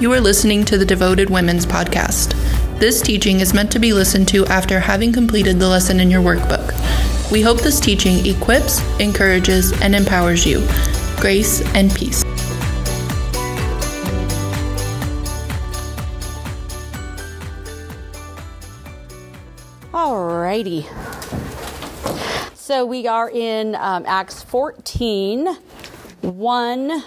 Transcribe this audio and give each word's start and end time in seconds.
You 0.00 0.10
are 0.14 0.20
listening 0.22 0.64
to 0.64 0.78
the 0.78 0.86
Devoted 0.86 1.28
Women's 1.28 1.66
Podcast. 1.66 2.32
This 2.78 3.02
teaching 3.02 3.40
is 3.40 3.52
meant 3.52 3.70
to 3.72 3.78
be 3.78 3.92
listened 3.92 4.28
to 4.28 4.46
after 4.46 4.80
having 4.80 5.12
completed 5.12 5.58
the 5.58 5.68
lesson 5.68 6.00
in 6.00 6.10
your 6.10 6.22
workbook. 6.22 6.72
We 7.30 7.42
hope 7.42 7.60
this 7.60 7.78
teaching 7.78 8.24
equips, 8.24 8.80
encourages, 8.98 9.78
and 9.82 9.94
empowers 9.94 10.46
you. 10.46 10.66
Grace 11.20 11.60
and 11.74 11.94
peace. 11.94 12.24
Alrighty. 19.92 20.86
So 22.56 22.86
we 22.86 23.06
are 23.06 23.28
in 23.28 23.74
um, 23.74 24.04
Acts 24.06 24.42
14, 24.44 25.58
1 26.22 27.04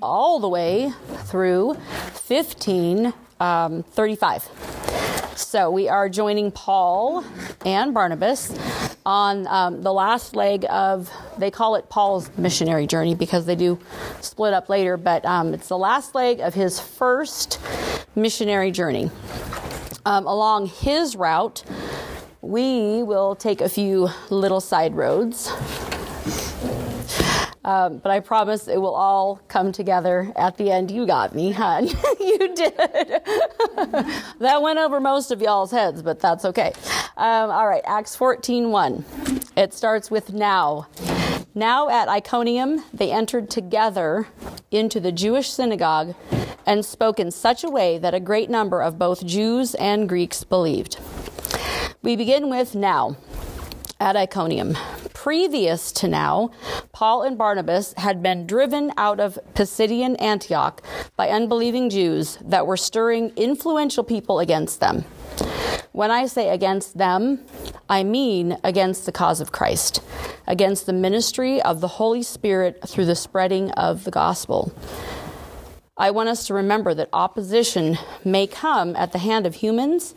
all 0.00 0.38
the 0.38 0.48
way 0.48 0.92
through 1.24 1.76
15, 2.32 3.12
um, 3.40 3.82
35. 3.82 4.48
So 5.36 5.70
we 5.70 5.90
are 5.90 6.08
joining 6.08 6.50
Paul 6.50 7.26
and 7.66 7.92
Barnabas 7.92 8.58
on 9.04 9.46
um, 9.48 9.82
the 9.82 9.92
last 9.92 10.34
leg 10.34 10.64
of, 10.70 11.10
they 11.36 11.50
call 11.50 11.74
it 11.74 11.90
Paul's 11.90 12.30
missionary 12.38 12.86
journey 12.86 13.14
because 13.14 13.44
they 13.44 13.54
do 13.54 13.78
split 14.22 14.54
up 14.54 14.70
later, 14.70 14.96
but 14.96 15.26
um, 15.26 15.52
it's 15.52 15.68
the 15.68 15.76
last 15.76 16.14
leg 16.14 16.40
of 16.40 16.54
his 16.54 16.80
first 16.80 17.60
missionary 18.14 18.70
journey. 18.70 19.10
Um, 20.06 20.26
along 20.26 20.68
his 20.68 21.14
route, 21.14 21.62
we 22.40 23.02
will 23.02 23.36
take 23.36 23.60
a 23.60 23.68
few 23.68 24.08
little 24.30 24.62
side 24.62 24.94
roads. 24.94 25.52
Um, 27.64 27.98
but 27.98 28.10
I 28.10 28.20
promise 28.20 28.66
it 28.66 28.78
will 28.78 28.94
all 28.94 29.40
come 29.48 29.70
together 29.70 30.32
at 30.34 30.56
the 30.56 30.70
end. 30.70 30.90
You 30.90 31.06
got 31.06 31.34
me, 31.34 31.52
hon. 31.52 31.86
you 32.20 32.54
did. 32.54 32.76
that 32.76 34.58
went 34.60 34.78
over 34.78 35.00
most 35.00 35.30
of 35.30 35.40
y'all's 35.40 35.70
heads, 35.70 36.02
but 36.02 36.18
that's 36.18 36.44
okay. 36.44 36.72
Um, 37.16 37.50
all 37.50 37.68
right, 37.68 37.82
Acts 37.84 38.16
14 38.16 38.70
1. 38.70 39.04
It 39.56 39.72
starts 39.72 40.10
with 40.10 40.32
now. 40.32 40.88
Now 41.54 41.88
at 41.88 42.08
Iconium, 42.08 42.82
they 42.92 43.12
entered 43.12 43.50
together 43.50 44.26
into 44.70 44.98
the 44.98 45.12
Jewish 45.12 45.50
synagogue 45.50 46.14
and 46.66 46.84
spoke 46.84 47.20
in 47.20 47.30
such 47.30 47.62
a 47.62 47.68
way 47.68 47.98
that 47.98 48.14
a 48.14 48.20
great 48.20 48.48
number 48.48 48.80
of 48.80 48.98
both 48.98 49.26
Jews 49.26 49.74
and 49.74 50.08
Greeks 50.08 50.44
believed. 50.44 50.98
We 52.02 52.16
begin 52.16 52.48
with 52.48 52.74
now 52.74 53.16
at 54.00 54.16
Iconium. 54.16 54.76
Previous 55.22 55.92
to 55.92 56.08
now, 56.08 56.50
Paul 56.90 57.22
and 57.22 57.38
Barnabas 57.38 57.94
had 57.96 58.24
been 58.24 58.44
driven 58.44 58.90
out 58.96 59.20
of 59.20 59.38
Pisidian 59.54 60.20
Antioch 60.20 60.82
by 61.14 61.28
unbelieving 61.28 61.90
Jews 61.90 62.38
that 62.42 62.66
were 62.66 62.76
stirring 62.76 63.30
influential 63.36 64.02
people 64.02 64.40
against 64.40 64.80
them. 64.80 65.04
When 65.92 66.10
I 66.10 66.26
say 66.26 66.48
against 66.48 66.98
them, 66.98 67.38
I 67.88 68.02
mean 68.02 68.58
against 68.64 69.06
the 69.06 69.12
cause 69.12 69.40
of 69.40 69.52
Christ, 69.52 70.02
against 70.48 70.86
the 70.86 70.92
ministry 70.92 71.62
of 71.62 71.80
the 71.80 71.86
Holy 71.86 72.24
Spirit 72.24 72.80
through 72.88 73.06
the 73.06 73.14
spreading 73.14 73.70
of 73.70 74.02
the 74.02 74.10
gospel. 74.10 74.72
I 75.96 76.10
want 76.10 76.30
us 76.30 76.48
to 76.48 76.54
remember 76.54 76.94
that 76.94 77.10
opposition 77.12 77.96
may 78.24 78.48
come 78.48 78.96
at 78.96 79.12
the 79.12 79.18
hand 79.18 79.46
of 79.46 79.54
humans, 79.54 80.16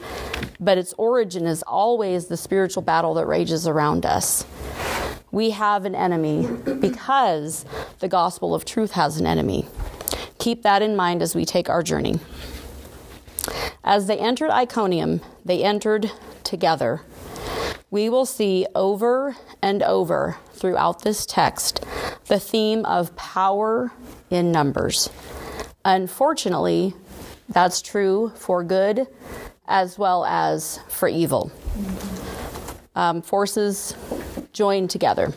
but 0.59 0.79
its 0.79 0.95
origin 0.97 1.45
is 1.45 1.61
always 1.61 2.25
the 2.25 2.37
spiritual 2.37 2.81
battle 2.81 3.13
that 3.13 3.27
rages 3.27 3.67
around 3.67 4.03
us. 4.03 4.47
We 5.35 5.49
have 5.49 5.83
an 5.83 5.95
enemy 5.95 6.47
because 6.79 7.65
the 7.99 8.07
gospel 8.07 8.55
of 8.55 8.63
truth 8.63 8.91
has 8.91 9.19
an 9.19 9.27
enemy. 9.27 9.67
Keep 10.39 10.63
that 10.63 10.81
in 10.81 10.95
mind 10.95 11.21
as 11.21 11.35
we 11.35 11.43
take 11.43 11.69
our 11.69 11.83
journey. 11.83 12.21
As 13.83 14.07
they 14.07 14.17
entered 14.17 14.49
Iconium, 14.49 15.19
they 15.43 15.61
entered 15.61 16.09
together. 16.45 17.01
We 17.91 18.07
will 18.07 18.25
see 18.25 18.65
over 18.75 19.35
and 19.61 19.83
over 19.83 20.37
throughout 20.53 21.01
this 21.01 21.25
text 21.25 21.83
the 22.27 22.39
theme 22.39 22.85
of 22.85 23.13
power 23.17 23.91
in 24.29 24.53
numbers. 24.53 25.09
Unfortunately, 25.83 26.93
that's 27.49 27.81
true 27.81 28.31
for 28.37 28.63
good 28.63 29.05
as 29.67 29.99
well 29.99 30.23
as 30.23 30.79
for 30.87 31.09
evil. 31.09 31.51
Um, 32.95 33.21
forces 33.21 33.95
joined 34.53 34.89
together. 34.89 35.33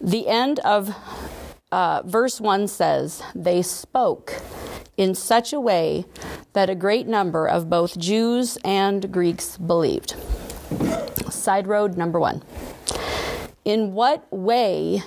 The 0.00 0.26
end 0.26 0.58
of 0.60 0.94
uh, 1.70 2.02
verse 2.04 2.40
1 2.40 2.68
says, 2.68 3.22
They 3.34 3.62
spoke 3.62 4.42
in 4.96 5.14
such 5.14 5.52
a 5.52 5.60
way 5.60 6.04
that 6.52 6.68
a 6.68 6.74
great 6.74 7.06
number 7.06 7.46
of 7.46 7.70
both 7.70 7.98
Jews 7.98 8.58
and 8.64 9.10
Greeks 9.12 9.56
believed. 9.56 10.14
Side 11.30 11.66
road 11.66 11.96
number 11.96 12.20
one. 12.20 12.42
In 13.64 13.94
what 13.94 14.30
way 14.32 15.02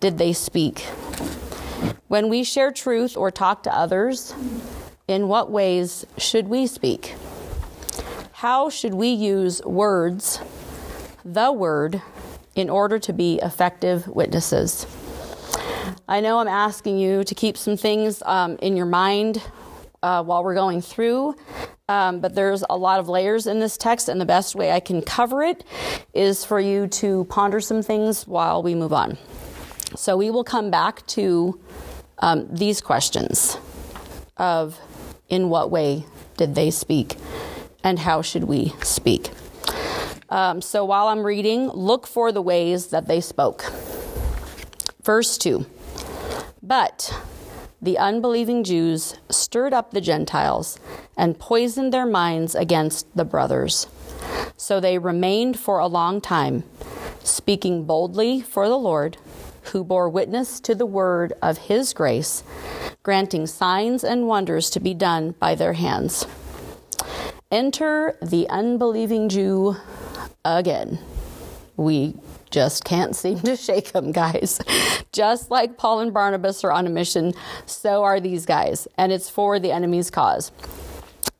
did 0.00 0.18
they 0.18 0.32
speak? 0.32 0.80
When 2.08 2.28
we 2.28 2.42
share 2.42 2.72
truth 2.72 3.16
or 3.16 3.30
talk 3.30 3.62
to 3.64 3.74
others, 3.74 4.34
in 5.06 5.28
what 5.28 5.50
ways 5.50 6.06
should 6.16 6.48
we 6.48 6.66
speak? 6.66 7.14
How 8.38 8.70
should 8.70 8.94
we 8.94 9.08
use 9.08 9.60
words, 9.64 10.40
the 11.24 11.50
word, 11.50 12.00
in 12.54 12.70
order 12.70 13.00
to 13.00 13.12
be 13.12 13.40
effective 13.42 14.06
witnesses? 14.06 14.86
I 16.06 16.20
know 16.20 16.38
I'm 16.38 16.46
asking 16.46 16.98
you 16.98 17.24
to 17.24 17.34
keep 17.34 17.56
some 17.56 17.76
things 17.76 18.22
um, 18.24 18.56
in 18.62 18.76
your 18.76 18.86
mind 18.86 19.42
uh, 20.04 20.22
while 20.22 20.44
we're 20.44 20.54
going 20.54 20.82
through, 20.82 21.34
um, 21.88 22.20
but 22.20 22.36
there's 22.36 22.62
a 22.70 22.76
lot 22.76 23.00
of 23.00 23.08
layers 23.08 23.48
in 23.48 23.58
this 23.58 23.76
text, 23.76 24.08
and 24.08 24.20
the 24.20 24.24
best 24.24 24.54
way 24.54 24.70
I 24.70 24.78
can 24.78 25.02
cover 25.02 25.42
it 25.42 25.64
is 26.14 26.44
for 26.44 26.60
you 26.60 26.86
to 26.86 27.24
ponder 27.24 27.58
some 27.58 27.82
things 27.82 28.24
while 28.24 28.62
we 28.62 28.72
move 28.76 28.92
on. 28.92 29.18
So 29.96 30.16
we 30.16 30.30
will 30.30 30.44
come 30.44 30.70
back 30.70 31.04
to 31.08 31.60
um, 32.20 32.46
these 32.54 32.80
questions 32.80 33.58
of 34.36 34.78
in 35.28 35.48
what 35.48 35.72
way 35.72 36.04
did 36.36 36.54
they 36.54 36.70
speak 36.70 37.16
and 37.82 38.00
how 38.00 38.22
should 38.22 38.44
we 38.44 38.74
speak. 38.82 39.30
Um, 40.28 40.60
so 40.60 40.84
while 40.84 41.08
I'm 41.08 41.24
reading, 41.24 41.68
look 41.68 42.06
for 42.06 42.32
the 42.32 42.42
ways 42.42 42.88
that 42.88 43.08
they 43.08 43.20
spoke. 43.20 43.64
Verse 45.02 45.38
2 45.38 45.64
But 46.62 47.14
the 47.80 47.96
unbelieving 47.96 48.64
Jews 48.64 49.16
stirred 49.30 49.72
up 49.72 49.92
the 49.92 50.00
Gentiles 50.00 50.78
and 51.16 51.38
poisoned 51.38 51.92
their 51.92 52.06
minds 52.06 52.54
against 52.54 53.06
the 53.16 53.24
brothers. 53.24 53.86
So 54.56 54.80
they 54.80 54.98
remained 54.98 55.58
for 55.58 55.78
a 55.78 55.86
long 55.86 56.20
time, 56.20 56.64
speaking 57.22 57.84
boldly 57.84 58.40
for 58.40 58.68
the 58.68 58.78
Lord 58.78 59.16
who 59.72 59.84
bore 59.84 60.08
witness 60.08 60.60
to 60.60 60.74
the 60.74 60.86
word 60.86 61.32
of 61.42 61.58
his 61.58 61.92
grace, 61.92 62.42
granting 63.02 63.46
signs 63.46 64.02
and 64.02 64.26
wonders 64.26 64.70
to 64.70 64.80
be 64.80 64.94
done 64.94 65.32
by 65.38 65.54
their 65.54 65.74
hands. 65.74 66.26
Enter 67.50 68.18
the 68.20 68.46
unbelieving 68.50 69.30
Jew 69.30 69.74
again. 70.44 70.98
We 71.78 72.14
just 72.50 72.84
can't 72.84 73.16
seem 73.16 73.40
to 73.40 73.56
shake 73.56 73.92
them, 73.92 74.12
guys. 74.12 74.60
just 75.12 75.50
like 75.50 75.78
Paul 75.78 76.00
and 76.00 76.12
Barnabas 76.12 76.62
are 76.62 76.70
on 76.70 76.86
a 76.86 76.90
mission, 76.90 77.32
so 77.64 78.04
are 78.04 78.20
these 78.20 78.44
guys, 78.44 78.86
and 78.98 79.12
it's 79.12 79.30
for 79.30 79.58
the 79.58 79.72
enemy's 79.72 80.10
cause. 80.10 80.52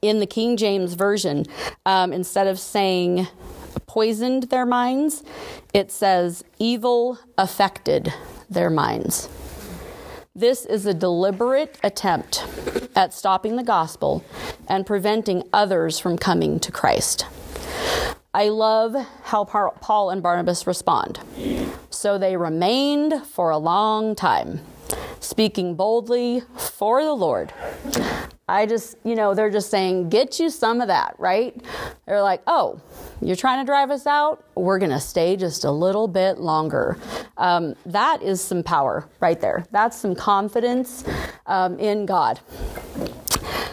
In 0.00 0.18
the 0.18 0.26
King 0.26 0.56
James 0.56 0.94
Version, 0.94 1.44
um, 1.84 2.14
instead 2.14 2.46
of 2.46 2.58
saying 2.58 3.28
poisoned 3.86 4.44
their 4.44 4.64
minds, 4.64 5.22
it 5.74 5.92
says 5.92 6.42
evil 6.58 7.18
affected 7.36 8.14
their 8.48 8.70
minds. 8.70 9.28
This 10.38 10.64
is 10.66 10.86
a 10.86 10.94
deliberate 10.94 11.80
attempt 11.82 12.46
at 12.94 13.12
stopping 13.12 13.56
the 13.56 13.64
gospel 13.64 14.24
and 14.68 14.86
preventing 14.86 15.42
others 15.52 15.98
from 15.98 16.16
coming 16.16 16.60
to 16.60 16.70
Christ. 16.70 17.26
I 18.32 18.48
love 18.50 18.94
how 19.24 19.44
Paul 19.44 20.10
and 20.10 20.22
Barnabas 20.22 20.64
respond. 20.64 21.18
So 21.90 22.18
they 22.18 22.36
remained 22.36 23.26
for 23.26 23.50
a 23.50 23.58
long 23.58 24.14
time, 24.14 24.60
speaking 25.18 25.74
boldly 25.74 26.44
for 26.56 27.02
the 27.02 27.14
Lord. 27.14 27.52
I 28.48 28.64
just, 28.64 28.96
you 29.04 29.14
know, 29.14 29.34
they're 29.34 29.50
just 29.50 29.70
saying, 29.70 30.08
get 30.08 30.40
you 30.40 30.48
some 30.48 30.80
of 30.80 30.88
that, 30.88 31.14
right? 31.18 31.54
They're 32.06 32.22
like, 32.22 32.40
oh, 32.46 32.80
you're 33.20 33.36
trying 33.36 33.64
to 33.64 33.66
drive 33.66 33.90
us 33.90 34.06
out? 34.06 34.42
We're 34.54 34.78
going 34.78 34.90
to 34.90 35.00
stay 35.00 35.36
just 35.36 35.64
a 35.64 35.70
little 35.70 36.08
bit 36.08 36.38
longer. 36.38 36.96
Um, 37.36 37.74
that 37.84 38.22
is 38.22 38.40
some 38.40 38.62
power 38.62 39.06
right 39.20 39.38
there. 39.38 39.66
That's 39.70 39.98
some 39.98 40.14
confidence 40.14 41.04
um, 41.46 41.78
in 41.78 42.06
God. 42.06 42.40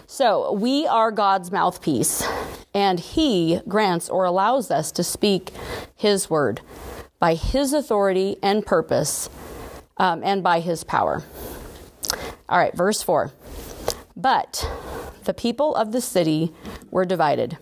So 0.06 0.52
we 0.52 0.86
are 0.86 1.10
God's 1.10 1.50
mouthpiece, 1.50 2.26
and 2.74 3.00
He 3.00 3.60
grants 3.66 4.08
or 4.08 4.24
allows 4.24 4.70
us 4.70 4.92
to 4.92 5.04
speak 5.04 5.52
His 5.94 6.28
word 6.28 6.60
by 7.18 7.34
His 7.34 7.72
authority 7.72 8.36
and 8.42 8.64
purpose 8.64 9.30
um, 9.96 10.22
and 10.22 10.42
by 10.42 10.60
His 10.60 10.84
power. 10.84 11.22
All 12.48 12.58
right, 12.58 12.74
verse 12.74 13.02
4. 13.02 13.32
But 14.16 14.68
the 15.24 15.34
people 15.34 15.74
of 15.74 15.92
the 15.92 16.00
city 16.00 16.52
were 16.90 17.04
divided. 17.04 17.58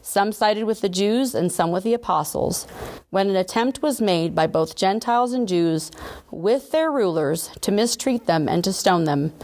Some 0.00 0.32
sided 0.32 0.64
with 0.64 0.80
the 0.80 0.88
Jews 0.88 1.34
and 1.34 1.52
some 1.52 1.70
with 1.70 1.84
the 1.84 1.94
apostles. 1.94 2.66
When 3.10 3.28
an 3.28 3.36
attempt 3.36 3.82
was 3.82 4.00
made 4.00 4.34
by 4.34 4.46
both 4.46 4.74
Gentiles 4.74 5.32
and 5.32 5.46
Jews 5.46 5.90
with 6.30 6.72
their 6.72 6.90
rulers 6.90 7.50
to 7.60 7.70
mistreat 7.70 8.26
them 8.26 8.48
and 8.48 8.64
to 8.64 8.72
stone 8.72 9.04
them, 9.04 9.34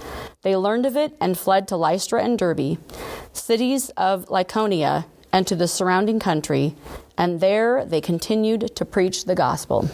they 0.42 0.56
learned 0.56 0.86
of 0.86 0.96
it 0.96 1.14
and 1.20 1.38
fled 1.38 1.68
to 1.68 1.76
Lystra 1.76 2.22
and 2.24 2.38
Derbe, 2.38 2.78
cities 3.32 3.90
of 3.90 4.26
Lycaonia, 4.26 5.04
and 5.32 5.46
to 5.46 5.54
the 5.54 5.68
surrounding 5.68 6.18
country, 6.18 6.74
and 7.18 7.40
there 7.40 7.84
they 7.84 8.00
continued 8.00 8.74
to 8.74 8.84
preach 8.84 9.26
the 9.26 9.34
gospel. 9.34 9.88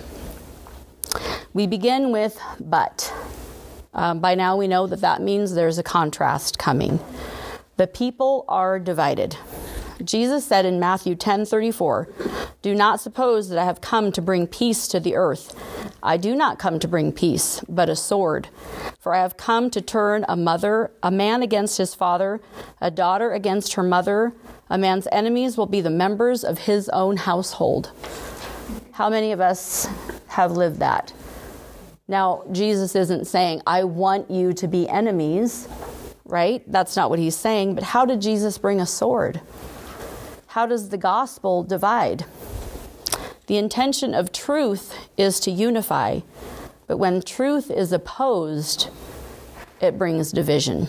We 1.52 1.66
begin 1.66 2.12
with 2.12 2.40
but. 2.60 3.12
Um, 3.94 4.18
by 4.18 4.34
now 4.34 4.56
we 4.56 4.68
know 4.68 4.86
that 4.86 5.00
that 5.00 5.22
means 5.22 5.54
there's 5.54 5.78
a 5.78 5.82
contrast 5.82 6.58
coming. 6.58 7.00
The 7.76 7.86
people 7.86 8.44
are 8.48 8.78
divided. 8.78 9.36
Jesus 10.02 10.44
said 10.44 10.66
in 10.66 10.80
Matthew 10.80 11.14
10:34, 11.14 12.08
"Do 12.62 12.74
not 12.74 13.00
suppose 13.00 13.48
that 13.48 13.58
I 13.58 13.64
have 13.64 13.80
come 13.80 14.10
to 14.12 14.20
bring 14.20 14.46
peace 14.46 14.88
to 14.88 14.98
the 14.98 15.14
earth. 15.14 15.54
I 16.02 16.16
do 16.16 16.34
not 16.34 16.58
come 16.58 16.78
to 16.80 16.88
bring 16.88 17.12
peace, 17.12 17.60
but 17.68 17.88
a 17.88 17.96
sword. 17.96 18.48
For 18.98 19.14
I 19.14 19.22
have 19.22 19.36
come 19.36 19.70
to 19.70 19.80
turn 19.80 20.24
a 20.28 20.36
mother, 20.36 20.90
a 21.02 21.10
man 21.10 21.42
against 21.42 21.78
his 21.78 21.94
father, 21.94 22.40
a 22.80 22.90
daughter 22.90 23.32
against 23.32 23.74
her 23.74 23.82
mother. 23.82 24.34
A 24.68 24.76
man's 24.76 25.08
enemies 25.12 25.56
will 25.56 25.66
be 25.66 25.80
the 25.80 25.90
members 25.90 26.42
of 26.44 26.58
his 26.58 26.88
own 26.88 27.18
household." 27.18 27.90
How 28.92 29.08
many 29.08 29.32
of 29.32 29.40
us 29.40 29.88
have 30.28 30.52
lived 30.52 30.80
that? 30.80 31.12
Now, 32.06 32.44
Jesus 32.52 32.94
isn't 32.94 33.26
saying, 33.26 33.62
I 33.66 33.84
want 33.84 34.30
you 34.30 34.52
to 34.54 34.68
be 34.68 34.88
enemies, 34.88 35.68
right? 36.26 36.62
That's 36.70 36.96
not 36.96 37.08
what 37.08 37.18
he's 37.18 37.36
saying. 37.36 37.74
But 37.74 37.84
how 37.84 38.04
did 38.04 38.20
Jesus 38.20 38.58
bring 38.58 38.80
a 38.80 38.86
sword? 38.86 39.40
How 40.48 40.66
does 40.66 40.90
the 40.90 40.98
gospel 40.98 41.62
divide? 41.62 42.26
The 43.46 43.56
intention 43.56 44.14
of 44.14 44.32
truth 44.32 44.94
is 45.16 45.40
to 45.40 45.50
unify, 45.50 46.20
but 46.86 46.98
when 46.98 47.22
truth 47.22 47.70
is 47.70 47.92
opposed, 47.92 48.88
it 49.80 49.98
brings 49.98 50.30
division. 50.30 50.88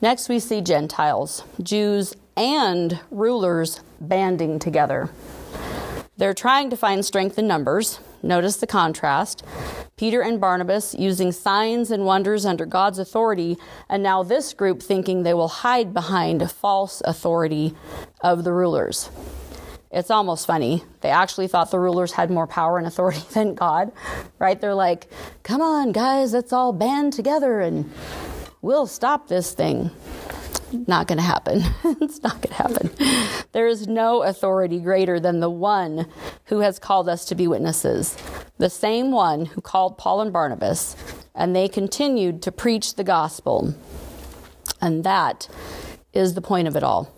Next, 0.00 0.28
we 0.28 0.38
see 0.38 0.60
Gentiles, 0.60 1.44
Jews, 1.62 2.14
and 2.36 3.00
rulers 3.10 3.80
banding 4.00 4.58
together. 4.58 5.10
They're 6.16 6.34
trying 6.34 6.70
to 6.70 6.76
find 6.76 7.04
strength 7.04 7.38
in 7.38 7.46
numbers. 7.46 8.00
Notice 8.26 8.56
the 8.56 8.66
contrast. 8.66 9.44
Peter 9.96 10.20
and 10.20 10.40
Barnabas 10.40 10.94
using 10.94 11.30
signs 11.30 11.90
and 11.90 12.04
wonders 12.04 12.44
under 12.44 12.66
God's 12.66 12.98
authority, 12.98 13.56
and 13.88 14.02
now 14.02 14.22
this 14.22 14.52
group 14.52 14.82
thinking 14.82 15.22
they 15.22 15.32
will 15.32 15.48
hide 15.48 15.94
behind 15.94 16.50
false 16.50 17.00
authority 17.04 17.74
of 18.20 18.44
the 18.44 18.52
rulers. 18.52 19.10
It's 19.92 20.10
almost 20.10 20.46
funny. 20.46 20.84
They 21.00 21.08
actually 21.08 21.46
thought 21.46 21.70
the 21.70 21.78
rulers 21.78 22.12
had 22.12 22.30
more 22.30 22.46
power 22.46 22.78
and 22.78 22.86
authority 22.86 23.22
than 23.32 23.54
God, 23.54 23.92
right? 24.38 24.60
They're 24.60 24.74
like, 24.74 25.08
come 25.44 25.62
on, 25.62 25.92
guys, 25.92 26.32
let's 26.32 26.52
all 26.52 26.72
band 26.72 27.12
together 27.12 27.60
and 27.60 27.90
we'll 28.60 28.86
stop 28.88 29.28
this 29.28 29.52
thing 29.52 29.90
not 30.86 31.06
going 31.06 31.18
to 31.18 31.24
happen. 31.24 31.62
it's 32.00 32.22
not 32.22 32.40
going 32.42 32.48
to 32.48 32.54
happen. 32.54 32.90
There 33.52 33.66
is 33.66 33.86
no 33.86 34.22
authority 34.22 34.78
greater 34.80 35.18
than 35.18 35.40
the 35.40 35.50
one 35.50 36.06
who 36.46 36.60
has 36.60 36.78
called 36.78 37.08
us 37.08 37.24
to 37.26 37.34
be 37.34 37.46
witnesses, 37.46 38.16
the 38.58 38.70
same 38.70 39.12
one 39.12 39.46
who 39.46 39.60
called 39.60 39.98
Paul 39.98 40.20
and 40.20 40.32
Barnabas, 40.32 40.96
and 41.34 41.54
they 41.54 41.68
continued 41.68 42.42
to 42.42 42.52
preach 42.52 42.94
the 42.94 43.04
gospel. 43.04 43.74
And 44.80 45.04
that 45.04 45.48
is 46.12 46.34
the 46.34 46.42
point 46.42 46.68
of 46.68 46.76
it 46.76 46.82
all. 46.82 47.12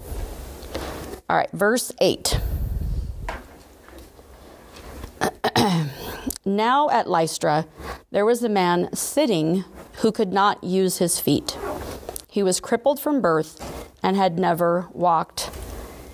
All 1.29 1.37
right, 1.37 1.51
verse 1.53 1.93
8. 2.01 2.41
now 6.45 6.89
at 6.91 7.09
Lystra, 7.09 7.67
there 8.11 8.25
was 8.25 8.43
a 8.43 8.49
man 8.49 8.89
sitting 8.95 9.65
who 9.97 10.13
could 10.13 10.33
not 10.33 10.63
use 10.63 10.99
his 10.99 11.21
feet. 11.21 11.57
He 12.39 12.45
was 12.45 12.61
crippled 12.61 13.01
from 13.01 13.21
birth 13.21 13.61
and 14.01 14.17
had 14.17 14.39
never 14.39 14.87
walked. 14.93 15.51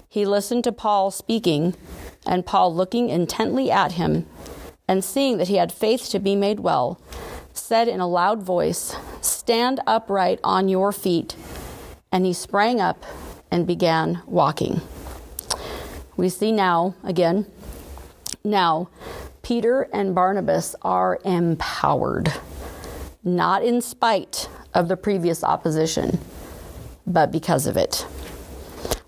He 0.08 0.24
listened 0.24 0.64
to 0.64 0.72
Paul 0.72 1.10
speaking, 1.10 1.74
and 2.24 2.46
Paul, 2.46 2.74
looking 2.74 3.10
intently 3.10 3.70
at 3.70 3.92
him 3.92 4.26
and 4.88 5.04
seeing 5.04 5.36
that 5.36 5.48
he 5.48 5.56
had 5.56 5.70
faith 5.70 6.08
to 6.08 6.18
be 6.18 6.34
made 6.34 6.60
well, 6.60 6.98
said 7.52 7.88
in 7.88 8.00
a 8.00 8.08
loud 8.08 8.42
voice, 8.42 8.96
Stand 9.20 9.80
upright 9.86 10.40
on 10.42 10.70
your 10.70 10.92
feet. 10.92 11.36
And 12.10 12.24
he 12.24 12.32
sprang 12.32 12.80
up 12.80 13.04
and 13.50 13.66
began 13.66 14.22
walking. 14.24 14.80
We 16.16 16.30
see 16.30 16.52
now, 16.52 16.94
again, 17.04 17.44
now, 18.42 18.88
Peter 19.42 19.90
and 19.92 20.14
Barnabas 20.14 20.74
are 20.80 21.20
empowered, 21.22 22.32
not 23.22 23.62
in 23.62 23.82
spite 23.82 24.48
of 24.74 24.88
the 24.88 24.96
previous 24.96 25.44
opposition, 25.44 26.18
but 27.06 27.30
because 27.30 27.66
of 27.66 27.76
it. 27.76 28.06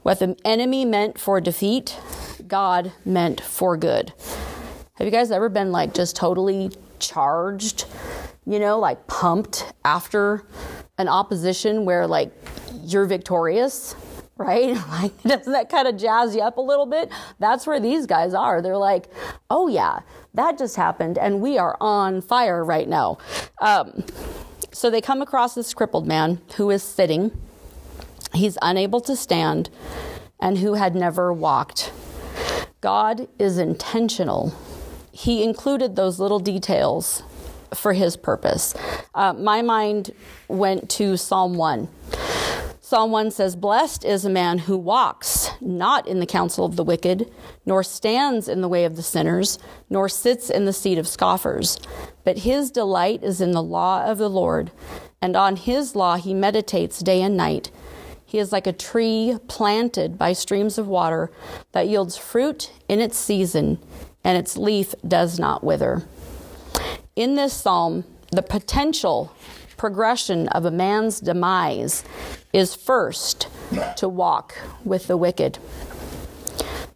What 0.02 0.20
the 0.20 0.36
enemy 0.44 0.84
meant 0.84 1.18
for 1.18 1.40
defeat, 1.40 1.98
God 2.46 2.92
meant 3.04 3.40
for 3.40 3.76
good. 3.76 4.12
Have 4.94 5.04
you 5.04 5.10
guys 5.10 5.30
ever 5.30 5.48
been 5.48 5.72
like 5.72 5.92
just 5.94 6.16
totally 6.16 6.70
charged, 6.98 7.86
you 8.46 8.58
know, 8.58 8.78
like 8.78 9.06
pumped 9.08 9.72
after 9.84 10.46
an 10.96 11.08
opposition 11.08 11.84
where 11.84 12.06
like 12.06 12.32
you're 12.84 13.06
victorious? 13.06 13.94
right? 14.36 14.76
Like, 14.96 15.22
doesn't 15.22 15.52
that 15.52 15.68
kind 15.68 15.88
of 15.88 15.96
jazz 15.96 16.34
you 16.34 16.42
up 16.42 16.56
a 16.56 16.60
little 16.60 16.86
bit? 16.86 17.10
That's 17.38 17.66
where 17.66 17.80
these 17.80 18.06
guys 18.06 18.34
are. 18.34 18.62
They're 18.62 18.76
like, 18.76 19.06
oh, 19.50 19.68
yeah, 19.68 20.00
that 20.34 20.58
just 20.58 20.76
happened, 20.76 21.18
and 21.18 21.40
we 21.40 21.58
are 21.58 21.76
on 21.80 22.20
fire 22.20 22.64
right 22.64 22.88
now. 22.88 23.18
Um, 23.60 24.04
so 24.76 24.90
they 24.90 25.00
come 25.00 25.22
across 25.22 25.54
this 25.54 25.72
crippled 25.72 26.06
man 26.06 26.38
who 26.56 26.68
is 26.68 26.82
sitting. 26.82 27.30
He's 28.34 28.58
unable 28.60 29.00
to 29.00 29.16
stand 29.16 29.70
and 30.38 30.58
who 30.58 30.74
had 30.74 30.94
never 30.94 31.32
walked. 31.32 31.94
God 32.82 33.26
is 33.38 33.56
intentional. 33.56 34.52
He 35.12 35.42
included 35.42 35.96
those 35.96 36.20
little 36.20 36.40
details 36.40 37.22
for 37.72 37.94
his 37.94 38.18
purpose. 38.18 38.74
Uh, 39.14 39.32
my 39.32 39.62
mind 39.62 40.10
went 40.46 40.90
to 40.90 41.16
Psalm 41.16 41.54
1. 41.54 41.88
Psalm 42.88 43.10
1 43.10 43.32
says, 43.32 43.56
Blessed 43.56 44.04
is 44.04 44.24
a 44.24 44.30
man 44.30 44.58
who 44.58 44.76
walks 44.76 45.50
not 45.60 46.06
in 46.06 46.20
the 46.20 46.24
counsel 46.24 46.64
of 46.64 46.76
the 46.76 46.84
wicked, 46.84 47.28
nor 47.64 47.82
stands 47.82 48.46
in 48.46 48.60
the 48.60 48.68
way 48.68 48.84
of 48.84 48.94
the 48.94 49.02
sinners, 49.02 49.58
nor 49.90 50.08
sits 50.08 50.48
in 50.48 50.66
the 50.66 50.72
seat 50.72 50.96
of 50.96 51.08
scoffers. 51.08 51.80
But 52.22 52.38
his 52.38 52.70
delight 52.70 53.24
is 53.24 53.40
in 53.40 53.50
the 53.50 53.60
law 53.60 54.04
of 54.04 54.18
the 54.18 54.30
Lord, 54.30 54.70
and 55.20 55.34
on 55.34 55.56
his 55.56 55.96
law 55.96 56.14
he 56.14 56.32
meditates 56.32 57.00
day 57.00 57.22
and 57.22 57.36
night. 57.36 57.72
He 58.24 58.38
is 58.38 58.52
like 58.52 58.68
a 58.68 58.72
tree 58.72 59.36
planted 59.48 60.16
by 60.16 60.32
streams 60.32 60.78
of 60.78 60.86
water 60.86 61.32
that 61.72 61.88
yields 61.88 62.16
fruit 62.16 62.70
in 62.88 63.00
its 63.00 63.18
season, 63.18 63.80
and 64.22 64.38
its 64.38 64.56
leaf 64.56 64.94
does 65.04 65.40
not 65.40 65.64
wither. 65.64 66.04
In 67.16 67.34
this 67.34 67.52
psalm, 67.52 68.04
the 68.30 68.42
potential 68.42 69.34
progression 69.76 70.48
of 70.48 70.64
a 70.64 70.70
man's 70.70 71.20
demise 71.20 72.04
is 72.52 72.74
first 72.74 73.48
to 73.96 74.08
walk 74.08 74.56
with 74.84 75.06
the 75.06 75.16
wicked. 75.16 75.58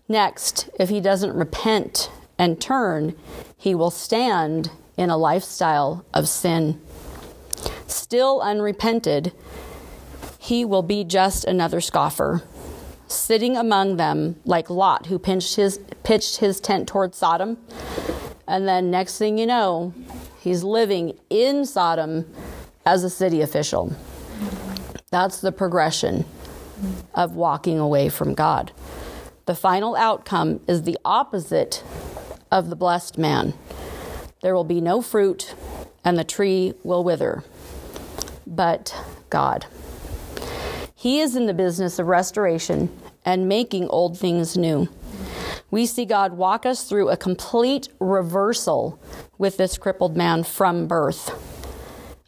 Next, 0.09 0.69
if 0.79 0.89
he 0.89 1.01
doesn't 1.01 1.35
repent 1.35 2.11
and 2.39 2.61
turn, 2.61 3.15
he 3.57 3.75
will 3.75 3.91
stand 3.91 4.71
in 4.97 5.11
a 5.11 5.17
lifestyle 5.17 6.05
of 6.13 6.29
sin. 6.29 6.81
Still 7.87 8.41
unrepented, 8.41 9.33
he 10.39 10.65
will 10.65 10.83
be 10.83 11.05
just 11.05 11.45
another 11.45 11.81
scoffer, 11.81 12.43
sitting 13.07 13.57
among 13.57 13.97
them 13.97 14.37
like 14.45 14.71
Lot, 14.71 15.07
who 15.07 15.19
pitched 15.19 15.57
his, 15.57 15.79
pitched 16.03 16.39
his 16.39 16.61
tent 16.61 16.89
toward 16.89 17.15
Sodom. 17.15 17.59
And 18.47 18.67
then, 18.67 18.91
next 18.91 19.19
thing 19.19 19.39
you 19.39 19.47
know, 19.47 19.95
he's 20.41 20.65
living 20.65 21.19
in 21.29 21.67
Sodom 21.67 22.27
as 22.91 23.05
a 23.05 23.11
city 23.11 23.41
official. 23.41 23.95
That's 25.13 25.41
the 25.41 25.53
progression 25.53 26.25
of 27.15 27.37
walking 27.37 27.79
away 27.79 28.09
from 28.09 28.35
God. 28.35 28.73
The 29.47 29.55
final 29.55 29.95
outcome 29.95 30.59
is 30.67 30.83
the 30.83 30.99
opposite 31.05 31.85
of 32.51 32.69
the 32.69 32.75
blessed 32.75 33.17
man. 33.17 33.55
There 34.43 34.57
will 34.57 34.65
be 34.65 34.81
no 34.81 35.03
fruit, 35.03 35.55
and 36.05 36.19
the 36.19 36.25
tree 36.25 36.75
will 36.83 37.05
wither. 37.05 37.45
But 38.45 38.93
God. 39.31 39.67
He 40.97 41.21
is 41.21 41.37
in 41.37 41.47
the 41.47 41.55
business 41.55 42.01
of 42.01 42.09
restoration 42.09 42.91
and 43.25 43.49
making 43.49 43.87
old 43.89 44.19
things 44.19 44.57
new. 44.57 44.89
We 45.71 45.87
see 45.87 46.07
God 46.07 46.33
walk 46.33 46.67
us 46.67 46.89
through 46.89 47.11
a 47.11 47.17
complete 47.17 47.89
reversal 48.01 49.01
with 49.39 49.59
this 49.59 49.79
crippled 49.79 50.17
man 50.17 50.43
from 50.43 50.89
birth. 50.89 51.31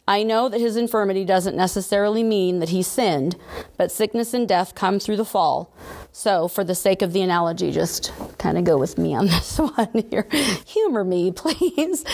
I 0.07 0.25
know 0.25 0.49
that 0.49 0.61
his 0.61 0.77
infirmity 0.77 1.25
doesn't 1.25 1.57
necessarily 1.57 2.25
mean 2.25 2.59
that 2.59 2.71
he 2.71 2.83
sinned, 2.83 3.37
but 3.77 3.93
sickness 3.93 4.35
and 4.35 4.49
death 4.49 4.75
come 4.75 4.99
through 4.99 5.17
the 5.17 5.25
fall. 5.25 5.73
So, 6.11 6.49
for 6.49 6.65
the 6.65 6.75
sake 6.75 7.03
of 7.03 7.13
the 7.13 7.23
analogy, 7.23 7.71
just 7.71 8.13
kind 8.37 8.59
of 8.59 8.65
go 8.65 8.77
with 8.77 8.99
me 8.99 9.15
on 9.15 9.27
this 9.29 9.59
one 9.59 10.05
here. 10.11 10.27
Humor 10.67 11.05
me, 11.05 11.31
please. 11.37 12.05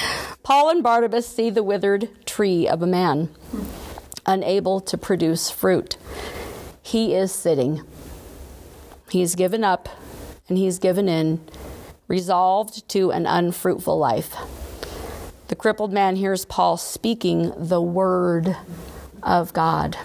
Paul 0.43 0.69
and 0.69 0.83
Barnabas 0.83 1.27
see 1.27 1.49
the 1.49 1.63
withered 1.63 2.11
tree 2.27 2.69
of 2.69 2.83
a 2.83 2.87
man, 2.87 3.31
unable 4.27 4.81
to 4.81 4.99
produce 4.99 5.51
fruit. 5.51 5.97
He 6.83 7.15
is 7.15 7.33
sitting. 7.33 7.83
He's 9.11 9.35
given 9.35 9.65
up 9.65 9.89
and 10.49 10.59
he's 10.59 10.79
given 10.79 11.09
in, 11.09 11.41
resolved 12.07 12.87
to 12.91 13.11
an 13.11 13.25
unfruitful 13.25 13.99
life. 13.99 14.37
The 15.49 15.57
crippled 15.57 15.95
man 15.95 16.17
hears 16.17 16.45
Paul 16.45 16.77
speaking 16.77 17.53
the 17.57 17.81
word 17.81 18.55
of 19.23 19.55
God. 19.55 19.97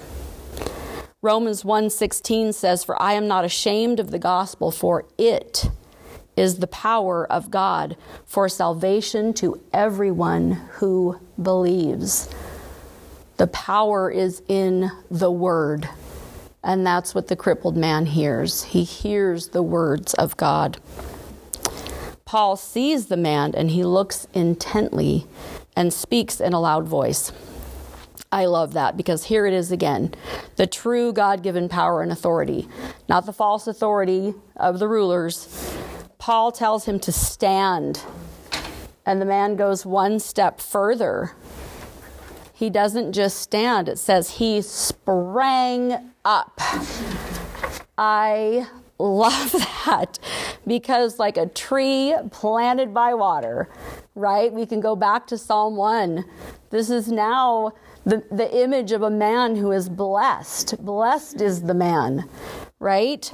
Romans 1.22 1.64
1:16 1.64 2.54
says 2.54 2.86
for 2.86 3.02
I 3.02 3.14
am 3.14 3.28
not 3.28 3.44
ashamed 3.44 4.00
of 4.00 4.12
the 4.12 4.20
gospel 4.20 4.72
for 4.72 5.04
it 5.18 5.70
is 6.38 6.60
the 6.60 6.68
power 6.68 7.30
of 7.30 7.52
God 7.52 7.98
for 8.26 8.48
salvation 8.48 9.34
to 9.36 9.62
everyone 9.74 10.52
who 10.76 11.20
believes. 11.42 12.30
The 13.36 13.48
power 13.48 14.10
is 14.10 14.42
in 14.48 14.92
the 15.12 15.32
word. 15.32 15.90
And 16.64 16.88
that's 16.88 17.14
what 17.14 17.28
the 17.28 17.36
crippled 17.36 17.76
man 17.76 18.06
hears. 18.06 18.64
He 18.64 18.84
hears 18.86 19.50
the 19.50 19.64
words 19.64 20.14
of 20.14 20.38
God. 20.38 20.80
Paul 22.34 22.56
sees 22.56 23.06
the 23.06 23.16
man 23.16 23.54
and 23.54 23.70
he 23.70 23.84
looks 23.84 24.28
intently 24.34 25.28
and 25.76 25.94
speaks 25.94 26.42
in 26.42 26.52
a 26.52 26.60
loud 26.60 26.88
voice. 26.88 27.32
I 28.32 28.46
love 28.46 28.74
that 28.74 28.98
because 28.98 29.26
here 29.26 29.46
it 29.46 29.54
is 29.54 29.72
again 29.72 30.16
the 30.56 30.66
true 30.66 31.14
God 31.14 31.44
given 31.44 31.70
power 31.70 32.02
and 32.02 32.12
authority, 32.12 32.68
not 33.08 33.28
the 33.28 33.34
false 33.34 33.68
authority 33.68 34.34
of 34.56 34.80
the 34.80 34.88
rulers. 34.88 35.78
Paul 36.18 36.52
tells 36.52 36.86
him 36.86 37.00
to 37.02 37.12
stand, 37.12 38.02
and 39.06 39.22
the 39.22 39.26
man 39.26 39.56
goes 39.56 39.86
one 39.86 40.20
step 40.20 40.60
further. 40.60 41.34
He 42.52 42.72
doesn't 42.72 43.14
just 43.14 43.42
stand, 43.42 43.88
it 43.88 44.00
says 44.00 44.38
he 44.38 44.64
sprang 44.64 46.14
up. 46.26 46.60
I 47.96 48.66
love 49.00 49.52
that 49.86 50.20
because, 50.66 51.20
like 51.20 51.38
a 51.38 51.48
tree 51.48 52.16
planted 52.32 52.94
by 52.94 53.14
water, 53.14 53.70
right? 54.16 54.52
We 54.52 54.66
can 54.66 54.80
go 54.80 54.96
back 54.96 55.28
to 55.28 55.38
Psalm 55.38 55.76
1. 55.76 56.26
This 56.70 56.90
is 56.90 57.12
now 57.12 57.74
the, 58.06 58.24
the 58.32 58.54
image 58.62 58.92
of 58.92 59.02
a 59.02 59.10
man 59.10 59.56
who 59.56 59.72
is 59.72 59.90
blessed. 59.90 60.84
Blessed 60.84 61.42
is 61.42 61.64
the 61.64 61.74
man, 61.74 62.30
right? 62.80 63.32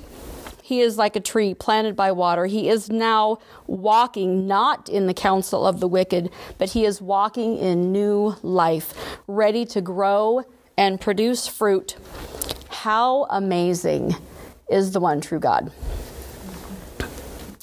He 0.62 0.82
is 0.82 1.00
like 1.00 1.16
a 1.16 1.20
tree 1.20 1.56
planted 1.56 1.96
by 1.96 2.12
water. 2.12 2.46
He 2.46 2.70
is 2.70 2.92
now 2.92 3.40
walking 3.66 4.46
not 4.46 4.88
in 4.88 5.08
the 5.08 5.16
counsel 5.16 5.66
of 5.66 5.80
the 5.80 5.88
wicked, 5.88 6.30
but 6.60 6.70
he 6.70 6.86
is 6.86 7.02
walking 7.02 7.58
in 7.58 7.92
new 7.92 8.36
life, 8.44 8.94
ready 9.26 9.66
to 9.66 9.82
grow 9.82 10.44
and 10.78 11.02
produce 11.02 11.48
fruit. 11.48 11.96
How 12.70 13.26
amazing 13.32 14.16
is 14.70 14.92
the 14.92 15.00
one 15.00 15.22
true 15.22 15.40
God. 15.40 15.72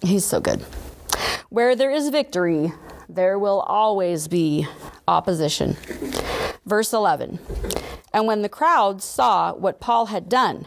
He's 0.02 0.24
so 0.24 0.40
good. 0.40 0.60
Where 1.48 1.74
there 1.76 1.90
is 1.90 2.10
victory, 2.10 2.72
there 3.08 3.38
will 3.38 3.60
always 3.60 4.28
be 4.28 4.66
opposition. 5.08 5.76
Verse 6.64 6.92
11 6.92 7.38
And 8.12 8.26
when 8.26 8.42
the 8.42 8.48
crowd 8.48 9.02
saw 9.02 9.54
what 9.54 9.80
Paul 9.80 10.06
had 10.06 10.28
done, 10.28 10.66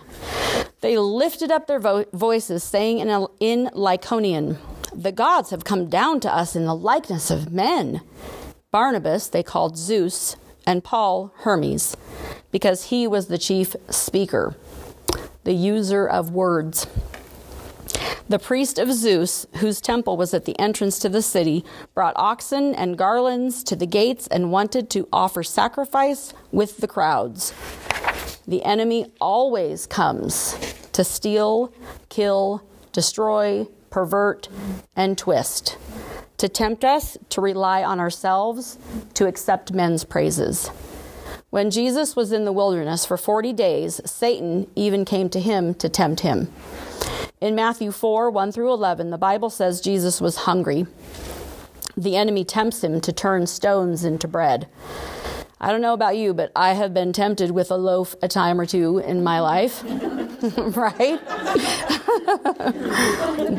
they 0.82 0.98
lifted 0.98 1.52
up 1.52 1.68
their 1.68 1.80
vo- 1.80 2.06
voices, 2.14 2.64
saying 2.64 3.00
in, 3.00 3.28
in 3.40 3.70
Lycaonian, 3.74 4.58
The 4.94 5.12
gods 5.12 5.50
have 5.50 5.66
come 5.66 5.90
down 5.90 6.20
to 6.22 6.34
us 6.34 6.56
in 6.56 6.66
the 6.66 6.76
likeness 6.76 7.30
of 7.30 7.52
men. 7.52 8.02
Barnabas 8.72 9.28
they 9.28 9.44
called 9.44 9.78
Zeus, 9.78 10.36
and 10.66 10.84
Paul 10.84 11.34
Hermes, 11.40 11.98
because 12.52 12.86
he 12.86 13.08
was 13.08 13.28
the 13.28 13.38
chief 13.38 13.76
speaker 13.90 14.56
the 15.50 15.56
user 15.56 16.08
of 16.08 16.30
words. 16.30 16.86
The 18.28 18.38
priest 18.38 18.78
of 18.78 18.94
Zeus, 18.94 19.48
whose 19.56 19.82
temple 19.82 20.16
was 20.16 20.32
at 20.36 20.46
the 20.46 20.54
entrance 20.60 21.00
to 21.00 21.10
the 21.10 21.24
city, 21.24 21.66
brought 21.96 22.14
oxen 22.18 22.76
and 22.76 22.96
garlands 22.96 23.64
to 23.64 23.76
the 23.76 23.88
gates 23.88 24.28
and 24.28 24.52
wanted 24.52 24.92
to 24.92 25.08
offer 25.12 25.42
sacrifice 25.42 26.36
with 26.52 26.78
the 26.78 26.88
crowds. 26.88 27.52
The 28.48 28.64
enemy 28.64 29.12
always 29.20 29.88
comes 29.88 30.56
to 30.92 31.04
steal, 31.04 31.74
kill, 32.10 32.62
destroy, 32.92 33.66
pervert, 33.90 34.50
and 34.96 35.18
twist, 35.18 35.80
to 36.38 36.48
tempt 36.48 36.86
us 36.86 37.18
to 37.30 37.42
rely 37.42 37.84
on 37.84 38.00
ourselves, 38.00 38.78
to 39.16 39.26
accept 39.26 39.74
men's 39.74 40.04
praises. 40.04 40.70
When 41.50 41.72
Jesus 41.72 42.16
was 42.16 42.32
in 42.32 42.46
the 42.46 42.54
wilderness 42.54 43.08
for 43.08 43.18
40 43.18 43.54
days, 43.54 44.00
Satan 44.06 44.70
even 44.76 45.04
came 45.04 45.30
to 45.30 45.40
him 45.40 45.74
to 45.76 45.90
tempt 45.90 46.20
him. 46.20 46.54
In 47.42 47.56
Matthew 47.56 47.92
4 47.92 48.30
1 48.30 48.52
through 48.52 48.72
11, 48.72 49.10
the 49.10 49.18
Bible 49.18 49.50
says 49.50 49.82
Jesus 49.82 50.22
was 50.22 50.46
hungry. 50.46 50.86
The 51.98 52.16
enemy 52.16 52.44
tempts 52.44 52.84
him 52.84 53.02
to 53.02 53.12
turn 53.12 53.48
stones 53.48 54.04
into 54.04 54.28
bread. 54.28 54.68
I 55.62 55.72
don't 55.72 55.82
know 55.82 55.94
about 55.94 56.16
you, 56.16 56.34
but 56.34 56.54
I 56.56 56.72
have 56.74 56.94
been 56.94 57.12
tempted 57.12 57.52
with 57.52 57.70
a 57.70 57.76
loaf 57.76 58.16
a 58.22 58.30
time 58.30 58.62
or 58.62 58.66
two 58.66 59.00
in 59.00 59.26
my 59.26 59.42
life, 59.42 59.84
right? 60.58 61.20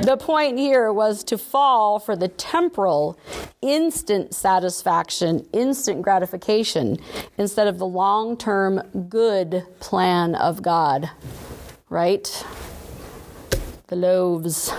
the 0.03 0.17
point 0.19 0.59
here 0.59 0.91
was 0.95 1.23
to 1.25 1.37
fall 1.37 1.99
for 1.99 2.17
the 2.17 2.29
temporal, 2.29 3.19
instant 3.61 4.35
satisfaction, 4.35 5.47
instant 5.53 6.01
gratification, 6.01 6.99
instead 7.37 7.67
of 7.67 7.79
the 7.79 7.87
long 7.87 8.35
term 8.35 8.81
good 9.11 9.63
plan 9.81 10.35
of 10.35 10.63
God, 10.63 11.11
right? 11.91 12.47
The 13.89 13.97
loaves 13.97 14.73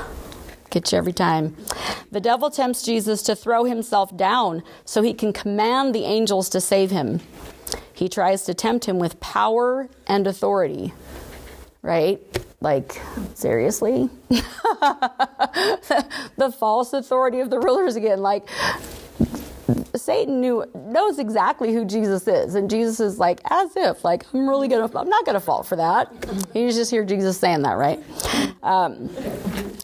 get 0.71 0.91
you 0.91 0.97
every 0.97 1.13
time. 1.13 1.55
The 2.11 2.19
devil 2.19 2.49
tempts 2.49 2.81
Jesus 2.81 3.21
to 3.23 3.35
throw 3.35 3.65
himself 3.65 4.15
down 4.17 4.63
so 4.85 5.03
he 5.03 5.13
can 5.13 5.33
command 5.33 5.93
the 5.93 6.05
angels 6.05 6.49
to 6.49 6.61
save 6.61 6.89
him. 6.89 7.19
He 7.93 8.09
tries 8.09 8.45
to 8.45 8.55
tempt 8.55 8.85
him 8.85 8.97
with 8.97 9.19
power 9.19 9.87
and 10.07 10.25
authority, 10.25 10.93
right? 11.83 12.19
Like, 12.59 12.99
seriously? 13.35 14.09
the 16.37 16.53
false 16.57 16.93
authority 16.93 17.41
of 17.41 17.49
the 17.49 17.59
rulers 17.59 17.95
again. 17.95 18.21
Like, 18.21 18.47
Satan 19.95 20.41
knew 20.41 20.65
knows 20.75 21.19
exactly 21.19 21.73
who 21.73 21.85
Jesus 21.85 22.27
is, 22.27 22.55
and 22.55 22.69
Jesus 22.69 22.99
is 22.99 23.19
like, 23.19 23.39
as 23.49 23.75
if, 23.75 24.03
like, 24.03 24.25
I'm 24.33 24.47
really 24.47 24.67
gonna, 24.67 24.89
I'm 24.97 25.09
not 25.09 25.25
gonna 25.25 25.39
fall 25.39 25.63
for 25.63 25.75
that. 25.75 26.11
You 26.53 26.71
just 26.71 26.91
hear 26.91 27.03
Jesus 27.05 27.37
saying 27.37 27.61
that, 27.63 27.77
right? 27.77 27.99
Um, 28.63 29.09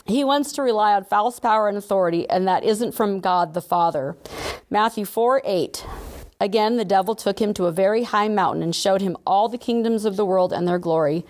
he 0.05 0.23
wants 0.23 0.53
to 0.53 0.61
rely 0.61 0.93
on 0.93 1.03
false 1.03 1.39
power 1.39 1.67
and 1.67 1.77
authority, 1.77 2.29
and 2.29 2.47
that 2.47 2.63
isn't 2.63 2.93
from 2.93 3.19
God 3.19 3.53
the 3.53 3.61
Father. 3.61 4.15
Matthew 4.69 5.05
4 5.05 5.41
8. 5.43 5.85
Again, 6.39 6.77
the 6.77 6.85
devil 6.85 7.15
took 7.15 7.39
him 7.39 7.51
to 7.55 7.65
a 7.65 7.71
very 7.71 8.03
high 8.03 8.27
mountain 8.27 8.61
and 8.61 8.75
showed 8.75 9.01
him 9.01 9.17
all 9.25 9.49
the 9.49 9.57
kingdoms 9.57 10.05
of 10.05 10.17
the 10.17 10.25
world 10.25 10.53
and 10.53 10.67
their 10.67 10.77
glory. 10.77 11.25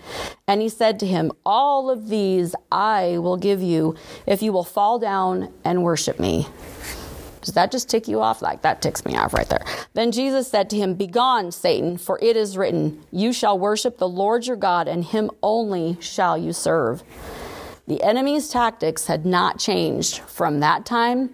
And 0.46 0.60
he 0.60 0.68
said 0.68 1.00
to 1.00 1.06
him, 1.06 1.32
All 1.46 1.88
of 1.88 2.08
these 2.08 2.54
I 2.70 3.16
will 3.16 3.38
give 3.38 3.62
you 3.62 3.96
if 4.26 4.42
you 4.42 4.52
will 4.52 4.64
fall 4.64 4.98
down 4.98 5.52
and 5.64 5.82
worship 5.82 6.20
me. 6.20 6.46
Does 7.48 7.54
that 7.54 7.72
just 7.72 7.88
tick 7.88 8.08
you 8.08 8.20
off? 8.20 8.42
Like 8.42 8.60
that 8.60 8.82
ticks 8.82 9.06
me 9.06 9.16
off 9.16 9.32
right 9.32 9.48
there. 9.48 9.64
Then 9.94 10.12
Jesus 10.12 10.50
said 10.50 10.68
to 10.68 10.76
him, 10.76 10.92
Begone, 10.92 11.50
Satan, 11.50 11.96
for 11.96 12.18
it 12.20 12.36
is 12.36 12.58
written, 12.58 13.02
You 13.10 13.32
shall 13.32 13.58
worship 13.58 13.96
the 13.96 14.06
Lord 14.06 14.46
your 14.46 14.56
God, 14.56 14.86
and 14.86 15.02
him 15.02 15.30
only 15.42 15.96
shall 15.98 16.36
you 16.36 16.52
serve. 16.52 17.02
The 17.86 18.02
enemy's 18.02 18.50
tactics 18.50 19.06
had 19.06 19.24
not 19.24 19.58
changed 19.58 20.18
from 20.18 20.60
that 20.60 20.84
time 20.84 21.30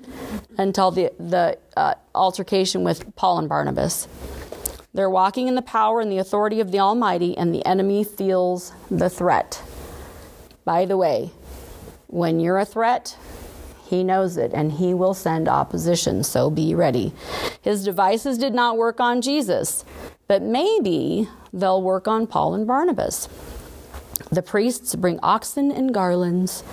until 0.57 0.93
the, 0.93 1.13
the 1.19 1.59
uh, 1.77 1.95
altercation 2.15 2.85
with 2.85 3.17
Paul 3.17 3.41
and 3.41 3.49
Barnabas. 3.49 4.07
They're 4.93 5.11
walking 5.11 5.49
in 5.49 5.57
the 5.57 5.63
power 5.63 6.01
and 6.01 6.13
the 6.13 6.19
authority 6.19 6.61
of 6.61 6.71
the 6.71 6.79
Almighty, 6.79 7.37
and 7.37 7.53
the 7.53 7.67
enemy 7.67 8.05
feels 8.05 8.73
the 8.89 9.11
threat. 9.11 9.61
By 10.65 10.85
the 10.85 10.97
way, 10.97 11.33
when 12.07 12.39
you're 12.39 12.61
a 12.61 12.65
threat, 12.65 13.17
he 13.95 14.05
knows 14.05 14.37
it 14.37 14.53
and 14.53 14.73
he 14.73 14.93
will 14.93 15.15
send 15.15 15.49
opposition, 15.49 16.25
so 16.25 16.51
be 16.51 16.75
ready. 16.75 17.13
His 17.63 17.85
devices 17.85 18.39
did 18.39 18.55
not 18.55 18.77
work 18.77 19.01
on 19.01 19.23
Jesus, 19.23 19.85
but 20.27 20.43
maybe 20.43 21.29
they'll 21.53 21.83
work 21.83 22.09
on 22.09 22.27
Paul 22.27 22.55
and 22.55 22.67
Barnabas. 22.67 23.29
The 24.31 24.43
priests 24.43 24.95
bring 24.95 25.19
oxen 25.23 25.71
and 25.71 25.95
garlands 25.95 26.65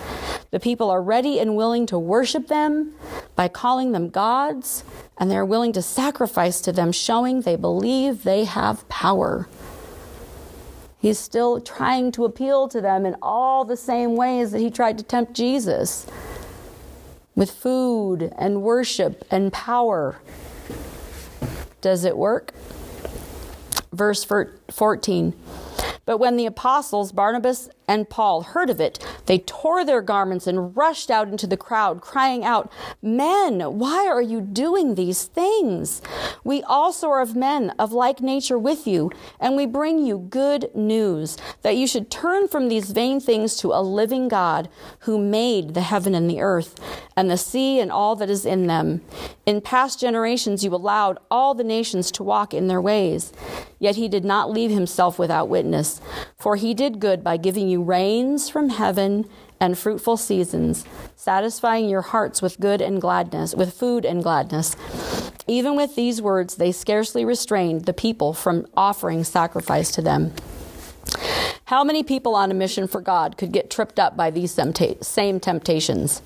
The 0.51 0.59
people 0.59 0.89
are 0.89 1.01
ready 1.01 1.39
and 1.39 1.55
willing 1.55 1.85
to 1.87 1.97
worship 1.97 2.47
them 2.47 2.93
by 3.35 3.47
calling 3.47 3.93
them 3.93 4.09
gods, 4.09 4.83
and 5.17 5.31
they're 5.31 5.45
willing 5.45 5.71
to 5.73 5.81
sacrifice 5.81 6.59
to 6.61 6.71
them, 6.73 6.91
showing 6.91 7.41
they 7.41 7.55
believe 7.55 8.23
they 8.23 8.43
have 8.43 8.87
power. 8.89 9.47
He's 10.99 11.17
still 11.17 11.61
trying 11.61 12.11
to 12.13 12.25
appeal 12.25 12.67
to 12.67 12.81
them 12.81 13.05
in 13.05 13.15
all 13.21 13.63
the 13.63 13.77
same 13.77 14.15
ways 14.15 14.51
that 14.51 14.59
he 14.59 14.69
tried 14.69 14.97
to 14.97 15.03
tempt 15.03 15.33
Jesus 15.33 16.05
with 17.35 17.51
food 17.51 18.33
and 18.37 18.61
worship 18.61 19.25
and 19.31 19.51
power. 19.53 20.19
Does 21.81 22.03
it 22.03 22.17
work? 22.17 22.53
Verse 23.91 24.23
14. 24.69 25.33
But 26.05 26.17
when 26.17 26.37
the 26.37 26.45
apostles, 26.45 27.11
Barnabas 27.11 27.69
and 27.91 28.09
Paul, 28.09 28.43
heard 28.43 28.69
of 28.69 28.79
it, 28.79 29.05
they 29.25 29.39
tore 29.39 29.83
their 29.83 30.01
garments 30.01 30.47
and 30.47 30.77
rushed 30.77 31.11
out 31.11 31.27
into 31.27 31.45
the 31.45 31.57
crowd, 31.57 31.99
crying 31.99 32.45
out, 32.45 32.71
Men, 33.01 33.59
why 33.59 34.07
are 34.07 34.21
you 34.21 34.39
doing 34.39 34.95
these 34.95 35.25
things? 35.25 36.01
We 36.45 36.63
also 36.63 37.09
are 37.09 37.19
of 37.19 37.35
men 37.35 37.71
of 37.77 37.91
like 37.91 38.21
nature 38.21 38.57
with 38.57 38.87
you, 38.87 39.11
and 39.41 39.57
we 39.57 39.65
bring 39.65 40.05
you 40.05 40.19
good 40.29 40.73
news 40.73 41.35
that 41.63 41.75
you 41.75 41.85
should 41.85 42.09
turn 42.09 42.47
from 42.47 42.69
these 42.69 42.91
vain 42.91 43.19
things 43.19 43.57
to 43.57 43.73
a 43.73 43.83
living 43.83 44.29
God 44.29 44.69
who 44.99 45.17
made 45.17 45.73
the 45.73 45.81
heaven 45.81 46.15
and 46.15 46.29
the 46.29 46.39
earth, 46.39 46.79
and 47.17 47.29
the 47.29 47.35
sea 47.35 47.81
and 47.81 47.91
all 47.91 48.15
that 48.15 48.29
is 48.29 48.45
in 48.45 48.67
them. 48.67 49.01
In 49.45 49.59
past 49.59 49.99
generations 49.99 50.63
you 50.63 50.73
allowed 50.73 51.19
all 51.29 51.53
the 51.53 51.65
nations 51.65 52.09
to 52.11 52.23
walk 52.23 52.53
in 52.53 52.69
their 52.69 52.79
ways. 52.79 53.33
Yet 53.79 53.95
he 53.95 54.07
did 54.07 54.23
not 54.23 54.51
leave 54.51 54.69
himself 54.69 55.17
without 55.17 55.49
witness, 55.49 55.99
for 56.37 56.55
he 56.55 56.75
did 56.75 56.99
good 56.99 57.23
by 57.23 57.37
giving 57.37 57.67
you 57.67 57.80
rains 57.85 58.49
from 58.49 58.69
heaven 58.69 59.27
and 59.59 59.77
fruitful 59.77 60.17
seasons, 60.17 60.85
satisfying 61.15 61.87
your 61.87 62.01
hearts 62.01 62.41
with 62.41 62.59
good 62.59 62.81
and 62.81 62.99
gladness, 62.99 63.53
with 63.53 63.73
food 63.73 64.05
and 64.05 64.23
gladness. 64.23 64.75
Even 65.47 65.75
with 65.75 65.95
these 65.95 66.21
words, 66.21 66.55
they 66.55 66.71
scarcely 66.71 67.23
restrained 67.25 67.85
the 67.85 67.93
people 67.93 68.33
from 68.33 68.65
offering 68.75 69.23
sacrifice 69.23 69.91
to 69.91 70.01
them. 70.01 70.33
How 71.65 71.83
many 71.83 72.03
people 72.03 72.35
on 72.35 72.51
a 72.51 72.53
mission 72.53 72.87
for 72.87 73.01
God 73.01 73.37
could 73.37 73.51
get 73.51 73.69
tripped 73.69 73.99
up 73.99 74.17
by 74.17 74.31
these 74.31 74.59
same 75.01 75.39
temptations? 75.39 76.21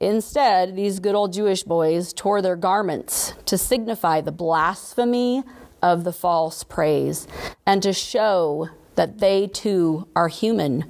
Instead, 0.00 0.74
these 0.74 0.98
good 0.98 1.14
old 1.14 1.32
Jewish 1.32 1.62
boys 1.62 2.12
tore 2.12 2.42
their 2.42 2.56
garments 2.56 3.34
to 3.46 3.56
signify 3.58 4.20
the 4.20 4.32
blasphemy 4.32 5.44
of 5.82 6.04
the 6.04 6.12
false 6.12 6.64
praise 6.64 7.28
and 7.66 7.82
to 7.82 7.92
show 7.92 8.68
that 8.94 9.18
they 9.18 9.46
too 9.46 10.08
are 10.14 10.28
human. 10.28 10.84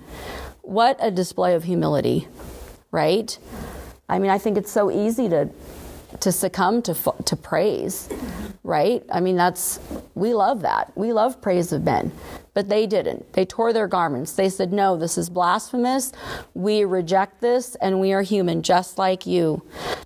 What 0.63 0.97
a 1.01 1.11
display 1.11 1.55
of 1.55 1.65
humility, 1.65 2.29
right? 2.91 3.37
I 4.09 4.19
mean, 4.19 4.31
I 4.31 4.39
think 4.39 4.57
it's 4.57 4.73
so 4.73 4.91
easy 4.91 5.29
to 5.29 5.49
to 6.21 6.31
succumb 6.31 6.83
to 6.83 6.95
to 7.25 7.37
praise, 7.37 8.09
right? 8.63 9.03
I 9.11 9.21
mean, 9.21 9.37
that's 9.37 9.81
we 10.15 10.35
love 10.35 10.63
that. 10.63 10.93
We 10.97 11.13
love 11.13 11.41
praise 11.41 11.73
of 11.73 11.85
men. 11.85 12.13
But 12.55 12.69
they 12.69 12.87
didn't. 12.87 13.33
They 13.33 13.47
tore 13.47 13.73
their 13.73 13.89
garments. 13.89 14.33
They 14.33 14.51
said, 14.51 14.75
"No, 14.75 14.97
this 14.97 15.17
is 15.17 15.31
blasphemous. 15.31 16.13
We 16.53 16.85
reject 16.85 17.41
this 17.41 17.77
and 17.77 17.99
we 17.99 18.13
are 18.13 18.23
human 18.23 18.63
just 18.63 18.99
like 18.99 19.27
you." 19.27 19.63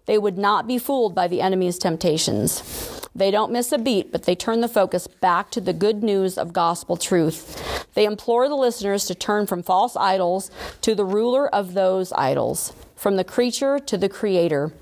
They 0.06 0.16
would 0.16 0.38
not 0.38 0.68
be 0.68 0.78
fooled 0.78 1.14
by 1.14 1.26
the 1.26 1.40
enemy's 1.40 1.76
temptations. 1.76 2.95
They 3.16 3.30
don't 3.30 3.50
miss 3.50 3.73
a 3.73 3.78
beat, 3.78 4.12
but 4.12 4.25
they 4.25 4.35
turn 4.35 4.61
the 4.61 4.68
focus 4.68 5.06
back 5.06 5.50
to 5.52 5.61
the 5.62 5.73
good 5.73 6.02
news 6.02 6.37
of 6.37 6.52
gospel 6.52 6.99
truth. 6.99 7.88
They 7.94 8.04
implore 8.04 8.46
the 8.46 8.54
listeners 8.54 9.06
to 9.06 9.14
turn 9.14 9.46
from 9.46 9.62
false 9.62 9.96
idols 9.96 10.50
to 10.82 10.94
the 10.94 11.04
ruler 11.06 11.49
of 11.49 11.73
those 11.73 12.12
idols, 12.12 12.75
from 12.94 13.16
the 13.16 13.25
creature 13.25 13.78
to 13.78 13.96
the 13.96 14.11
creator. 14.11 14.75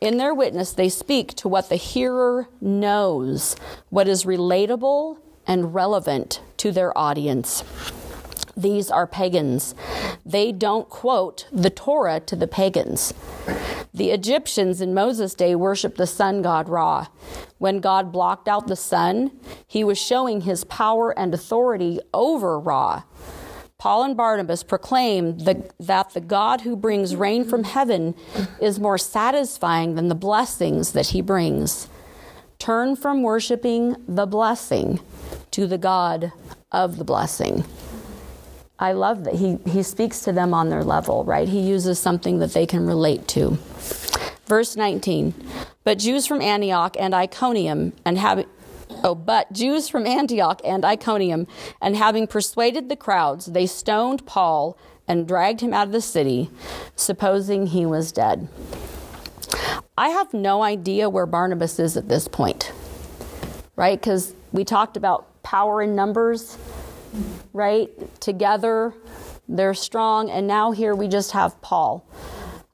In 0.00 0.16
their 0.16 0.32
witness, 0.32 0.70
they 0.70 0.88
speak 0.88 1.34
to 1.34 1.48
what 1.48 1.68
the 1.68 1.74
hearer 1.74 2.46
knows, 2.60 3.56
what 3.90 4.06
is 4.06 4.22
relatable 4.22 5.18
and 5.44 5.74
relevant 5.74 6.40
to 6.58 6.70
their 6.70 6.96
audience. 6.96 7.64
These 8.56 8.90
are 8.90 9.06
pagans. 9.06 9.74
They 10.24 10.50
don't 10.50 10.88
quote 10.88 11.46
the 11.52 11.70
Torah 11.70 12.20
to 12.20 12.34
the 12.34 12.46
pagans. 12.46 13.12
The 13.92 14.10
Egyptians 14.10 14.80
in 14.80 14.94
Moses' 14.94 15.34
day 15.34 15.54
worshiped 15.54 15.98
the 15.98 16.06
sun 16.06 16.42
god 16.42 16.68
Ra. 16.68 17.08
When 17.58 17.80
God 17.80 18.12
blocked 18.12 18.48
out 18.48 18.66
the 18.66 18.76
sun, 18.76 19.30
he 19.66 19.84
was 19.84 19.98
showing 19.98 20.42
his 20.42 20.64
power 20.64 21.16
and 21.18 21.34
authority 21.34 22.00
over 22.14 22.58
Ra. 22.58 23.02
Paul 23.78 24.04
and 24.04 24.16
Barnabas 24.16 24.62
proclaimed 24.62 25.40
the, 25.40 25.70
that 25.78 26.14
the 26.14 26.20
God 26.20 26.62
who 26.62 26.76
brings 26.76 27.14
rain 27.14 27.44
from 27.44 27.64
heaven 27.64 28.14
is 28.60 28.80
more 28.80 28.98
satisfying 28.98 29.94
than 29.94 30.08
the 30.08 30.14
blessings 30.14 30.92
that 30.92 31.08
he 31.08 31.20
brings. 31.20 31.88
Turn 32.58 32.96
from 32.96 33.22
worshiping 33.22 33.96
the 34.08 34.26
blessing 34.26 35.00
to 35.50 35.66
the 35.66 35.78
God 35.78 36.32
of 36.72 36.96
the 36.96 37.04
blessing. 37.04 37.64
I 38.78 38.92
love 38.92 39.24
that 39.24 39.34
he, 39.34 39.58
he 39.66 39.82
speaks 39.82 40.20
to 40.20 40.32
them 40.32 40.52
on 40.52 40.68
their 40.68 40.84
level, 40.84 41.24
right? 41.24 41.48
He 41.48 41.60
uses 41.60 41.98
something 41.98 42.38
that 42.40 42.52
they 42.52 42.66
can 42.66 42.86
relate 42.86 43.26
to. 43.28 43.58
Verse 44.46 44.76
19 44.76 45.34
But 45.82 45.98
Jews 45.98 46.26
from 46.26 46.42
Antioch 46.42 46.96
and 46.98 47.14
Iconium 47.14 47.92
and 48.04 48.18
having 48.18 48.46
Oh, 49.02 49.14
but 49.14 49.52
Jews 49.52 49.88
from 49.88 50.06
Antioch 50.06 50.60
and 50.64 50.84
Iconium, 50.84 51.46
and 51.82 51.96
having 51.96 52.26
persuaded 52.26 52.88
the 52.88 52.96
crowds, 52.96 53.46
they 53.46 53.66
stoned 53.66 54.24
Paul 54.26 54.78
and 55.08 55.26
dragged 55.26 55.60
him 55.60 55.74
out 55.74 55.88
of 55.88 55.92
the 55.92 56.00
city, 56.00 56.50
supposing 56.94 57.68
he 57.68 57.84
was 57.84 58.12
dead. 58.12 58.48
I 59.98 60.10
have 60.10 60.32
no 60.32 60.62
idea 60.62 61.10
where 61.10 61.26
Barnabas 61.26 61.78
is 61.78 61.96
at 61.96 62.08
this 62.08 62.28
point, 62.28 62.72
right? 63.74 64.00
Because 64.00 64.34
we 64.52 64.64
talked 64.64 64.96
about 64.96 65.42
power 65.42 65.82
in 65.82 65.94
numbers 65.94 66.58
right? 67.52 67.90
Together, 68.20 68.94
they're 69.48 69.74
strong. 69.74 70.30
And 70.30 70.46
now 70.46 70.72
here 70.72 70.94
we 70.94 71.08
just 71.08 71.32
have 71.32 71.60
Paul. 71.62 72.06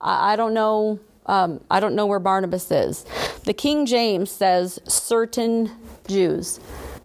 I, 0.01 0.33
I 0.33 0.37
don't 0.37 0.55
know. 0.55 1.01
Um, 1.27 1.61
I 1.71 1.81
don't 1.81 1.95
know 1.95 2.07
where 2.07 2.19
Barnabas 2.19 2.71
is. 2.71 3.05
The 3.45 3.55
King 3.55 3.87
James 3.87 4.31
says 4.31 4.81
certain 4.89 5.71
Jews, 6.09 6.59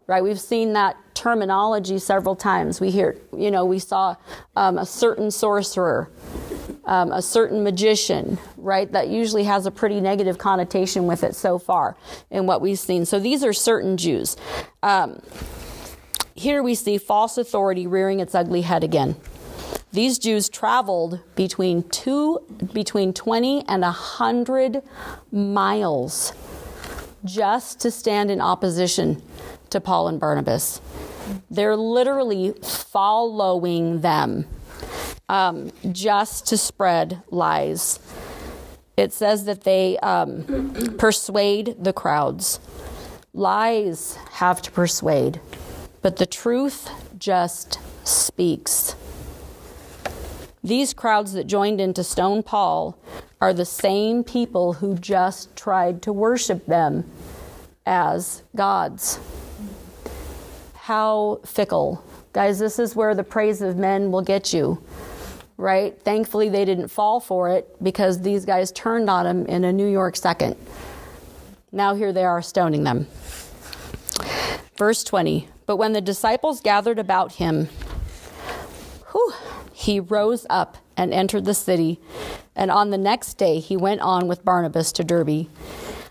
right? 0.08 0.23
We've 0.23 0.39
seen 0.39 0.73
that 0.73 0.97
terminology 1.13 2.00
several 2.00 2.36
times. 2.36 2.80
We 2.80 2.91
hear, 2.91 3.17
you 3.36 3.52
know, 3.52 3.65
we 3.65 3.80
saw 3.80 4.15
um, 4.56 4.78
a 4.78 4.86
certain 4.86 5.32
sorcerer, 5.32 6.10
um, 6.86 7.12
a 7.12 7.21
certain 7.21 7.63
magician, 7.63 8.38
right? 8.56 8.91
That 8.91 9.10
usually 9.10 9.43
has 9.43 9.65
a 9.65 9.71
pretty 9.71 10.00
negative 10.00 10.38
connotation 10.38 11.08
with 11.08 11.23
it 11.23 11.36
so 11.36 11.58
far 11.58 11.97
in 12.30 12.45
what 12.45 12.62
we've 12.62 12.80
seen. 12.80 13.06
So 13.06 13.19
these 13.19 13.43
are 13.43 13.54
certain 13.54 13.97
Jews. 13.97 14.38
Um, 14.84 15.21
here 16.38 16.62
we 16.62 16.76
see 16.76 17.00
false 17.00 17.38
authority 17.38 17.88
rearing 17.88 18.19
its 18.19 18.36
ugly 18.36 18.62
head 18.62 18.84
again. 18.84 19.15
These 19.91 20.19
Jews 20.19 20.50
traveled 20.50 21.19
between 21.36 21.82
two, 21.89 22.39
between 22.73 23.12
20 23.12 23.65
and 23.67 23.82
100 23.82 24.84
miles 25.32 26.34
just 27.26 27.80
to 27.80 27.89
stand 27.89 28.30
in 28.30 28.39
opposition 28.39 29.21
to 29.71 29.82
Paul 29.82 30.08
and 30.08 30.19
Barnabas. 30.19 30.80
They're 31.50 31.76
literally 31.76 32.54
following 32.62 34.02
them 34.02 34.45
um, 35.28 35.71
just 35.91 36.45
to 36.47 36.58
spread 36.58 37.23
lies. 37.32 38.00
It 38.95 39.12
says 39.12 39.45
that 39.45 39.63
they 39.63 39.97
um, 40.00 40.95
persuade 40.97 41.76
the 41.80 41.93
crowds. 41.93 42.60
Lies 43.34 44.17
have 44.34 44.62
to 44.62 44.71
persuade 44.71 45.41
but 46.02 46.18
the 46.18 46.26
truth 46.26 46.90
just 47.18 47.80
speaks. 48.04 48.96
These 50.64 50.94
crowds 50.94 51.34
that 51.34 51.48
joined 51.48 51.80
in 51.80 51.94
to 51.94 52.04
stone 52.04 52.44
Paul 52.44 52.98
are 53.40 53.54
the 53.54 53.66
same 53.66 54.24
people 54.24 54.74
who 54.74 54.96
just 54.96 55.56
tried 55.56 56.02
to 56.02 56.12
worship 56.12 56.66
them 56.66 57.10
as 57.86 58.44
gods. 58.56 59.20
How 60.76 61.40
fickle. 61.46 62.04
Guys, 62.34 62.60
this 62.60 62.80
is 62.80 62.96
where 62.96 63.16
the 63.16 63.24
praise 63.24 63.62
of 63.62 63.78
men 63.78 64.12
will 64.12 64.22
get 64.22 64.54
you, 64.54 64.82
right? 65.58 66.00
Thankfully, 66.02 66.50
they 66.50 66.66
didn't 66.66 66.90
fall 66.90 67.20
for 67.20 67.50
it 67.50 67.82
because 67.82 68.22
these 68.22 68.46
guys 68.46 68.72
turned 68.72 69.10
on 69.10 69.26
them 69.26 69.46
in 69.46 69.64
a 69.64 69.72
New 69.72 69.88
York 69.88 70.16
second. 70.16 70.56
Now, 71.72 71.96
here 71.96 72.12
they 72.12 72.26
are 72.26 72.42
stoning 72.42 72.84
them. 72.84 73.08
Verse 74.78 75.04
20 75.04 75.48
but 75.68 75.78
when 75.78 75.94
the 75.94 76.02
disciples 76.02 76.62
gathered 76.62 76.98
about 76.98 77.34
him, 77.34 77.66
whew, 79.12 79.34
he 79.72 80.00
rose 80.00 80.48
up 80.50 80.78
and 80.96 81.14
entered 81.14 81.46
the 81.46 81.54
city. 81.54 82.00
And 82.56 82.72
on 82.72 82.90
the 82.90 82.98
next 82.98 83.36
day, 83.36 83.60
he 83.60 83.78
went 83.78 84.02
on 84.02 84.28
with 84.28 84.44
Barnabas 84.44 84.92
to 84.94 85.04
Derbe. 85.04 85.48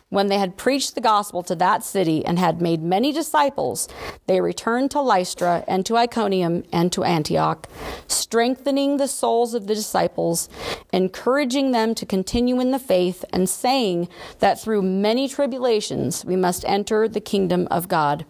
When 0.09 0.29
they 0.29 0.39
had 0.39 0.57
preached 0.57 0.95
the 0.95 1.01
gospel 1.01 1.43
to 1.43 1.57
that 1.57 1.83
city 1.83 2.25
and 2.25 2.39
had 2.39 2.63
made 2.63 2.81
many 2.81 3.11
disciples, 3.11 3.89
they 4.29 4.41
returned 4.41 4.93
to 4.93 5.01
Lystra 5.01 5.65
and 5.67 5.85
to 5.85 5.97
Iconium 5.97 6.63
and 6.73 6.93
to 6.93 7.03
Antioch, 7.03 7.69
strengthening 8.07 8.99
the 8.99 9.09
souls 9.09 9.53
of 9.53 9.67
the 9.67 9.75
disciples, 9.75 10.49
encouraging 10.93 11.73
them 11.73 11.93
to 11.97 12.07
continue 12.07 12.61
in 12.61 12.71
the 12.71 12.79
faith, 12.79 13.25
and 13.33 13.49
saying 13.49 14.09
that 14.39 14.61
through 14.61 14.83
many 14.83 15.29
tribulations 15.29 16.25
we 16.25 16.37
must 16.37 16.65
enter 16.69 17.09
the 17.09 17.21
kingdom 17.21 17.67
of 17.69 17.89
God. 17.89 18.25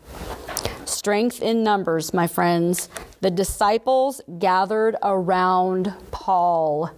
Strength 0.86 1.42
in 1.42 1.64
numbers, 1.64 2.14
my 2.14 2.28
friends. 2.28 2.88
The 3.20 3.30
disciples 3.30 4.20
gathered 4.38 4.94
around 5.02 5.92
Paul. 6.12 6.92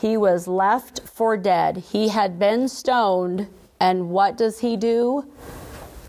He 0.00 0.16
was 0.16 0.46
left 0.46 1.00
for 1.00 1.36
dead. 1.36 1.78
He 1.78 2.08
had 2.08 2.38
been 2.38 2.68
stoned. 2.68 3.48
And 3.80 4.10
what 4.10 4.36
does 4.36 4.60
he 4.60 4.76
do? 4.76 5.28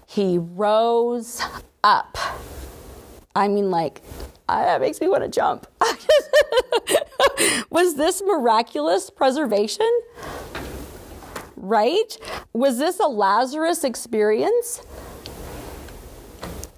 He 0.08 0.38
rose 0.38 1.42
up. 1.84 2.18
I 3.36 3.48
mean, 3.48 3.72
like, 3.72 4.04
that 4.48 4.80
makes 4.80 5.02
me 5.02 5.08
want 5.08 5.24
to 5.24 5.30
jump. 5.30 5.66
was 7.72 7.96
this 7.96 8.22
miraculous 8.22 9.10
preservation? 9.10 9.90
Right? 11.56 12.16
Was 12.54 12.78
this 12.78 13.00
a 13.00 13.08
Lazarus 13.08 13.84
experience? 13.84 14.84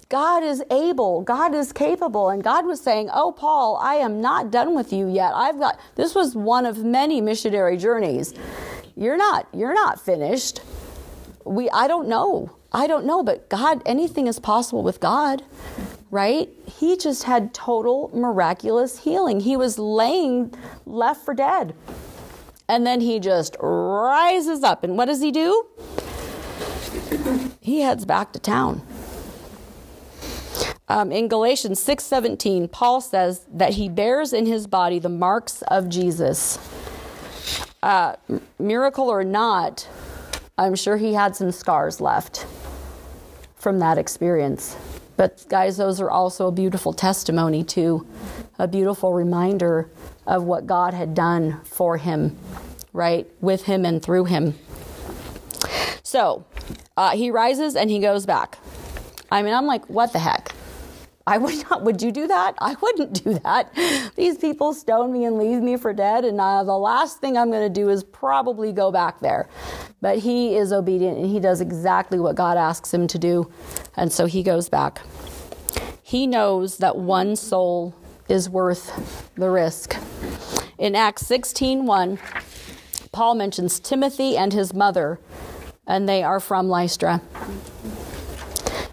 God 0.08 0.44
is 0.44 0.62
able, 0.70 1.22
God 1.22 1.54
is 1.54 1.72
capable. 1.72 2.28
And 2.30 2.42
God 2.42 2.64
was 2.64 2.80
saying, 2.80 3.10
Oh, 3.12 3.32
Paul, 3.32 3.78
I 3.82 3.96
am 3.96 4.20
not 4.20 4.50
done 4.50 4.74
with 4.74 4.92
you 4.92 5.08
yet. 5.08 5.32
I've 5.34 5.58
got, 5.58 5.80
this 5.96 6.14
was 6.14 6.36
one 6.36 6.64
of 6.64 6.84
many 6.84 7.20
missionary 7.20 7.76
journeys. 7.76 8.32
You're 8.94 9.16
not, 9.16 9.48
you're 9.52 9.74
not 9.74 10.00
finished. 10.00 10.60
We, 11.44 11.68
I 11.70 11.88
don't 11.88 12.08
know. 12.08 12.56
I 12.72 12.86
don't 12.86 13.04
know, 13.04 13.22
but 13.22 13.48
God, 13.48 13.82
anything 13.86 14.26
is 14.26 14.38
possible 14.38 14.82
with 14.82 15.00
God, 15.00 15.42
right? 16.10 16.48
He 16.66 16.96
just 16.96 17.24
had 17.24 17.54
total 17.54 18.10
miraculous 18.12 18.98
healing. 18.98 19.40
He 19.40 19.56
was 19.56 19.78
laying 19.78 20.54
left 20.84 21.24
for 21.24 21.34
dead. 21.34 21.74
And 22.68 22.86
then 22.86 23.00
he 23.00 23.18
just 23.18 23.56
rises 23.60 24.62
up. 24.62 24.84
And 24.84 24.96
what 24.96 25.06
does 25.06 25.20
he 25.20 25.30
do? 25.30 25.66
He 27.60 27.80
heads 27.80 28.04
back 28.04 28.32
to 28.32 28.38
town. 28.38 28.82
Um, 30.88 31.10
in 31.10 31.28
Galatians 31.28 31.80
6:17, 31.80 32.68
Paul 32.68 33.00
says 33.00 33.46
that 33.52 33.74
he 33.74 33.88
bears 33.88 34.32
in 34.32 34.46
his 34.46 34.66
body 34.66 34.98
the 34.98 35.08
marks 35.08 35.62
of 35.62 35.88
Jesus. 35.88 36.58
Uh, 37.82 38.14
miracle 38.58 39.08
or 39.08 39.24
not, 39.24 39.88
I'm 40.56 40.74
sure 40.74 40.96
he 40.96 41.14
had 41.14 41.34
some 41.34 41.50
scars 41.50 42.00
left 42.00 42.46
from 43.56 43.78
that 43.80 43.98
experience. 43.98 44.76
But 45.16 45.44
guys, 45.48 45.76
those 45.76 46.00
are 46.00 46.10
also 46.10 46.48
a 46.48 46.52
beautiful 46.52 46.92
testimony 46.92 47.64
to 47.64 48.06
a 48.58 48.68
beautiful 48.68 49.12
reminder 49.12 49.90
of 50.26 50.44
what 50.44 50.66
God 50.66 50.94
had 50.94 51.14
done 51.14 51.60
for 51.64 51.96
him, 51.96 52.36
right, 52.92 53.26
with 53.40 53.64
him 53.64 53.84
and 53.84 54.02
through 54.02 54.26
him. 54.26 54.54
So 56.02 56.44
uh, 56.96 57.16
he 57.16 57.30
rises 57.30 57.76
and 57.76 57.90
he 57.90 57.98
goes 57.98 58.26
back. 58.26 58.58
I 59.30 59.42
mean, 59.42 59.54
I'm 59.54 59.66
like, 59.66 59.88
what 59.90 60.12
the 60.12 60.18
heck? 60.20 60.55
I 61.28 61.38
would 61.38 61.68
not. 61.68 61.82
Would 61.82 62.02
you 62.02 62.12
do 62.12 62.28
that? 62.28 62.54
I 62.58 62.76
wouldn't 62.80 63.24
do 63.24 63.34
that. 63.40 63.74
These 64.14 64.38
people 64.38 64.72
stone 64.72 65.12
me 65.12 65.24
and 65.24 65.36
leave 65.36 65.60
me 65.60 65.76
for 65.76 65.92
dead, 65.92 66.24
and 66.24 66.40
uh, 66.40 66.62
the 66.62 66.78
last 66.78 67.20
thing 67.20 67.36
I'm 67.36 67.50
going 67.50 67.66
to 67.66 67.80
do 67.80 67.88
is 67.88 68.04
probably 68.04 68.72
go 68.72 68.92
back 68.92 69.18
there. 69.20 69.48
But 70.00 70.18
he 70.18 70.56
is 70.56 70.72
obedient 70.72 71.18
and 71.18 71.26
he 71.26 71.40
does 71.40 71.60
exactly 71.60 72.20
what 72.20 72.36
God 72.36 72.56
asks 72.56 72.94
him 72.94 73.08
to 73.08 73.18
do, 73.18 73.50
and 73.96 74.12
so 74.12 74.26
he 74.26 74.44
goes 74.44 74.68
back. 74.68 75.00
He 76.00 76.28
knows 76.28 76.78
that 76.78 76.96
one 76.96 77.34
soul 77.34 77.94
is 78.28 78.48
worth 78.48 79.28
the 79.34 79.50
risk. 79.50 79.96
In 80.78 80.94
Acts 80.94 81.24
16:1, 81.24 82.20
Paul 83.10 83.34
mentions 83.34 83.80
Timothy 83.80 84.36
and 84.36 84.52
his 84.52 84.72
mother, 84.72 85.18
and 85.88 86.08
they 86.08 86.22
are 86.22 86.38
from 86.38 86.68
Lystra. 86.68 87.20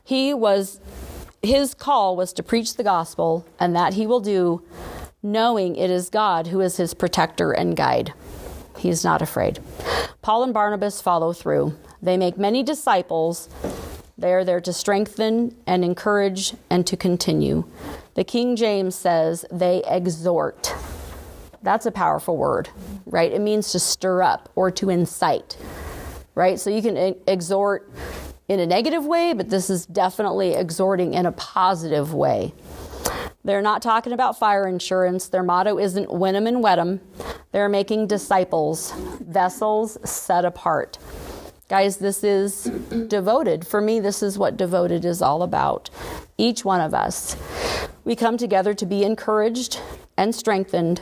He 0.04 0.34
was 0.34 0.80
his 1.44 1.74
call 1.74 2.16
was 2.16 2.32
to 2.34 2.42
preach 2.42 2.76
the 2.76 2.84
gospel, 2.84 3.46
and 3.60 3.76
that 3.76 3.94
he 3.94 4.08
will 4.08 4.22
do, 4.22 4.64
knowing 5.22 5.76
it 5.76 5.92
is 5.92 6.10
God 6.10 6.48
who 6.48 6.62
is 6.62 6.78
his 6.78 6.94
protector 6.94 7.52
and 7.52 7.76
guide. 7.76 8.14
He 8.78 8.90
is 8.90 9.04
not 9.04 9.22
afraid. 9.22 9.60
Paul 10.22 10.44
and 10.44 10.54
Barnabas 10.54 11.02
follow 11.02 11.34
through. 11.34 11.78
They 12.02 12.18
make 12.18 12.38
many 12.38 12.64
disciples. 12.64 13.50
They 14.18 14.34
are 14.34 14.46
there 14.46 14.62
to 14.62 14.72
strengthen 14.72 15.56
and 15.68 15.84
encourage 15.84 16.54
and 16.70 16.88
to 16.88 16.96
continue. 16.96 17.66
The 18.16 18.24
King 18.24 18.56
James 18.56 18.96
says 18.96 19.46
they 19.52 19.84
exhort. 19.86 20.74
That's 21.62 21.86
a 21.86 21.92
powerful 21.92 22.38
word, 22.38 22.70
right? 23.06 23.32
It 23.32 23.42
means 23.42 23.72
to 23.72 23.80
stir 23.80 24.22
up 24.22 24.50
or 24.56 24.72
to 24.72 24.90
incite, 24.90 25.58
right? 26.36 26.60
So 26.60 26.70
you 26.70 26.82
can 26.82 27.16
exhort 27.28 27.92
in 28.54 28.60
a 28.60 28.68
negative 28.68 29.06
way, 29.06 29.34
but 29.34 29.50
this 29.50 29.70
is 29.70 29.88
definitely 29.88 30.54
exhorting 30.54 31.16
in 31.16 31.26
a 31.26 31.32
positive 31.32 32.14
way. 32.14 32.54
They're 33.44 33.64
not 33.64 33.82
talking 33.82 34.14
about 34.14 34.38
fire 34.38 34.68
insurance. 34.68 35.28
Their 35.28 35.44
motto 35.44 35.80
isn't 35.80 36.14
win 36.14 36.36
'em 36.36 36.48
and 36.48 36.62
wet 36.62 36.78
'em. 36.78 37.02
They're 37.52 37.68
making 37.68 38.08
disciples, 38.08 38.94
vessels 39.20 39.98
set 40.10 40.46
apart. 40.46 40.98
Guys, 41.68 41.98
this 41.98 42.24
is 42.24 42.66
devoted. 43.08 43.66
For 43.66 43.82
me, 43.82 44.00
this 44.00 44.22
is 44.22 44.38
what 44.38 44.56
devoted 44.56 45.04
is 45.04 45.22
all 45.22 45.42
about. 45.42 45.90
Each 46.38 46.64
one 46.64 46.82
of 46.82 46.94
us. 46.94 47.36
We 48.06 48.16
come 48.16 48.38
together 48.38 48.74
to 48.76 48.86
be 48.86 49.04
encouraged 49.04 49.80
and 50.16 50.36
strengthened, 50.36 51.02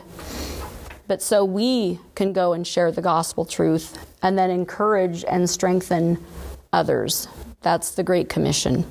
but 1.08 1.22
so 1.22 1.44
we 1.44 2.00
can 2.16 2.32
go 2.32 2.54
and 2.54 2.66
share 2.66 2.92
the 2.92 3.02
gospel 3.02 3.44
truth 3.44 3.98
and 4.22 4.38
then 4.38 4.50
encourage 4.50 5.26
and 5.26 5.50
strengthen 5.50 6.24
others. 6.72 7.28
That's 7.62 7.92
the 7.92 8.04
Great 8.04 8.28
Commission. 8.28 8.86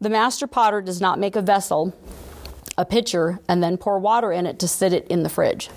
The 0.00 0.10
master 0.10 0.46
potter 0.46 0.80
does 0.80 1.00
not 1.00 1.18
make 1.18 1.36
a 1.36 1.42
vessel, 1.42 1.94
a 2.76 2.84
pitcher, 2.84 3.38
and 3.48 3.62
then 3.62 3.76
pour 3.76 3.98
water 3.98 4.32
in 4.32 4.46
it 4.46 4.58
to 4.60 4.68
sit 4.68 4.92
it 4.92 5.06
in 5.08 5.22
the 5.22 5.28
fridge. 5.28 5.70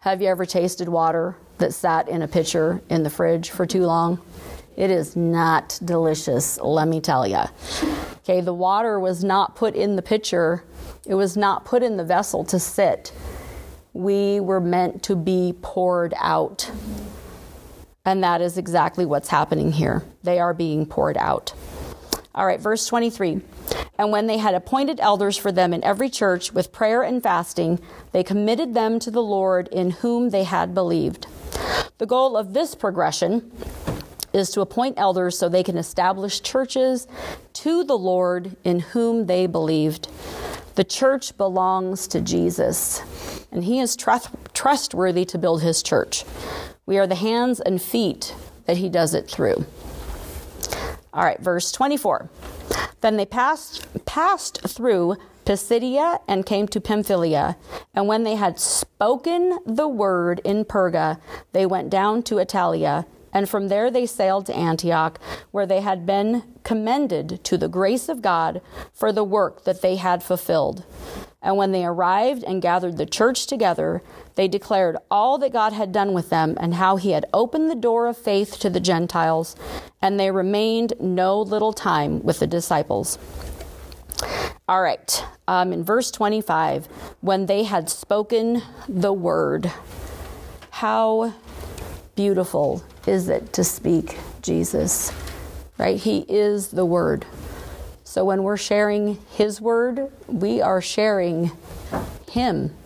Have 0.00 0.20
you 0.20 0.28
ever 0.28 0.44
tasted 0.44 0.88
water 0.88 1.36
that 1.58 1.72
sat 1.74 2.08
in 2.08 2.22
a 2.22 2.28
pitcher 2.28 2.80
in 2.90 3.02
the 3.02 3.10
fridge 3.10 3.50
for 3.50 3.66
too 3.66 3.86
long? 3.86 4.20
It 4.76 4.90
is 4.90 5.16
not 5.16 5.78
delicious, 5.84 6.58
let 6.60 6.88
me 6.88 7.00
tell 7.00 7.26
you. 7.26 7.42
Okay, 8.18 8.40
the 8.40 8.54
water 8.54 9.00
was 9.00 9.24
not 9.24 9.56
put 9.56 9.74
in 9.74 9.96
the 9.96 10.02
pitcher, 10.02 10.64
it 11.06 11.14
was 11.14 11.36
not 11.36 11.64
put 11.64 11.82
in 11.82 11.96
the 11.96 12.04
vessel 12.04 12.44
to 12.44 12.58
sit. 12.58 13.12
We 13.92 14.40
were 14.40 14.60
meant 14.60 15.02
to 15.04 15.16
be 15.16 15.54
poured 15.60 16.14
out. 16.18 16.70
And 18.04 18.24
that 18.24 18.40
is 18.40 18.58
exactly 18.58 19.06
what's 19.06 19.28
happening 19.28 19.70
here. 19.70 20.02
They 20.24 20.40
are 20.40 20.52
being 20.52 20.86
poured 20.86 21.16
out. 21.16 21.54
All 22.34 22.46
right, 22.46 22.58
verse 22.58 22.86
23. 22.86 23.40
And 23.96 24.10
when 24.10 24.26
they 24.26 24.38
had 24.38 24.54
appointed 24.54 24.98
elders 24.98 25.36
for 25.36 25.52
them 25.52 25.72
in 25.72 25.84
every 25.84 26.10
church 26.10 26.52
with 26.52 26.72
prayer 26.72 27.02
and 27.02 27.22
fasting, 27.22 27.78
they 28.10 28.24
committed 28.24 28.74
them 28.74 28.98
to 29.00 29.10
the 29.10 29.22
Lord 29.22 29.68
in 29.68 29.90
whom 29.90 30.30
they 30.30 30.42
had 30.42 30.74
believed. 30.74 31.28
The 31.98 32.06
goal 32.06 32.36
of 32.36 32.54
this 32.54 32.74
progression 32.74 33.52
is 34.32 34.50
to 34.50 34.62
appoint 34.62 34.98
elders 34.98 35.38
so 35.38 35.48
they 35.48 35.62
can 35.62 35.76
establish 35.76 36.40
churches 36.40 37.06
to 37.52 37.84
the 37.84 37.98
Lord 37.98 38.56
in 38.64 38.80
whom 38.80 39.26
they 39.26 39.46
believed. 39.46 40.08
The 40.74 40.84
church 40.84 41.36
belongs 41.36 42.08
to 42.08 42.20
Jesus, 42.20 43.02
and 43.52 43.62
he 43.62 43.78
is 43.78 43.94
trust- 43.94 44.30
trustworthy 44.54 45.26
to 45.26 45.38
build 45.38 45.62
his 45.62 45.82
church. 45.82 46.24
We 46.86 46.98
are 46.98 47.06
the 47.06 47.14
hands 47.14 47.60
and 47.60 47.80
feet 47.80 48.34
that 48.66 48.78
he 48.78 48.88
does 48.88 49.14
it 49.14 49.28
through. 49.28 49.64
All 51.12 51.24
right, 51.24 51.40
verse 51.40 51.70
24. 51.72 52.30
Then 53.00 53.16
they 53.16 53.26
passed 53.26 53.86
passed 54.04 54.60
through 54.68 55.16
Pisidia 55.44 56.20
and 56.28 56.46
came 56.46 56.68
to 56.68 56.80
Pamphylia. 56.80 57.56
And 57.94 58.06
when 58.06 58.24
they 58.24 58.36
had 58.36 58.58
spoken 58.58 59.58
the 59.66 59.88
word 59.88 60.40
in 60.44 60.64
Perga, 60.64 61.20
they 61.52 61.66
went 61.66 61.90
down 61.90 62.22
to 62.24 62.36
Attalia. 62.36 63.06
And 63.32 63.48
from 63.48 63.68
there 63.68 63.90
they 63.90 64.06
sailed 64.06 64.46
to 64.46 64.56
Antioch, 64.56 65.18
where 65.50 65.66
they 65.66 65.80
had 65.80 66.06
been 66.06 66.42
commended 66.64 67.42
to 67.44 67.56
the 67.56 67.68
grace 67.68 68.08
of 68.08 68.22
God 68.22 68.60
for 68.92 69.12
the 69.12 69.24
work 69.24 69.64
that 69.64 69.82
they 69.82 69.96
had 69.96 70.22
fulfilled. 70.22 70.84
And 71.42 71.56
when 71.56 71.72
they 71.72 71.84
arrived 71.84 72.44
and 72.44 72.62
gathered 72.62 72.96
the 72.96 73.06
church 73.06 73.46
together, 73.46 74.02
they 74.36 74.46
declared 74.48 74.96
all 75.10 75.38
that 75.38 75.52
God 75.52 75.72
had 75.72 75.92
done 75.92 76.12
with 76.12 76.30
them 76.30 76.56
and 76.60 76.74
how 76.74 76.96
he 76.96 77.10
had 77.10 77.26
opened 77.32 77.70
the 77.70 77.74
door 77.74 78.06
of 78.06 78.16
faith 78.16 78.58
to 78.60 78.70
the 78.70 78.80
Gentiles, 78.80 79.56
and 80.00 80.18
they 80.18 80.30
remained 80.30 80.94
no 81.00 81.40
little 81.40 81.72
time 81.72 82.22
with 82.22 82.38
the 82.38 82.46
disciples. 82.46 83.18
All 84.68 84.80
right, 84.80 85.24
um, 85.48 85.72
in 85.72 85.82
verse 85.82 86.10
25, 86.12 86.86
when 87.20 87.46
they 87.46 87.64
had 87.64 87.90
spoken 87.90 88.62
the 88.88 89.12
word, 89.12 89.70
how 90.70 91.34
beautiful 92.14 92.82
is 93.06 93.28
it 93.28 93.52
to 93.54 93.64
speak 93.64 94.16
Jesus? 94.42 95.12
Right? 95.78 95.98
He 95.98 96.24
is 96.28 96.68
the 96.68 96.84
Word. 96.84 97.26
So 98.12 98.26
when 98.26 98.42
we're 98.42 98.58
sharing 98.58 99.16
His 99.30 99.58
Word, 99.58 100.12
we 100.26 100.60
are 100.60 100.82
sharing 100.82 101.50
Him. 102.30 102.76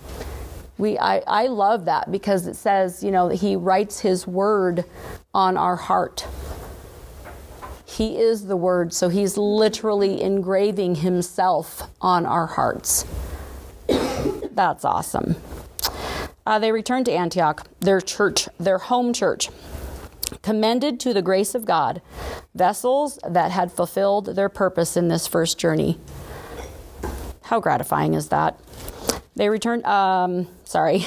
We, 0.79 0.97
I, 1.01 1.19
I 1.27 1.47
love 1.49 1.87
that 1.87 2.13
because 2.13 2.47
it 2.47 2.55
says, 2.55 3.03
you 3.03 3.11
know, 3.11 3.31
He 3.31 3.57
writes 3.57 3.99
His 3.99 4.25
Word 4.25 4.85
on 5.35 5.57
our 5.57 5.75
heart. 5.75 6.29
He 7.85 8.19
is 8.19 8.47
the 8.47 8.57
Word, 8.57 8.95
so 8.95 9.09
He's 9.09 9.37
literally 9.37 10.23
engraving 10.23 10.95
Himself 10.95 11.91
on 12.01 12.25
our 12.25 12.47
hearts. 12.47 13.05
That's 13.89 14.85
awesome. 14.85 15.35
Uh, 16.47 16.61
they 16.61 16.71
returned 16.71 17.07
to 17.07 17.13
Antioch, 17.13 17.67
their 17.81 18.01
church, 18.01 18.49
their 18.61 18.79
home 18.79 19.13
church, 19.13 19.49
commended 20.43 21.01
to 21.01 21.13
the 21.13 21.23
grace 21.23 21.55
of 21.55 21.65
God, 21.65 22.03
vessels 22.55 23.19
that 23.29 23.51
had 23.51 23.73
fulfilled 23.73 24.27
their 24.37 24.49
purpose 24.49 24.97
in 24.97 25.09
this 25.09 25.27
first 25.27 25.59
journey. 25.59 25.99
How 27.43 27.61
gratifying 27.61 28.15
is 28.15 28.29
that? 28.31 28.59
They 29.37 29.51
returned, 29.51 29.85
um, 29.85 30.49
sorry. 30.65 31.05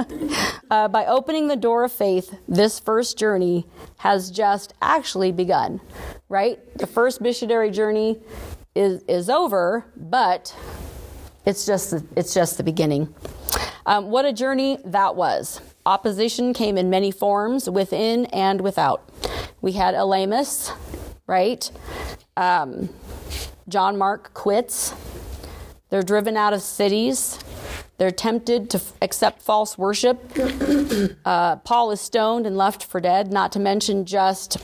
uh, 0.70 0.88
by 0.88 1.06
opening 1.06 1.48
the 1.48 1.56
door 1.56 1.84
of 1.84 1.92
faith, 1.92 2.38
this 2.46 2.78
first 2.78 3.18
journey 3.18 3.66
has 3.96 4.30
just 4.30 4.74
actually 4.82 5.32
begun, 5.32 5.80
right? 6.28 6.60
The 6.76 6.86
first 6.86 7.22
missionary 7.22 7.70
journey 7.70 8.20
is, 8.74 9.02
is 9.08 9.30
over, 9.30 9.86
but 9.96 10.54
it's 11.46 11.64
just, 11.64 11.94
it's 12.14 12.34
just 12.34 12.58
the 12.58 12.62
beginning. 12.62 13.12
Um, 13.86 14.10
what 14.10 14.26
a 14.26 14.32
journey 14.32 14.78
that 14.84 15.16
was. 15.16 15.60
Opposition 15.84 16.52
came 16.52 16.78
in 16.78 16.90
many 16.90 17.10
forms, 17.10 17.68
within 17.68 18.26
and 18.26 18.60
without. 18.60 19.08
We 19.60 19.72
had 19.72 19.94
Elymas, 19.94 20.72
right? 21.26 21.70
Um, 22.36 22.88
John 23.68 23.98
Mark 23.98 24.32
quits. 24.34 24.94
They're 25.90 26.02
driven 26.02 26.36
out 26.36 26.52
of 26.52 26.62
cities. 26.62 27.38
They're 27.98 28.10
tempted 28.10 28.70
to 28.70 28.78
f- 28.78 28.92
accept 29.02 29.42
false 29.42 29.76
worship. 29.78 30.20
Uh, 31.24 31.56
Paul 31.56 31.90
is 31.90 32.00
stoned 32.00 32.46
and 32.46 32.56
left 32.56 32.84
for 32.84 33.00
dead, 33.00 33.32
not 33.32 33.52
to 33.52 33.58
mention 33.58 34.04
just 34.04 34.58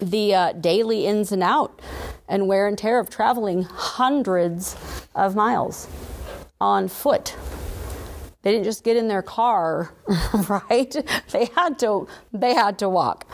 the 0.00 0.34
uh, 0.34 0.52
daily 0.52 1.06
ins 1.06 1.32
and 1.32 1.42
out 1.42 1.80
and 2.28 2.48
wear 2.48 2.66
and 2.66 2.76
tear 2.76 2.98
of 2.98 3.10
traveling 3.10 3.62
hundreds 3.62 4.76
of 5.14 5.34
miles 5.36 5.88
on 6.60 6.88
foot. 6.88 7.34
They 8.42 8.52
didn't 8.52 8.64
just 8.64 8.84
get 8.84 8.96
in 8.96 9.08
their 9.08 9.22
car, 9.22 9.94
right? 10.48 10.94
They 11.32 11.46
had 11.56 11.78
to 11.80 12.06
they 12.32 12.54
had 12.54 12.78
to 12.78 12.88
walk. 12.88 13.26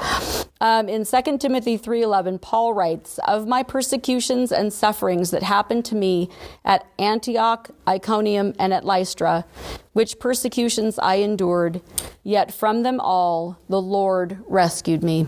Um, 0.61 0.89
in 0.89 1.05
2 1.05 1.39
Timothy 1.39 1.77
3:11, 1.77 2.41
Paul 2.41 2.73
writes, 2.73 3.19
"Of 3.29 3.47
my 3.47 3.63
persecutions 3.63 4.51
and 4.51 4.73
sufferings 4.73 5.31
that 5.31 5.43
happened 5.43 5.85
to 5.87 5.95
me 5.95 6.31
at 6.65 6.87
Antioch, 6.99 7.71
Iconium, 7.87 8.55
and 8.59 8.73
at 8.73 8.85
Lystra, 8.87 9.45
which 9.93 10.19
persecutions 10.19 10.99
I 10.99 11.17
endured, 11.17 11.83
yet 12.23 12.51
from 12.51 12.83
them 12.83 12.99
all 12.99 13.59
the 13.69 13.83
Lord 13.83 14.39
rescued 14.47 15.03
me." 15.03 15.27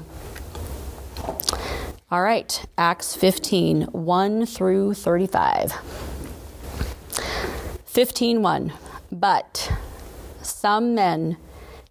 All 2.10 2.22
right, 2.22 2.64
Acts 2.78 3.14
15, 3.14 3.82
1 3.92 4.46
through 4.46 4.94
35. 4.94 5.72
15:1 7.84 8.72
But 9.10 9.72
some 10.42 10.94
men 10.94 11.36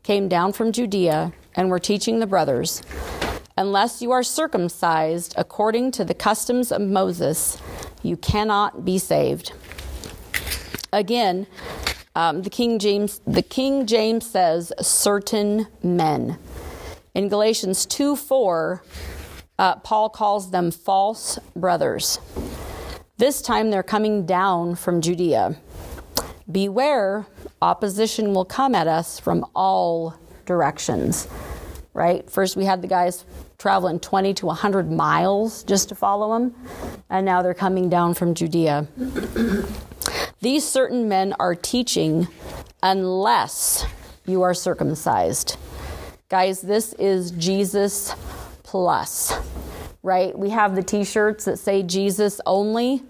came 0.03 0.27
down 0.27 0.53
from 0.53 0.71
Judea 0.71 1.33
and 1.55 1.69
were 1.69 1.79
teaching 1.79 2.19
the 2.19 2.27
brothers, 2.27 2.81
unless 3.57 4.01
you 4.01 4.11
are 4.11 4.23
circumcised 4.23 5.33
according 5.37 5.91
to 5.91 6.05
the 6.05 6.13
customs 6.13 6.71
of 6.71 6.81
Moses, 6.81 7.57
you 8.03 8.17
cannot 8.17 8.85
be 8.85 8.97
saved. 8.97 9.53
Again, 10.91 11.47
um, 12.15 12.43
the 12.43 12.49
King 12.49 12.79
James 12.79 13.19
the 13.25 13.41
King 13.41 13.85
James 13.85 14.29
says 14.29 14.71
certain 14.81 15.67
men. 15.83 16.37
In 17.13 17.29
Galatians 17.29 17.85
2 17.85 18.15
4, 18.15 18.83
uh, 19.57 19.75
Paul 19.77 20.09
calls 20.09 20.51
them 20.51 20.71
false 20.71 21.39
brothers. 21.55 22.19
This 23.17 23.41
time 23.41 23.69
they're 23.69 23.83
coming 23.83 24.25
down 24.25 24.75
from 24.75 25.01
Judea. 25.01 25.57
Beware, 26.51 27.25
opposition 27.61 28.33
will 28.33 28.45
come 28.45 28.75
at 28.75 28.87
us 28.87 29.19
from 29.19 29.45
all 29.55 30.15
directions. 30.45 31.27
Right? 31.93 32.29
First, 32.29 32.55
we 32.55 32.65
had 32.65 32.81
the 32.81 32.87
guys 32.87 33.25
traveling 33.57 33.99
20 33.99 34.33
to 34.35 34.45
100 34.47 34.91
miles 34.91 35.63
just 35.63 35.89
to 35.89 35.95
follow 35.95 36.35
him, 36.35 36.53
and 37.09 37.25
now 37.25 37.41
they're 37.41 37.53
coming 37.53 37.89
down 37.89 38.13
from 38.13 38.33
Judea. 38.33 38.87
These 40.41 40.67
certain 40.67 41.07
men 41.07 41.33
are 41.39 41.55
teaching 41.55 42.27
unless 42.83 43.85
you 44.25 44.41
are 44.41 44.53
circumcised. 44.53 45.57
Guys, 46.29 46.61
this 46.61 46.93
is 46.93 47.31
Jesus 47.31 48.13
plus, 48.63 49.33
right? 50.03 50.37
We 50.37 50.49
have 50.49 50.75
the 50.75 50.83
t 50.83 51.03
shirts 51.03 51.45
that 51.45 51.57
say 51.57 51.81
Jesus 51.81 52.41
only. 52.45 53.03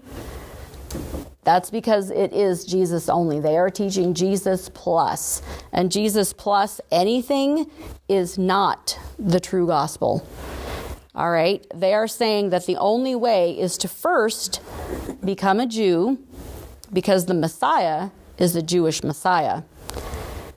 That's 1.46 1.70
because 1.70 2.10
it 2.10 2.32
is 2.32 2.64
Jesus 2.64 3.08
only. 3.08 3.38
They 3.38 3.56
are 3.56 3.70
teaching 3.70 4.14
Jesus 4.14 4.68
plus. 4.68 5.42
And 5.72 5.92
Jesus 5.92 6.32
plus 6.32 6.80
anything 6.90 7.70
is 8.08 8.36
not 8.36 8.98
the 9.16 9.38
true 9.38 9.68
gospel. 9.68 10.26
All 11.14 11.30
right? 11.30 11.64
They 11.72 11.94
are 11.94 12.08
saying 12.08 12.50
that 12.50 12.66
the 12.66 12.76
only 12.78 13.14
way 13.14 13.56
is 13.56 13.78
to 13.78 13.86
first 13.86 14.60
become 15.24 15.60
a 15.60 15.66
Jew 15.66 16.18
because 16.92 17.26
the 17.26 17.34
Messiah 17.34 18.10
is 18.38 18.54
the 18.54 18.62
Jewish 18.62 19.04
Messiah. 19.04 19.62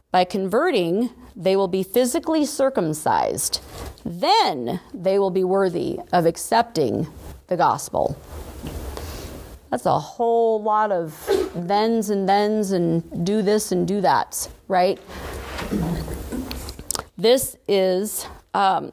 By 0.09 0.23
converting, 0.23 1.11
they 1.35 1.55
will 1.55 1.67
be 1.67 1.83
physically 1.83 2.47
circumcised. 2.47 3.61
Then 4.03 4.79
they 4.91 5.19
will 5.19 5.29
be 5.29 5.43
worthy 5.43 5.99
of 6.11 6.25
accepting 6.25 7.05
the 7.45 7.57
gospel. 7.57 8.17
That's 9.69 9.85
a 9.85 9.99
whole 9.99 10.61
lot 10.61 10.91
of 10.91 11.13
thens 11.13 12.09
and 12.09 12.27
thens 12.27 12.71
and 12.71 13.25
do 13.25 13.41
this 13.41 13.71
and 13.71 13.87
do 13.87 14.01
that, 14.01 14.49
right? 14.67 14.99
This 17.17 17.55
is, 17.67 18.25
um, 18.53 18.91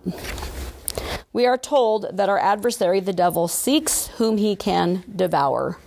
we 1.32 1.46
are 1.46 1.56
told 1.56 2.16
that 2.16 2.28
our 2.28 2.38
adversary, 2.38 3.00
the 3.00 3.12
devil, 3.12 3.48
seeks 3.48 4.08
whom 4.08 4.36
he 4.36 4.54
can 4.54 5.02
devour. 5.14 5.78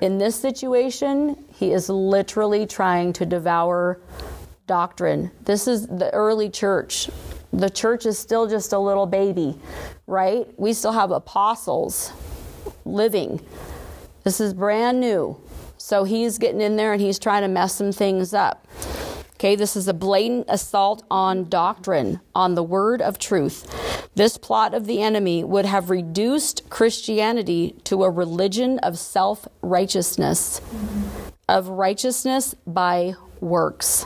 In 0.00 0.18
this 0.18 0.36
situation, 0.36 1.44
he 1.54 1.72
is 1.72 1.88
literally 1.88 2.66
trying 2.66 3.12
to 3.14 3.26
devour 3.26 4.00
doctrine. 4.66 5.30
This 5.44 5.66
is 5.66 5.86
the 5.86 6.12
early 6.12 6.50
church. 6.50 7.08
The 7.52 7.70
church 7.70 8.04
is 8.04 8.18
still 8.18 8.46
just 8.46 8.72
a 8.72 8.78
little 8.78 9.06
baby, 9.06 9.58
right? 10.06 10.46
We 10.58 10.74
still 10.74 10.92
have 10.92 11.10
apostles 11.10 12.12
living 12.84 13.40
this 14.28 14.42
is 14.42 14.52
brand 14.52 15.00
new. 15.00 15.40
So 15.78 16.04
he's 16.04 16.36
getting 16.36 16.60
in 16.60 16.76
there 16.76 16.92
and 16.92 17.00
he's 17.00 17.18
trying 17.18 17.40
to 17.40 17.48
mess 17.48 17.74
some 17.74 17.92
things 17.92 18.34
up. 18.34 18.68
Okay, 19.36 19.56
this 19.56 19.74
is 19.74 19.88
a 19.88 19.94
blatant 19.94 20.44
assault 20.50 21.02
on 21.10 21.48
doctrine, 21.48 22.20
on 22.34 22.54
the 22.54 22.62
word 22.62 23.00
of 23.00 23.18
truth. 23.18 23.64
This 24.16 24.36
plot 24.36 24.74
of 24.74 24.84
the 24.84 25.00
enemy 25.00 25.44
would 25.44 25.64
have 25.64 25.88
reduced 25.88 26.68
Christianity 26.68 27.74
to 27.84 28.04
a 28.04 28.10
religion 28.10 28.78
of 28.80 28.98
self 28.98 29.48
righteousness, 29.62 30.60
of 31.48 31.68
righteousness 31.68 32.54
by 32.66 33.14
works. 33.40 34.04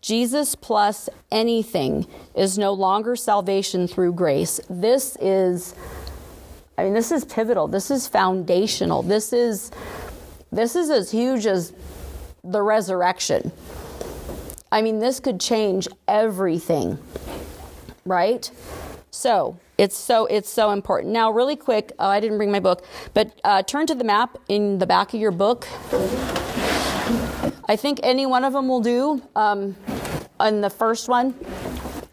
Jesus 0.00 0.54
plus 0.54 1.10
anything 1.30 2.06
is 2.34 2.56
no 2.56 2.72
longer 2.72 3.14
salvation 3.14 3.86
through 3.86 4.14
grace. 4.14 4.58
This 4.70 5.18
is 5.20 5.74
I 6.80 6.84
mean, 6.84 6.94
this 6.94 7.12
is 7.12 7.26
pivotal. 7.26 7.68
This 7.68 7.90
is 7.90 8.08
foundational. 8.08 9.02
This 9.02 9.34
is 9.34 9.70
this 10.50 10.74
is 10.74 10.88
as 10.88 11.10
huge 11.10 11.44
as 11.44 11.74
the 12.42 12.62
resurrection. 12.62 13.52
I 14.72 14.80
mean, 14.80 14.98
this 14.98 15.20
could 15.20 15.40
change 15.40 15.88
everything. 16.08 16.98
Right? 18.06 18.50
So, 19.10 19.58
it's 19.76 19.94
so 19.96 20.24
it's 20.24 20.48
so 20.48 20.70
important. 20.70 21.12
Now, 21.12 21.30
really 21.30 21.56
quick, 21.56 21.92
oh, 21.98 22.08
I 22.08 22.18
didn't 22.18 22.38
bring 22.38 22.50
my 22.50 22.60
book, 22.60 22.82
but 23.12 23.38
uh, 23.44 23.62
turn 23.62 23.86
to 23.86 23.94
the 23.94 24.04
map 24.04 24.38
in 24.48 24.78
the 24.78 24.86
back 24.86 25.12
of 25.12 25.20
your 25.20 25.32
book. 25.32 25.68
I 27.68 27.76
think 27.76 28.00
any 28.02 28.24
one 28.24 28.44
of 28.44 28.54
them 28.54 28.68
will 28.68 28.80
do. 28.80 29.20
Um, 29.36 29.76
on 30.40 30.62
the 30.62 30.70
first 30.70 31.06
one, 31.06 31.34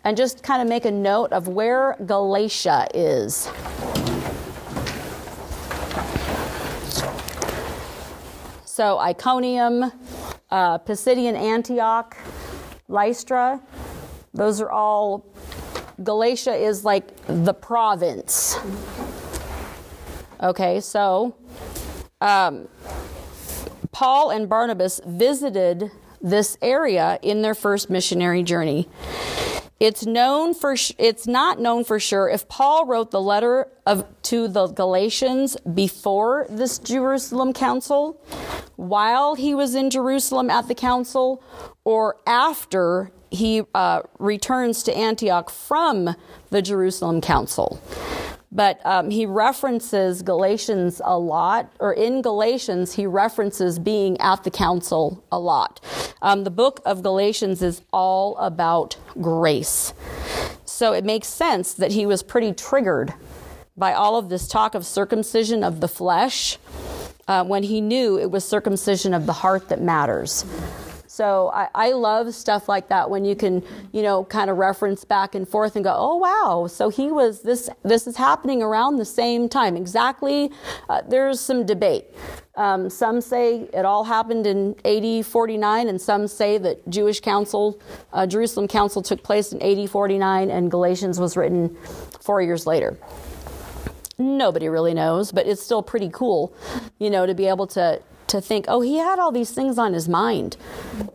and 0.03 0.17
just 0.17 0.43
kind 0.43 0.61
of 0.61 0.67
make 0.67 0.83
a 0.83 0.91
note 0.91 1.31
of 1.31 1.47
where 1.47 1.95
Galatia 2.05 2.87
is. 2.93 3.49
So 8.77 8.99
Iconium, 8.99 9.91
uh, 10.51 10.77
Pisidian 10.77 11.33
Antioch, 11.33 12.15
Lystra, 12.87 13.59
those 14.35 14.61
are 14.61 14.69
all 14.69 15.25
Galatia 16.03 16.53
is 16.53 16.85
like 16.85 17.07
the 17.25 17.55
province. 17.55 18.55
Okay, 20.43 20.79
so 20.79 21.35
um, 22.21 22.67
Paul 23.91 24.29
and 24.29 24.47
Barnabas 24.47 25.01
visited 25.07 25.89
this 26.21 26.55
area 26.61 27.17
in 27.23 27.41
their 27.41 27.55
first 27.55 27.89
missionary 27.89 28.43
journey. 28.43 28.87
It's 29.79 30.05
known 30.05 30.55
for 30.55 30.75
it's 30.97 31.27
not 31.27 31.59
known 31.59 31.83
for 31.83 31.99
sure 31.99 32.27
if 32.29 32.47
Paul 32.47 32.87
wrote 32.87 33.11
the 33.11 33.21
letter 33.21 33.67
of 33.85 34.05
to 34.23 34.47
the 34.47 34.67
Galatians 34.67 35.55
before 35.71 36.47
this 36.49 36.79
Jerusalem 36.79 37.53
council, 37.53 38.19
while 38.75 39.35
he 39.35 39.53
was 39.53 39.75
in 39.75 39.91
Jerusalem 39.91 40.49
at 40.49 40.67
the 40.67 40.73
council, 40.73 41.43
or 41.83 42.17
after 42.25 43.11
he 43.29 43.63
uh, 43.75 44.01
returns 44.17 44.81
to 44.83 44.97
Antioch 44.97 45.51
from 45.51 46.15
the 46.49 46.61
Jerusalem 46.63 47.21
council. 47.21 47.79
But 48.51 48.79
um, 48.85 49.09
he 49.09 49.25
references 49.25 50.21
Galatians 50.21 51.01
a 51.03 51.19
lot, 51.19 51.71
or 51.79 51.93
in 51.93 52.21
Galatians, 52.21 52.93
he 52.93 53.05
references 53.05 53.77
being 53.77 54.19
at 54.21 54.43
the 54.43 54.51
council 54.51 55.23
a 55.31 55.39
lot. 55.39 55.81
Um, 56.21 56.43
the 56.43 56.49
book 56.49 56.81
of 56.85 57.03
Galatians 57.03 57.61
is 57.61 57.81
all 57.91 58.37
about 58.37 58.95
grace. 59.21 59.93
So 60.65 60.93
it 60.93 61.03
makes 61.03 61.27
sense 61.27 61.73
that 61.73 61.91
he 61.91 62.05
was 62.05 62.23
pretty 62.23 62.53
triggered 62.53 63.13
by 63.75 63.93
all 63.93 64.15
of 64.15 64.29
this 64.29 64.47
talk 64.47 64.75
of 64.75 64.85
circumcision 64.85 65.63
of 65.63 65.81
the 65.81 65.87
flesh 65.87 66.57
uh, 67.27 67.43
when 67.43 67.63
he 67.63 67.81
knew 67.81 68.17
it 68.17 68.31
was 68.31 68.47
circumcision 68.47 69.13
of 69.13 69.25
the 69.25 69.33
heart 69.33 69.69
that 69.69 69.81
matters. 69.81 70.45
So 71.17 71.49
I, 71.51 71.67
I, 71.73 71.91
love 71.93 72.31
stuff 72.35 72.69
like 72.69 72.89
that 72.89 73.09
when 73.09 73.25
you 73.25 73.35
can, 73.35 73.63
you 73.91 74.03
know, 74.03 74.25
kind 74.25 74.51
of 74.51 74.57
reference 74.57 75.03
back 75.03 75.33
and 75.33 75.49
forth 75.49 75.75
and 75.75 75.83
go, 75.83 75.91
oh 75.97 76.17
wow, 76.17 76.67
so 76.67 76.89
he 76.89 77.11
was 77.11 77.41
this. 77.41 77.71
This 77.81 78.05
is 78.05 78.15
happening 78.15 78.61
around 78.61 78.97
the 78.97 79.05
same 79.05 79.49
time. 79.49 79.75
Exactly. 79.75 80.51
Uh, 80.87 81.01
there's 81.09 81.39
some 81.39 81.65
debate. 81.65 82.05
Um, 82.53 82.87
some 82.91 83.19
say 83.19 83.67
it 83.73 83.83
all 83.83 84.03
happened 84.03 84.45
in 84.45 84.75
AD 84.85 85.25
49, 85.25 85.87
and 85.87 85.99
some 85.99 86.27
say 86.27 86.59
that 86.59 86.87
Jewish 86.87 87.19
Council, 87.19 87.81
uh, 88.13 88.27
Jerusalem 88.27 88.67
Council, 88.67 89.01
took 89.01 89.23
place 89.23 89.51
in 89.51 89.59
AD 89.63 89.89
49, 89.89 90.51
and 90.51 90.69
Galatians 90.69 91.19
was 91.19 91.35
written 91.35 91.75
four 92.21 92.43
years 92.43 92.67
later. 92.67 92.95
Nobody 94.19 94.69
really 94.69 94.93
knows, 94.93 95.31
but 95.31 95.47
it's 95.47 95.63
still 95.63 95.81
pretty 95.81 96.11
cool, 96.13 96.53
you 96.99 97.09
know, 97.09 97.25
to 97.25 97.33
be 97.33 97.47
able 97.47 97.65
to 97.65 98.03
to 98.27 98.41
think, 98.41 98.65
oh, 98.67 98.81
he 98.81 98.97
had 98.97 99.19
all 99.19 99.31
these 99.31 99.51
things 99.51 99.77
on 99.77 99.93
his 99.93 100.07
mind. 100.07 100.57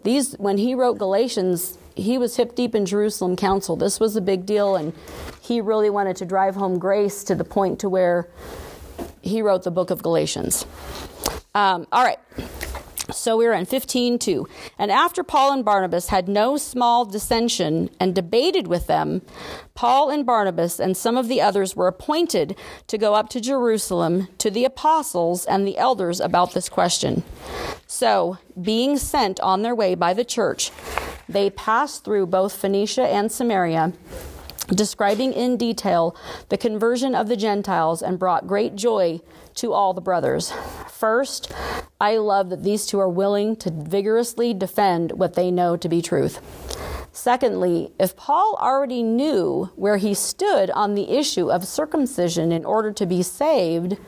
These, 0.02 0.32
when 0.34 0.58
he 0.58 0.74
wrote 0.74 0.98
Galatians, 0.98 1.78
he 1.94 2.18
was 2.18 2.36
hip 2.36 2.54
deep 2.54 2.74
in 2.74 2.86
Jerusalem 2.86 3.36
Council. 3.36 3.76
This 3.76 4.00
was 4.00 4.16
a 4.16 4.20
big 4.20 4.46
deal, 4.46 4.76
and 4.76 4.92
he 5.40 5.60
really 5.60 5.90
wanted 5.90 6.16
to 6.16 6.24
drive 6.24 6.54
home 6.54 6.78
grace 6.78 7.22
to 7.24 7.34
the 7.34 7.44
point 7.44 7.78
to 7.80 7.88
where 7.88 8.28
he 9.20 9.42
wrote 9.42 9.64
the 9.64 9.70
book 9.70 9.90
of 9.90 10.02
Galatians. 10.02 10.66
Um, 11.54 11.86
all 11.92 12.04
right. 12.04 12.18
So 13.10 13.36
we 13.36 13.46
are 13.46 13.52
in 13.52 13.66
15:2. 13.66 14.46
And 14.78 14.92
after 14.92 15.24
Paul 15.24 15.52
and 15.52 15.64
Barnabas 15.64 16.08
had 16.08 16.28
no 16.28 16.56
small 16.56 17.04
dissension 17.04 17.90
and 17.98 18.14
debated 18.14 18.68
with 18.68 18.86
them, 18.86 19.22
Paul 19.74 20.08
and 20.10 20.24
Barnabas 20.24 20.78
and 20.78 20.96
some 20.96 21.16
of 21.16 21.28
the 21.28 21.40
others 21.40 21.74
were 21.74 21.88
appointed 21.88 22.56
to 22.86 22.98
go 22.98 23.14
up 23.14 23.28
to 23.30 23.40
Jerusalem 23.40 24.28
to 24.38 24.50
the 24.50 24.64
apostles 24.64 25.44
and 25.44 25.66
the 25.66 25.78
elders 25.78 26.20
about 26.20 26.54
this 26.54 26.68
question. 26.68 27.24
So, 27.86 28.38
being 28.60 28.98
sent 28.98 29.40
on 29.40 29.62
their 29.62 29.74
way 29.74 29.94
by 29.94 30.14
the 30.14 30.24
church, 30.24 30.70
they 31.28 31.50
passed 31.50 32.04
through 32.04 32.26
both 32.26 32.54
Phoenicia 32.54 33.06
and 33.06 33.32
Samaria 33.32 33.92
describing 34.68 35.32
in 35.32 35.56
detail 35.56 36.16
the 36.48 36.56
conversion 36.56 37.14
of 37.14 37.28
the 37.28 37.36
Gentiles 37.36 38.00
and 38.02 38.18
brought 38.18 38.46
great 38.46 38.76
joy 38.76 39.20
to 39.56 39.72
all 39.72 39.94
the 39.94 40.00
brothers. 40.00 40.52
First, 40.88 41.52
I 42.00 42.16
love 42.16 42.50
that 42.50 42.62
these 42.62 42.86
two 42.86 42.98
are 42.98 43.08
willing 43.08 43.56
to 43.56 43.70
vigorously 43.70 44.54
defend 44.54 45.12
what 45.12 45.34
they 45.34 45.50
know 45.50 45.76
to 45.76 45.88
be 45.88 46.02
truth. 46.02 46.40
Secondly, 47.12 47.92
if 47.98 48.16
Paul 48.16 48.56
already 48.60 49.02
knew 49.02 49.70
where 49.76 49.98
he 49.98 50.14
stood 50.14 50.70
on 50.70 50.94
the 50.94 51.10
issue 51.10 51.50
of 51.50 51.66
circumcision 51.66 52.52
in 52.52 52.64
order 52.64 52.92
to 52.92 53.04
be 53.04 53.22
saved, 53.22 53.98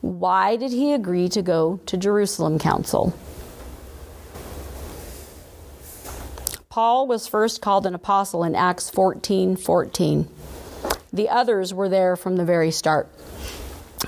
why 0.00 0.56
did 0.56 0.72
he 0.72 0.92
agree 0.92 1.28
to 1.28 1.42
go 1.42 1.78
to 1.86 1.96
Jerusalem 1.96 2.58
Council? 2.58 3.14
Paul 6.68 7.06
was 7.06 7.28
first 7.28 7.60
called 7.60 7.86
an 7.86 7.94
apostle 7.94 8.42
in 8.44 8.54
Acts 8.54 8.90
14 8.90 9.56
14. 9.56 10.28
The 11.12 11.28
others 11.28 11.74
were 11.74 11.90
there 11.90 12.16
from 12.16 12.36
the 12.36 12.44
very 12.44 12.70
start. 12.70 13.12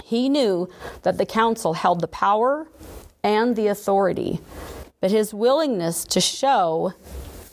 He 0.02 0.28
knew 0.28 0.68
that 1.02 1.18
the 1.18 1.26
council 1.26 1.74
held 1.74 2.00
the 2.00 2.08
power 2.08 2.66
and 3.22 3.56
the 3.56 3.68
authority, 3.68 4.40
but 5.00 5.10
his 5.10 5.32
willingness 5.32 6.04
to 6.06 6.20
show, 6.20 6.94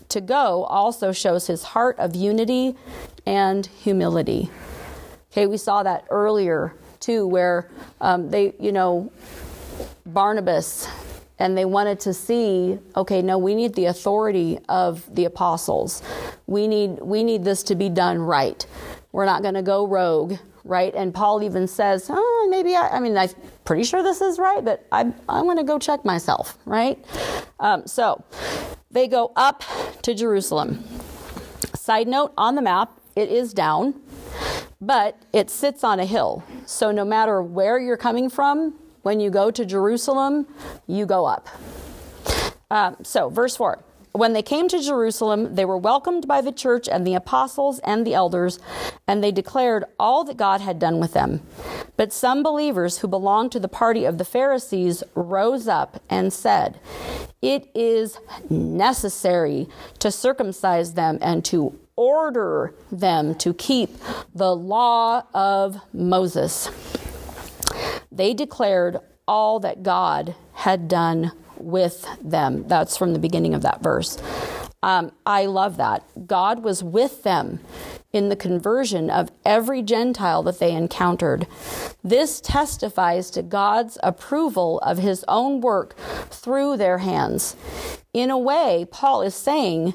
to 0.09 0.21
go, 0.21 0.63
also 0.63 1.11
shows 1.11 1.47
his 1.47 1.63
heart 1.63 1.97
of 1.99 2.15
unity 2.15 2.75
and 3.25 3.65
humility. 3.65 4.49
Okay, 5.31 5.47
we 5.47 5.57
saw 5.57 5.83
that 5.83 6.05
earlier 6.09 6.73
too, 6.99 7.25
where 7.25 7.69
um, 7.99 8.29
they, 8.29 8.53
you 8.59 8.71
know, 8.71 9.11
Barnabas 10.05 10.87
and 11.39 11.57
they 11.57 11.65
wanted 11.65 11.99
to 11.99 12.13
see 12.13 12.77
okay 12.95 13.23
no 13.23 13.35
we 13.35 13.55
need 13.55 13.73
the 13.73 13.85
authority 13.85 14.59
of 14.69 15.03
the 15.13 15.25
apostles. 15.25 16.03
We 16.45 16.67
need 16.67 16.99
we 17.01 17.23
need 17.23 17.43
this 17.43 17.63
to 17.63 17.75
be 17.75 17.89
done 17.89 18.19
right. 18.19 18.65
We're 19.11 19.25
not 19.25 19.41
going 19.41 19.55
to 19.55 19.63
go 19.63 19.87
rogue 19.87 20.35
right 20.63 20.93
and 20.95 21.13
paul 21.13 21.43
even 21.43 21.67
says 21.67 22.07
oh 22.09 22.47
maybe 22.49 22.75
i, 22.75 22.89
I 22.89 22.99
mean 22.99 23.17
i'm 23.17 23.29
pretty 23.65 23.83
sure 23.83 24.03
this 24.03 24.21
is 24.21 24.39
right 24.39 24.63
but 24.63 24.85
i, 24.91 25.11
I 25.27 25.41
want 25.41 25.59
to 25.59 25.65
go 25.65 25.79
check 25.79 26.05
myself 26.05 26.57
right 26.65 27.03
um, 27.59 27.85
so 27.87 28.23
they 28.89 29.07
go 29.07 29.31
up 29.35 29.63
to 30.03 30.13
jerusalem 30.13 30.83
side 31.75 32.07
note 32.07 32.33
on 32.37 32.55
the 32.55 32.61
map 32.61 32.91
it 33.15 33.29
is 33.29 33.53
down 33.53 33.99
but 34.79 35.21
it 35.33 35.49
sits 35.49 35.83
on 35.83 35.99
a 35.99 36.05
hill 36.05 36.43
so 36.65 36.91
no 36.91 37.05
matter 37.05 37.41
where 37.41 37.79
you're 37.79 37.97
coming 37.97 38.29
from 38.29 38.75
when 39.01 39.19
you 39.19 39.29
go 39.29 39.51
to 39.51 39.65
Jerusalem, 39.65 40.47
you 40.87 41.05
go 41.05 41.25
up. 41.25 41.47
Um, 42.69 42.97
so, 43.03 43.29
verse 43.29 43.55
4. 43.55 43.83
When 44.13 44.33
they 44.33 44.41
came 44.41 44.67
to 44.69 44.81
Jerusalem, 44.81 45.55
they 45.55 45.65
were 45.65 45.77
welcomed 45.77 46.27
by 46.27 46.41
the 46.41 46.51
church 46.51 46.89
and 46.89 47.05
the 47.05 47.13
apostles 47.15 47.79
and 47.79 48.05
the 48.05 48.13
elders, 48.13 48.59
and 49.07 49.23
they 49.23 49.31
declared 49.31 49.85
all 49.99 50.23
that 50.25 50.37
God 50.37 50.61
had 50.61 50.79
done 50.79 50.99
with 50.99 51.13
them. 51.13 51.41
But 51.97 52.11
some 52.13 52.43
believers 52.43 52.99
who 52.99 53.07
belonged 53.07 53.51
to 53.53 53.59
the 53.59 53.67
party 53.67 54.05
of 54.05 54.17
the 54.17 54.25
Pharisees 54.25 55.03
rose 55.15 55.67
up 55.67 56.01
and 56.09 56.33
said, 56.33 56.79
It 57.41 57.69
is 57.73 58.17
necessary 58.49 59.67
to 59.99 60.11
circumcise 60.11 60.93
them 60.93 61.17
and 61.21 61.45
to 61.45 61.77
order 61.95 62.73
them 62.91 63.35
to 63.35 63.53
keep 63.53 63.95
the 64.33 64.55
law 64.55 65.23
of 65.33 65.79
Moses 65.93 66.69
they 68.11 68.33
declared 68.33 68.97
all 69.27 69.59
that 69.61 69.83
God 69.83 70.35
had 70.53 70.87
done 70.87 71.31
with 71.63 72.07
them. 72.21 72.67
That's 72.67 72.97
from 72.97 73.13
the 73.13 73.19
beginning 73.19 73.53
of 73.53 73.61
that 73.61 73.81
verse. 73.81 74.17
Um, 74.83 75.11
I 75.25 75.45
love 75.45 75.77
that. 75.77 76.03
God 76.27 76.63
was 76.63 76.83
with 76.83 77.23
them 77.23 77.59
in 78.11 78.29
the 78.29 78.35
conversion 78.35 79.09
of 79.09 79.29
every 79.45 79.81
Gentile 79.81 80.43
that 80.43 80.59
they 80.59 80.73
encountered. 80.73 81.47
This 82.03 82.41
testifies 82.41 83.29
to 83.31 83.43
God's 83.43 83.97
approval 84.01 84.79
of 84.79 84.97
his 84.97 85.23
own 85.27 85.61
work 85.61 85.95
through 86.29 86.77
their 86.77 86.97
hands. 86.97 87.55
In 88.13 88.29
a 88.31 88.37
way, 88.37 88.87
Paul 88.91 89.21
is 89.21 89.35
saying 89.35 89.93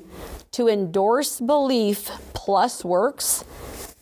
to 0.52 0.68
endorse 0.68 1.40
belief 1.40 2.11
plus 2.33 2.85
works 2.85 3.44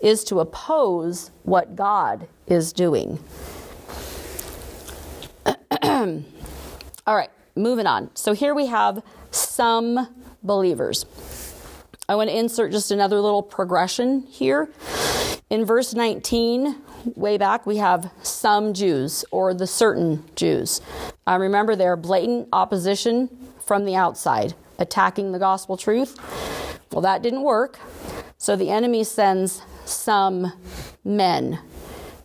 is 0.01 0.23
to 0.25 0.39
oppose 0.41 1.31
what 1.43 1.75
God 1.75 2.29
is 2.47 2.73
doing. 2.73 3.19
All 7.07 7.17
right, 7.17 7.31
moving 7.57 7.87
on. 7.87 8.11
So 8.15 8.33
here 8.33 8.55
we 8.55 8.67
have 8.67 9.03
some 9.31 10.09
believers. 10.43 11.07
I 12.09 12.17
want 12.17 12.29
to 12.31 12.37
insert 12.37 12.73
just 12.73 12.91
another 12.91 13.21
little 13.21 13.43
progression 13.43 14.23
here. 14.23 14.69
In 15.49 15.65
verse 15.65 15.95
19, 15.95 16.77
way 17.17 17.39
back, 17.39 17.67
we 17.67 17.79
have 17.79 18.11
some 18.23 18.75
Jews 18.75 19.25
or 19.31 19.55
the 19.55 19.67
certain 19.67 20.25
Jews. 20.37 20.81
Uh, 21.27 21.39
remember, 21.41 21.77
they're 21.77 21.97
blatant 21.97 22.49
opposition 22.53 23.31
from 23.65 23.85
the 23.85 23.95
outside, 23.95 24.55
attacking 24.79 25.33
the 25.33 25.39
gospel 25.39 25.77
truth. 25.77 26.19
Well, 26.93 27.03
that 27.03 27.23
didn't 27.23 27.43
work. 27.43 27.79
So 28.37 28.57
the 28.57 28.71
enemy 28.71 29.05
sends 29.05 29.63
some 29.87 30.53
men, 31.05 31.59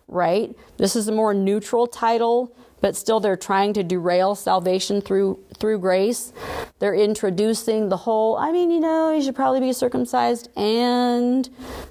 right? 0.07 0.53
This 0.77 0.95
is 0.95 1.07
a 1.07 1.11
more 1.11 1.33
neutral 1.33 1.87
title 1.87 2.55
but 2.81 2.95
still 2.95 3.19
they're 3.19 3.35
trying 3.35 3.73
to 3.73 3.83
derail 3.83 4.35
salvation 4.35 5.01
through 5.01 5.39
through 5.59 5.79
grace. 5.79 6.33
They're 6.79 6.95
introducing 6.95 7.89
the 7.89 7.97
whole, 7.97 8.37
I 8.37 8.51
mean, 8.51 8.71
you 8.71 8.79
know, 8.79 9.11
you 9.11 9.21
should 9.21 9.35
probably 9.35 9.59
be 9.59 9.73
circumcised 9.73 10.49
and, 10.55 11.49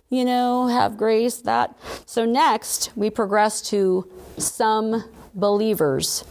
you 0.08 0.24
know, 0.24 0.68
have 0.68 0.96
grace 0.96 1.36
that. 1.38 1.76
So 2.06 2.24
next, 2.24 2.90
we 2.96 3.10
progress 3.10 3.60
to 3.68 4.10
some 4.38 5.04
believers. 5.34 6.24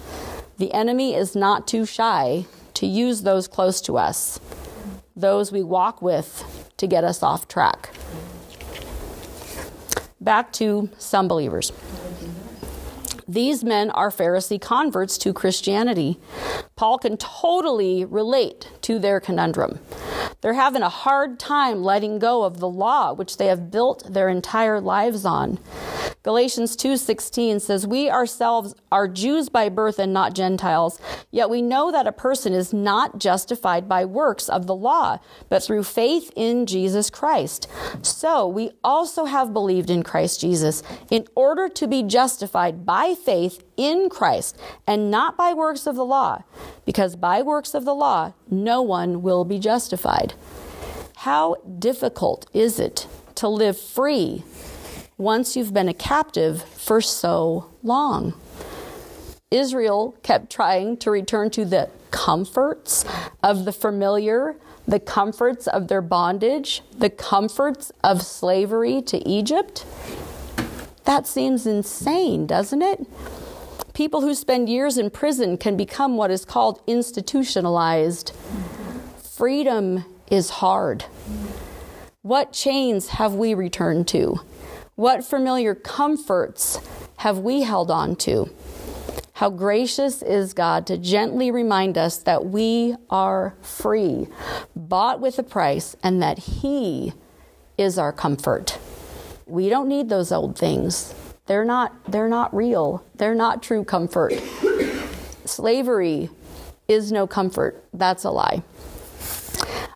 The 0.57 0.73
enemy 0.73 1.13
is 1.13 1.35
not 1.35 1.67
too 1.67 1.85
shy 1.85 2.45
to 2.73 2.87
use 2.87 3.21
those 3.21 3.47
close 3.47 3.79
to 3.81 3.97
us, 3.97 4.39
those 5.15 5.51
we 5.51 5.61
walk 5.61 6.01
with 6.01 6.73
to 6.77 6.87
get 6.87 7.03
us 7.03 7.21
off 7.21 7.47
track. 7.47 7.91
Back 10.19 10.51
to 10.53 10.89
some 10.97 11.27
believers. 11.27 11.71
These 13.27 13.63
men 13.63 13.91
are 13.91 14.09
Pharisee 14.09 14.61
converts 14.61 15.17
to 15.17 15.33
Christianity. 15.33 16.17
Paul 16.77 16.97
can 16.97 17.17
totally 17.17 18.05
relate 18.05 18.69
to 18.83 18.99
their 18.99 19.19
conundrum. 19.19 19.79
They're 20.41 20.53
having 20.53 20.83
a 20.83 20.89
hard 20.89 21.39
time 21.39 21.83
letting 21.83 22.19
go 22.19 22.43
of 22.43 22.59
the 22.59 22.69
law 22.69 23.11
which 23.11 23.37
they 23.37 23.47
have 23.47 23.71
built 23.71 24.13
their 24.13 24.29
entire 24.29 24.79
lives 24.79 25.25
on. 25.25 25.59
Galatians 26.23 26.75
2:16 26.75 27.59
says, 27.59 27.87
"We 27.87 28.09
ourselves 28.09 28.75
are 28.91 29.07
Jews 29.07 29.47
by 29.47 29.69
birth 29.69 29.97
and 29.97 30.11
not 30.11 30.33
Gentiles, 30.33 30.99
yet 31.31 31.49
we 31.49 31.61
know 31.61 31.89
that 31.89 32.05
a 32.05 32.11
person 32.11 32.53
is 32.53 32.73
not 32.73 33.17
justified 33.17 33.87
by 33.87 34.03
works 34.03 34.49
of 34.49 34.67
the 34.67 34.75
law, 34.75 35.19
but 35.47 35.63
through 35.63 35.83
faith 35.83 36.29
in 36.35 36.65
Jesus 36.65 37.09
Christ. 37.09 37.67
So, 38.01 38.45
we 38.45 38.71
also 38.83 39.25
have 39.25 39.53
believed 39.53 39.89
in 39.89 40.03
Christ 40.03 40.41
Jesus 40.41 40.83
in 41.09 41.25
order 41.33 41.69
to 41.69 41.87
be 41.87 42.03
justified 42.03 42.85
by 42.85 43.15
faith 43.17 43.63
in 43.75 44.09
Christ 44.09 44.57
and 44.85 45.11
not 45.11 45.35
by 45.35 45.53
works 45.53 45.87
of 45.87 45.95
the 45.95 46.05
law, 46.05 46.43
because 46.85 47.15
by 47.15 47.41
works 47.41 47.73
of 47.73 47.85
the 47.85 47.95
law 47.95 48.33
no 48.49 48.81
one 48.81 49.21
will 49.21 49.43
be 49.43 49.59
justified." 49.59 50.33
How 51.17 51.55
difficult 51.79 52.45
is 52.53 52.79
it 52.79 53.07
to 53.35 53.47
live 53.47 53.77
free 53.77 54.43
once 55.17 55.55
you've 55.55 55.73
been 55.73 55.89
a 55.89 55.93
captive 55.93 56.61
for 56.61 57.01
so 57.01 57.65
long. 57.83 58.33
Israel 59.49 60.15
kept 60.23 60.51
trying 60.51 60.97
to 60.97 61.09
return 61.09 61.49
to 61.51 61.65
the 61.65 61.89
comforts 62.11 63.05
of 63.41 63.65
the 63.65 63.71
familiar, 63.71 64.57
the 64.87 64.99
comforts 64.99 65.67
of 65.67 65.87
their 65.87 66.01
bondage, 66.01 66.83
the 66.97 67.09
comforts 67.09 67.91
of 68.03 68.21
slavery 68.21 69.01
to 69.01 69.27
Egypt. 69.27 69.85
That 71.07 71.25
seems 71.25 71.65
insane, 71.65 72.47
doesn't 72.47 72.81
it? 72.81 73.07
People 73.93 74.19
who 74.19 74.35
spend 74.35 74.67
years 74.67 74.97
in 74.97 75.09
prison 75.09 75.57
can 75.57 75.77
become 75.77 76.17
what 76.17 76.31
is 76.31 76.43
called 76.43 76.81
institutionalized. 76.85 78.33
Freedom 79.17 80.03
is 80.29 80.49
hard. 80.49 81.05
What 82.23 82.51
chains 82.51 83.07
have 83.07 83.35
we 83.35 83.53
returned 83.53 84.09
to? 84.09 84.41
What 84.95 85.23
familiar 85.23 85.73
comforts 85.75 86.77
have 87.19 87.39
we 87.39 87.61
held 87.61 87.89
on 87.89 88.17
to? 88.17 88.49
How 89.31 89.49
gracious 89.49 90.21
is 90.21 90.53
God 90.53 90.85
to 90.87 90.97
gently 90.97 91.51
remind 91.51 91.97
us 91.97 92.17
that 92.17 92.47
we 92.47 92.97
are 93.09 93.55
free, 93.61 94.27
bought 94.75 95.21
with 95.21 95.39
a 95.39 95.43
price, 95.43 95.95
and 96.03 96.21
that 96.21 96.37
He 96.37 97.13
is 97.77 97.97
our 97.97 98.11
comfort. 98.11 98.77
We 99.47 99.69
don't 99.69 99.87
need 99.87 100.09
those 100.09 100.31
old 100.31 100.57
things. 100.57 101.13
They're 101.45 101.65
not, 101.65 102.11
they're 102.11 102.27
not 102.27 102.53
real. 102.53 103.03
They're 103.15 103.35
not 103.35 103.63
true 103.63 103.83
comfort. 103.83 104.33
Slavery 105.45 106.29
is 106.87 107.11
no 107.11 107.25
comfort. 107.25 107.83
That's 107.93 108.25
a 108.25 108.31
lie. 108.31 108.63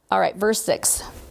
All 0.09 0.19
right, 0.19 0.35
verse 0.35 0.63
6. 0.63 1.03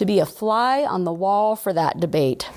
to 0.00 0.06
be 0.06 0.18
a 0.18 0.24
fly 0.24 0.82
on 0.82 1.04
the 1.04 1.12
wall 1.12 1.54
for 1.54 1.74
that 1.74 2.00
debate. 2.00 2.48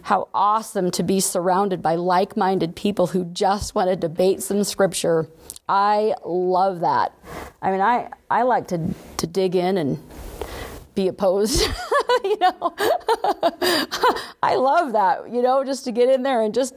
How 0.00 0.28
awesome 0.32 0.90
to 0.92 1.02
be 1.02 1.20
surrounded 1.20 1.82
by 1.82 1.96
like 1.96 2.38
minded 2.38 2.74
people 2.74 3.08
who 3.08 3.26
just 3.26 3.74
want 3.74 3.90
to 3.90 3.96
debate 3.96 4.42
some 4.42 4.64
scripture. 4.64 5.28
I 5.68 6.14
love 6.24 6.80
that. 6.80 7.12
I 7.60 7.70
mean, 7.70 7.82
I, 7.82 8.08
I 8.30 8.44
like 8.44 8.68
to, 8.68 8.94
to 9.18 9.26
dig 9.26 9.54
in 9.54 9.76
and 9.76 10.02
be 10.94 11.06
opposed. 11.06 11.60
you 12.24 12.38
know, 12.38 12.74
I 14.42 14.54
love 14.56 14.94
that, 14.94 15.30
you 15.30 15.42
know, 15.42 15.64
just 15.64 15.84
to 15.84 15.92
get 15.92 16.08
in 16.08 16.22
there 16.22 16.40
and 16.40 16.54
just 16.54 16.72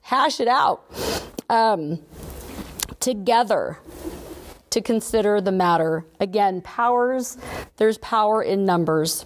hash 0.00 0.40
it 0.40 0.48
out. 0.48 0.84
Um, 1.48 2.00
together, 2.98 3.78
to 4.70 4.80
consider 4.80 5.40
the 5.40 5.52
matter. 5.52 6.04
Again, 6.20 6.60
powers, 6.60 7.36
there's 7.76 7.98
power 7.98 8.42
in 8.42 8.64
numbers. 8.64 9.24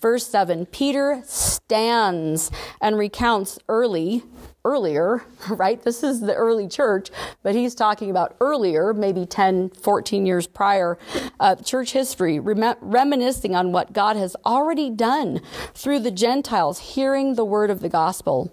Verse 0.00 0.26
7 0.26 0.66
Peter 0.66 1.22
stands 1.24 2.50
and 2.80 2.98
recounts 2.98 3.58
early, 3.68 4.24
earlier, 4.64 5.22
right? 5.50 5.82
This 5.82 6.02
is 6.02 6.20
the 6.20 6.34
early 6.34 6.66
church, 6.68 7.10
but 7.42 7.54
he's 7.54 7.74
talking 7.74 8.10
about 8.10 8.36
earlier, 8.40 8.92
maybe 8.92 9.26
10, 9.26 9.70
14 9.70 10.26
years 10.26 10.46
prior, 10.46 10.98
uh, 11.38 11.54
church 11.56 11.92
history, 11.92 12.40
rem- 12.40 12.76
reminiscing 12.80 13.54
on 13.54 13.72
what 13.72 13.92
God 13.92 14.16
has 14.16 14.34
already 14.44 14.90
done 14.90 15.40
through 15.74 16.00
the 16.00 16.10
Gentiles 16.10 16.78
hearing 16.94 17.34
the 17.34 17.44
word 17.44 17.70
of 17.70 17.80
the 17.80 17.88
gospel. 17.88 18.52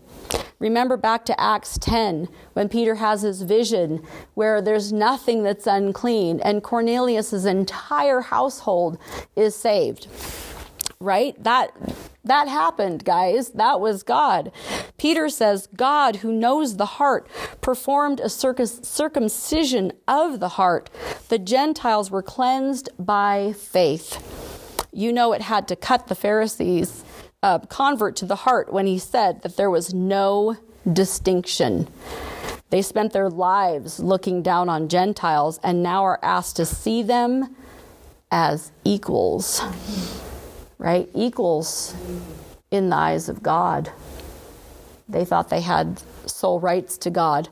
Remember 0.60 0.98
back 0.98 1.26
to 1.26 1.40
Acts 1.40 1.78
10 1.78 2.28
when 2.54 2.70
Peter 2.70 2.96
has 2.96 3.22
his 3.22 3.42
vision 3.44 4.04
where 4.34 4.62
there's 4.62 4.92
nothing 4.92 5.44
that's 5.44 5.68
unclean 5.68 6.40
and 6.42 6.64
Cornelius's 6.64 7.46
entire 7.46 8.22
household 8.22 8.98
is 9.36 9.56
saved. 9.56 10.08
Right? 11.00 11.42
That 11.42 11.72
that 12.26 12.48
happened, 12.48 13.06
guys. 13.06 13.50
That 13.52 13.80
was 13.80 14.04
God. 14.04 14.52
Peter 14.98 15.30
says, 15.30 15.68
God, 15.76 16.18
who 16.18 16.32
knows 16.32 16.76
the 16.76 16.86
heart, 16.86 17.28
performed 17.62 18.20
a 18.20 18.30
circumcision 18.30 19.94
of 20.08 20.40
the 20.40 20.50
heart. 20.50 20.90
The 21.30 21.40
Gentiles 21.40 22.12
were 22.12 22.22
cleansed 22.22 22.90
by 23.00 23.54
faith. 23.58 24.86
You 24.92 25.14
know, 25.14 25.32
it 25.34 25.42
had 25.42 25.68
to 25.70 25.76
cut 25.76 26.08
the 26.08 26.16
Pharisees 26.16 27.04
uh, 27.42 27.60
convert 27.60 28.16
to 28.18 28.26
the 28.26 28.36
heart 28.36 28.72
when 28.72 28.86
he 28.86 28.98
said 28.98 29.42
that 29.42 29.56
there 29.58 29.70
was 29.70 29.94
no 29.94 30.58
distinction. 30.92 31.88
They 32.70 32.82
spent 32.82 33.14
their 33.14 33.30
lives 33.30 34.00
looking 34.00 34.44
down 34.44 34.70
on 34.70 34.90
Gentiles 34.90 35.60
and 35.64 35.82
now 35.82 36.04
are 36.04 36.20
asked 36.22 36.58
to 36.58 36.66
see 36.66 37.02
them 37.02 37.56
as 38.32 38.72
equals, 38.84 39.62
right? 40.78 41.10
Equals 41.16 41.96
in 42.70 42.90
the 42.90 42.96
eyes 42.96 43.30
of 43.30 43.42
God. 43.42 43.92
They 45.08 45.26
thought 45.26 45.50
they 45.50 45.62
had 45.62 46.02
sole 46.28 46.60
rights 46.60 46.98
to 47.00 47.10
God. 47.10 47.50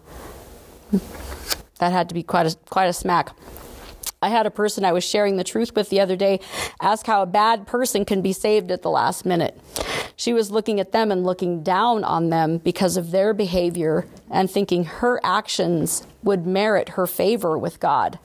That 1.80 1.92
had 1.92 2.10
to 2.10 2.16
be 2.16 2.24
quite 2.24 2.46
a, 2.46 2.56
quite 2.70 2.88
a 2.88 2.94
smack. 2.94 3.36
I 4.22 4.30
had 4.30 4.46
a 4.46 4.52
person 4.52 4.84
I 4.84 4.92
was 4.92 5.04
sharing 5.04 5.38
the 5.38 5.44
truth 5.44 5.76
with 5.76 5.90
the 5.90 6.00
other 6.00 6.16
day 6.16 6.40
ask 6.82 7.06
how 7.06 7.22
a 7.22 7.28
bad 7.28 7.68
person 7.68 8.06
can 8.06 8.22
be 8.22 8.34
saved 8.34 8.72
at 8.72 8.82
the 8.82 8.90
last 8.90 9.26
minute. 9.26 9.60
She 10.16 10.34
was 10.34 10.50
looking 10.50 10.80
at 10.80 10.92
them 10.92 11.12
and 11.12 11.24
looking 11.24 11.62
down 11.62 12.04
on 12.04 12.30
them 12.30 12.58
because 12.58 12.98
of 12.98 13.12
their 13.12 13.34
behavior 13.34 14.08
and 14.32 14.50
thinking 14.50 14.86
her 14.86 15.20
actions 15.24 16.06
would 16.24 16.48
merit 16.48 16.90
her 16.90 17.06
favor 17.06 17.58
with 17.58 17.80
God. 17.80 18.18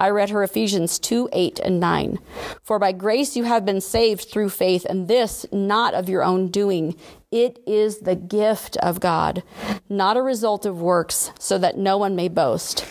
I 0.00 0.08
read 0.08 0.30
her 0.30 0.42
Ephesians 0.42 0.98
2 0.98 1.28
8 1.32 1.60
and 1.60 1.78
9. 1.78 2.18
For 2.64 2.80
by 2.80 2.90
grace 2.90 3.36
you 3.36 3.44
have 3.44 3.64
been 3.64 3.80
saved 3.80 4.30
through 4.32 4.48
faith, 4.48 4.84
and 4.84 5.06
this 5.06 5.46
not 5.52 5.94
of 5.94 6.08
your 6.08 6.24
own 6.24 6.48
doing. 6.48 6.96
It 7.30 7.60
is 7.68 7.98
the 7.98 8.16
gift 8.16 8.76
of 8.78 8.98
God, 8.98 9.44
not 9.88 10.16
a 10.16 10.22
result 10.22 10.66
of 10.66 10.82
works, 10.82 11.30
so 11.38 11.56
that 11.58 11.78
no 11.78 11.98
one 11.98 12.16
may 12.16 12.28
boast. 12.28 12.84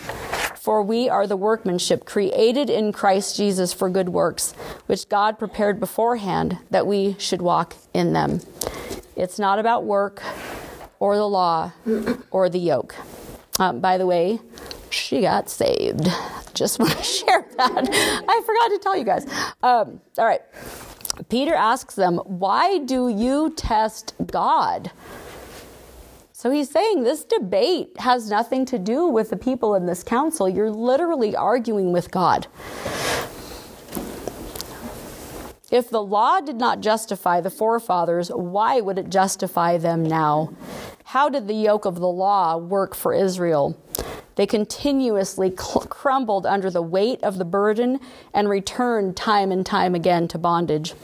For 0.62 0.80
we 0.80 1.08
are 1.08 1.26
the 1.26 1.36
workmanship 1.36 2.04
created 2.04 2.70
in 2.70 2.92
Christ 2.92 3.36
Jesus 3.36 3.72
for 3.72 3.90
good 3.90 4.10
works, 4.10 4.52
which 4.86 5.08
God 5.08 5.36
prepared 5.36 5.80
beforehand 5.80 6.56
that 6.70 6.86
we 6.86 7.16
should 7.18 7.42
walk 7.42 7.74
in 7.92 8.12
them. 8.12 8.40
It's 9.16 9.40
not 9.40 9.58
about 9.58 9.82
work 9.82 10.22
or 11.00 11.16
the 11.16 11.26
law 11.26 11.72
or 12.30 12.48
the 12.48 12.60
yoke. 12.60 12.94
Um, 13.58 13.80
by 13.80 13.98
the 13.98 14.06
way, 14.06 14.38
she 14.88 15.22
got 15.22 15.50
saved. 15.50 16.06
Just 16.54 16.78
want 16.78 16.92
to 16.92 17.02
share 17.02 17.44
that. 17.56 18.24
I 18.28 18.42
forgot 18.46 18.68
to 18.68 18.78
tell 18.80 18.96
you 18.96 19.02
guys. 19.02 19.26
Um, 19.64 20.00
all 20.16 20.26
right. 20.26 20.42
Peter 21.28 21.54
asks 21.54 21.96
them, 21.96 22.18
Why 22.18 22.78
do 22.78 23.08
you 23.08 23.52
test 23.56 24.14
God? 24.30 24.92
So 26.42 26.50
he's 26.50 26.72
saying 26.72 27.04
this 27.04 27.22
debate 27.22 27.92
has 28.00 28.28
nothing 28.28 28.64
to 28.64 28.76
do 28.76 29.06
with 29.06 29.30
the 29.30 29.36
people 29.36 29.76
in 29.76 29.86
this 29.86 30.02
council. 30.02 30.48
You're 30.48 30.72
literally 30.72 31.36
arguing 31.36 31.92
with 31.92 32.10
God. 32.10 32.48
If 35.70 35.88
the 35.88 36.02
law 36.02 36.40
did 36.40 36.56
not 36.56 36.80
justify 36.80 37.40
the 37.40 37.48
forefathers, 37.48 38.28
why 38.30 38.80
would 38.80 38.98
it 38.98 39.08
justify 39.08 39.78
them 39.78 40.02
now? 40.02 40.52
How 41.04 41.28
did 41.28 41.46
the 41.46 41.54
yoke 41.54 41.84
of 41.84 42.00
the 42.00 42.08
law 42.08 42.56
work 42.56 42.96
for 42.96 43.14
Israel? 43.14 43.80
They 44.34 44.46
continuously 44.46 45.48
crumbled 45.48 46.44
under 46.44 46.70
the 46.70 46.82
weight 46.82 47.22
of 47.22 47.38
the 47.38 47.44
burden 47.44 48.00
and 48.34 48.48
returned 48.48 49.16
time 49.16 49.52
and 49.52 49.64
time 49.64 49.94
again 49.94 50.26
to 50.26 50.38
bondage. 50.38 50.94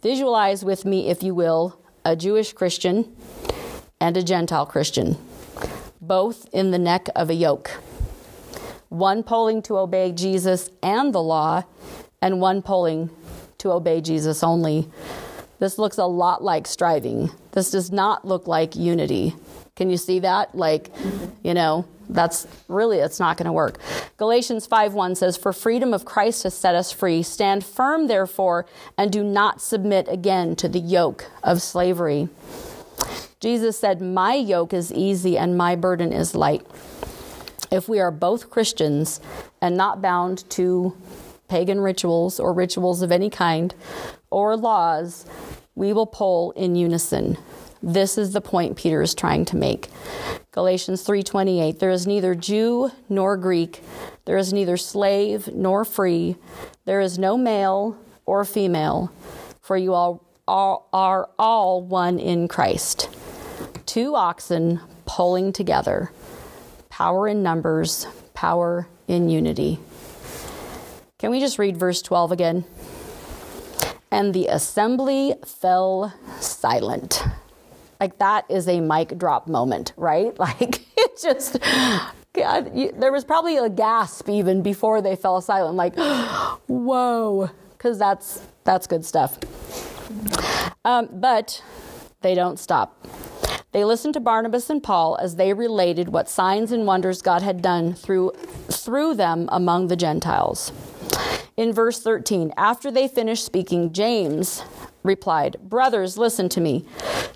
Visualize 0.00 0.64
with 0.64 0.84
me, 0.84 1.08
if 1.08 1.24
you 1.24 1.34
will, 1.34 1.76
a 2.04 2.14
Jewish 2.14 2.52
Christian 2.52 3.16
and 4.02 4.16
a 4.16 4.22
Gentile 4.22 4.66
Christian, 4.66 5.16
both 6.00 6.48
in 6.52 6.72
the 6.72 6.78
neck 6.78 7.08
of 7.14 7.30
a 7.30 7.34
yoke. 7.34 7.70
One 8.88 9.22
pulling 9.22 9.62
to 9.62 9.78
obey 9.78 10.10
Jesus 10.10 10.70
and 10.82 11.14
the 11.14 11.22
law, 11.22 11.62
and 12.20 12.40
one 12.40 12.62
pulling 12.62 13.10
to 13.58 13.70
obey 13.70 14.00
Jesus 14.00 14.42
only. 14.42 14.88
This 15.60 15.78
looks 15.78 15.98
a 15.98 16.04
lot 16.04 16.42
like 16.42 16.66
striving. 16.66 17.30
This 17.52 17.70
does 17.70 17.92
not 17.92 18.26
look 18.26 18.48
like 18.48 18.74
unity. 18.74 19.36
Can 19.76 19.88
you 19.88 19.96
see 19.96 20.18
that? 20.18 20.56
Like, 20.56 20.90
you 21.44 21.54
know, 21.54 21.84
that's 22.08 22.48
really 22.66 22.98
it's 22.98 23.20
not 23.20 23.36
going 23.36 23.46
to 23.46 23.52
work. 23.52 23.78
Galatians 24.16 24.66
5:1 24.66 25.14
says, 25.14 25.36
"For 25.36 25.52
freedom 25.52 25.94
of 25.94 26.04
Christ 26.04 26.42
has 26.42 26.54
set 26.54 26.74
us 26.74 26.90
free. 26.90 27.22
Stand 27.22 27.64
firm 27.64 28.08
therefore, 28.08 28.66
and 28.98 29.12
do 29.12 29.22
not 29.22 29.60
submit 29.60 30.08
again 30.08 30.56
to 30.56 30.68
the 30.68 30.80
yoke 30.80 31.26
of 31.44 31.62
slavery." 31.62 32.28
Jesus 33.42 33.76
said, 33.76 34.00
"My 34.00 34.34
yoke 34.34 34.72
is 34.72 34.92
easy 34.92 35.36
and 35.36 35.58
my 35.58 35.74
burden 35.74 36.12
is 36.12 36.36
light." 36.36 36.64
If 37.72 37.88
we 37.88 37.98
are 37.98 38.12
both 38.12 38.50
Christians 38.50 39.20
and 39.60 39.76
not 39.76 40.00
bound 40.00 40.48
to 40.50 40.92
pagan 41.48 41.80
rituals 41.80 42.38
or 42.38 42.52
rituals 42.52 43.02
of 43.02 43.10
any 43.10 43.28
kind 43.28 43.74
or 44.30 44.56
laws, 44.56 45.26
we 45.74 45.92
will 45.92 46.06
pull 46.06 46.52
in 46.52 46.76
unison. 46.76 47.36
This 47.82 48.16
is 48.16 48.32
the 48.32 48.40
point 48.40 48.76
Peter 48.76 49.02
is 49.02 49.12
trying 49.12 49.44
to 49.46 49.56
make. 49.56 49.90
Galatians 50.52 51.02
3:28 51.02 51.80
There 51.80 51.90
is 51.90 52.06
neither 52.06 52.36
Jew 52.36 52.92
nor 53.08 53.36
Greek, 53.36 53.82
there 54.24 54.36
is 54.36 54.52
neither 54.52 54.76
slave 54.76 55.52
nor 55.52 55.84
free, 55.84 56.36
there 56.84 57.00
is 57.00 57.18
no 57.18 57.36
male 57.36 57.96
or 58.24 58.44
female, 58.44 59.10
for 59.60 59.76
you 59.76 59.94
all, 59.94 60.20
are 60.46 61.28
all 61.38 61.80
one 61.80 62.20
in 62.20 62.46
Christ. 62.46 63.08
Two 63.92 64.16
oxen 64.16 64.80
pulling 65.04 65.52
together. 65.52 66.12
Power 66.88 67.28
in 67.28 67.42
numbers, 67.42 68.06
power 68.32 68.88
in 69.06 69.28
unity. 69.28 69.78
Can 71.18 71.30
we 71.30 71.40
just 71.40 71.58
read 71.58 71.76
verse 71.76 72.00
12 72.00 72.32
again? 72.32 72.64
And 74.10 74.32
the 74.32 74.46
assembly 74.46 75.34
fell 75.44 76.14
silent. 76.40 77.22
Like 78.00 78.16
that 78.16 78.46
is 78.48 78.66
a 78.66 78.80
mic 78.80 79.18
drop 79.18 79.46
moment, 79.46 79.92
right? 79.98 80.34
Like 80.38 80.86
it 80.96 81.20
just, 81.20 81.58
God, 82.32 82.74
you, 82.74 82.92
there 82.92 83.12
was 83.12 83.26
probably 83.26 83.58
a 83.58 83.68
gasp 83.68 84.30
even 84.30 84.62
before 84.62 85.02
they 85.02 85.16
fell 85.16 85.42
silent, 85.42 85.76
like, 85.76 85.96
whoa, 86.66 87.50
because 87.72 87.98
that's 87.98 88.40
that's 88.64 88.86
good 88.86 89.04
stuff. 89.04 89.38
Um, 90.82 91.10
but 91.12 91.62
they 92.22 92.34
don't 92.34 92.58
stop. 92.58 93.06
They 93.72 93.84
listened 93.86 94.12
to 94.14 94.20
Barnabas 94.20 94.68
and 94.68 94.82
Paul 94.82 95.18
as 95.20 95.36
they 95.36 95.54
related 95.54 96.10
what 96.10 96.28
signs 96.28 96.72
and 96.72 96.86
wonders 96.86 97.22
God 97.22 97.40
had 97.40 97.62
done 97.62 97.94
through 97.94 98.32
through 98.68 99.14
them 99.14 99.48
among 99.50 99.86
the 99.86 99.96
Gentiles. 99.96 100.72
In 101.56 101.72
verse 101.72 102.02
13, 102.02 102.52
after 102.56 102.90
they 102.90 103.08
finished 103.08 103.44
speaking, 103.44 103.92
James 103.92 104.62
replied, 105.02 105.56
Brothers, 105.62 106.18
listen 106.18 106.48
to 106.50 106.60
me. 106.60 106.84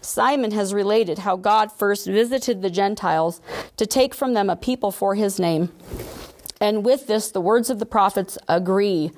Simon 0.01 0.51
has 0.53 0.74
related 0.74 1.20
how 1.20 1.37
God 1.37 1.72
first 1.72 2.07
visited 2.07 2.61
the 2.61 2.70
Gentiles 2.70 3.41
to 3.76 3.87
take 3.87 4.14
from 4.14 4.34
them 4.34 4.51
a 4.51 4.57
people 4.57 4.91
for 4.91 5.14
his 5.14 5.41
name. 5.41 5.72
And 6.61 6.84
with 6.84 7.07
this, 7.07 7.30
the 7.30 7.41
words 7.41 7.68
of 7.68 7.78
the 7.78 7.87
prophets 7.87 8.39
agree, 8.49 9.11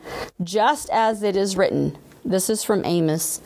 just 0.43 0.89
as 0.91 1.23
it 1.23 1.37
is 1.37 1.57
written. 1.57 1.97
This 2.29 2.51
is 2.51 2.63
from 2.63 2.85
Amos. 2.85 3.41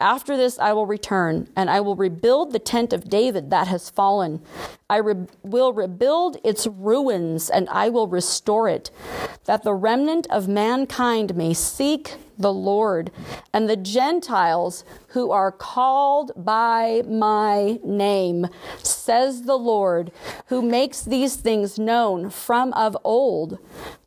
After 0.00 0.36
this, 0.36 0.58
I 0.58 0.72
will 0.72 0.86
return, 0.86 1.48
and 1.54 1.70
I 1.70 1.80
will 1.80 1.94
rebuild 1.94 2.50
the 2.50 2.58
tent 2.58 2.92
of 2.92 3.08
David 3.08 3.50
that 3.50 3.68
has 3.68 3.90
fallen. 3.90 4.42
I 4.90 4.96
re- 4.96 5.28
will 5.44 5.72
rebuild 5.72 6.38
its 6.42 6.66
ruins, 6.66 7.48
and 7.48 7.68
I 7.68 7.90
will 7.90 8.08
restore 8.08 8.68
it, 8.68 8.90
that 9.44 9.62
the 9.62 9.72
remnant 9.72 10.26
of 10.30 10.48
mankind 10.48 11.36
may 11.36 11.54
seek 11.54 12.16
the 12.36 12.52
Lord, 12.52 13.12
and 13.52 13.68
the 13.68 13.76
Gentiles 13.76 14.84
who 15.08 15.30
are 15.30 15.52
called 15.52 16.32
by 16.36 17.02
my 17.06 17.78
name, 17.84 18.48
says 18.82 19.42
the 19.42 19.56
Lord, 19.56 20.10
who 20.46 20.60
makes 20.60 21.02
these 21.02 21.36
things 21.36 21.78
known 21.78 22.30
from 22.30 22.72
of 22.72 22.96
old. 23.04 23.58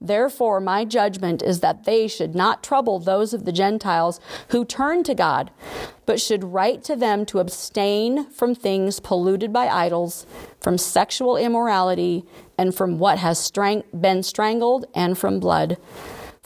Therefore, 0.01 0.59
my 0.59 0.83
judgment 0.83 1.41
is 1.41 1.61
that 1.61 1.85
they 1.85 2.09
should 2.09 2.35
not 2.35 2.61
trouble 2.63 2.99
those 2.99 3.33
of 3.33 3.45
the 3.45 3.53
Gentiles 3.53 4.16
who 4.49 4.65
turn 4.65 5.03
to 5.03 5.15
God, 5.15 5.51
but 6.05 6.21
should 6.21 6.43
write 6.43 6.83
to 6.83 6.95
them 6.95 7.25
to 7.27 7.39
abstain 7.39 8.29
from 8.29 8.55
things 8.55 8.99
polluted 8.99 9.51
by 9.51 9.67
idols, 9.67 10.25
from 10.59 10.77
sexual 10.77 11.37
immorality, 11.37 12.25
and 12.57 12.73
from 12.73 12.97
what 12.97 13.17
has 13.19 13.39
strang- 13.39 13.83
been 13.99 14.23
strangled, 14.23 14.85
and 14.93 15.17
from 15.17 15.39
blood. 15.39 15.77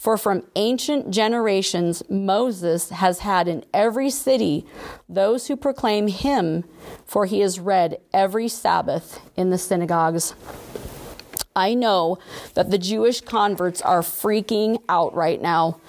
For 0.02 0.16
from 0.16 0.42
ancient 0.56 1.10
generations, 1.10 2.02
Moses 2.10 2.90
has 2.90 3.20
had 3.20 3.46
in 3.46 3.64
every 3.72 4.10
city 4.10 4.66
those 5.08 5.46
who 5.46 5.56
proclaim 5.56 6.08
him, 6.08 6.64
for 7.04 7.24
he 7.26 7.40
is 7.40 7.60
read 7.60 7.98
every 8.12 8.48
Sabbath 8.48 9.20
in 9.36 9.50
the 9.50 9.58
synagogues. 9.58 10.34
I 11.54 11.74
know 11.74 12.18
that 12.54 12.70
the 12.70 12.78
Jewish 12.78 13.20
converts 13.20 13.82
are 13.82 14.00
freaking 14.00 14.82
out 14.88 15.14
right 15.14 15.40
now. 15.40 15.80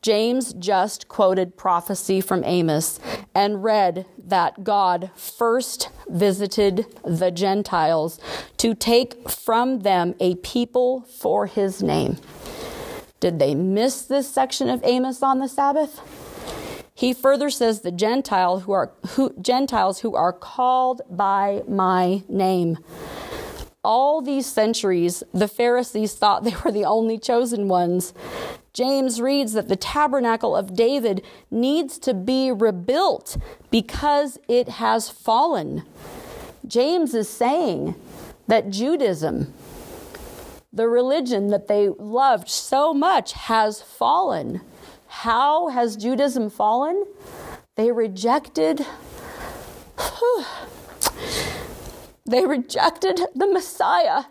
James 0.00 0.52
just 0.54 1.08
quoted 1.08 1.56
prophecy 1.56 2.20
from 2.20 2.44
Amos 2.44 3.00
and 3.34 3.64
read 3.64 4.06
that 4.16 4.62
God 4.64 5.10
first 5.16 5.88
visited 6.08 6.86
the 7.04 7.30
Gentiles 7.30 8.20
to 8.58 8.74
take 8.74 9.28
from 9.28 9.80
them 9.80 10.14
a 10.20 10.36
people 10.36 11.02
for 11.02 11.46
his 11.46 11.82
name. 11.82 12.16
Did 13.20 13.40
they 13.40 13.54
miss 13.54 14.02
this 14.02 14.30
section 14.30 14.68
of 14.68 14.80
Amos 14.84 15.22
on 15.22 15.40
the 15.40 15.48
Sabbath? 15.48 16.00
He 16.94 17.12
further 17.12 17.50
says 17.50 17.80
the 17.80 17.92
Gentile 17.92 18.60
who 18.60 18.72
are 18.72 18.92
who, 19.10 19.34
Gentiles 19.40 20.00
who 20.00 20.14
are 20.16 20.32
called 20.32 21.02
by 21.08 21.62
my 21.68 22.22
name. 22.28 22.78
All 23.84 24.20
these 24.20 24.46
centuries, 24.46 25.22
the 25.32 25.48
Pharisees 25.48 26.14
thought 26.14 26.44
they 26.44 26.54
were 26.64 26.72
the 26.72 26.84
only 26.84 27.18
chosen 27.18 27.68
ones. 27.68 28.12
James 28.72 29.20
reads 29.20 29.52
that 29.52 29.68
the 29.68 29.76
tabernacle 29.76 30.56
of 30.56 30.74
David 30.74 31.24
needs 31.50 31.98
to 31.98 32.12
be 32.14 32.50
rebuilt 32.50 33.36
because 33.70 34.38
it 34.48 34.68
has 34.68 35.08
fallen. 35.08 35.84
James 36.66 37.14
is 37.14 37.28
saying 37.28 37.94
that 38.46 38.70
Judaism, 38.70 39.54
the 40.72 40.88
religion 40.88 41.48
that 41.48 41.68
they 41.68 41.88
loved 41.88 42.48
so 42.48 42.92
much 42.92 43.32
has 43.32 43.80
fallen. 43.80 44.60
How 45.06 45.68
has 45.68 45.96
Judaism 45.96 46.50
fallen? 46.50 47.04
They 47.76 47.92
rejected 47.92 48.84
they 52.28 52.44
rejected 52.46 53.20
the 53.34 53.46
Messiah. 53.46 54.24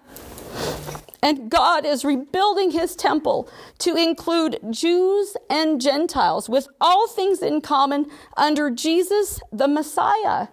And 1.21 1.49
God 1.49 1.85
is 1.85 2.05
rebuilding 2.05 2.71
his 2.71 2.95
temple 2.95 3.49
to 3.79 3.95
include 3.95 4.59
Jews 4.69 5.35
and 5.49 5.81
Gentiles 5.81 6.47
with 6.47 6.67
all 6.79 7.07
things 7.07 7.41
in 7.41 7.61
common 7.61 8.05
under 8.37 8.69
Jesus 8.69 9.39
the 9.51 9.67
Messiah, 9.67 10.47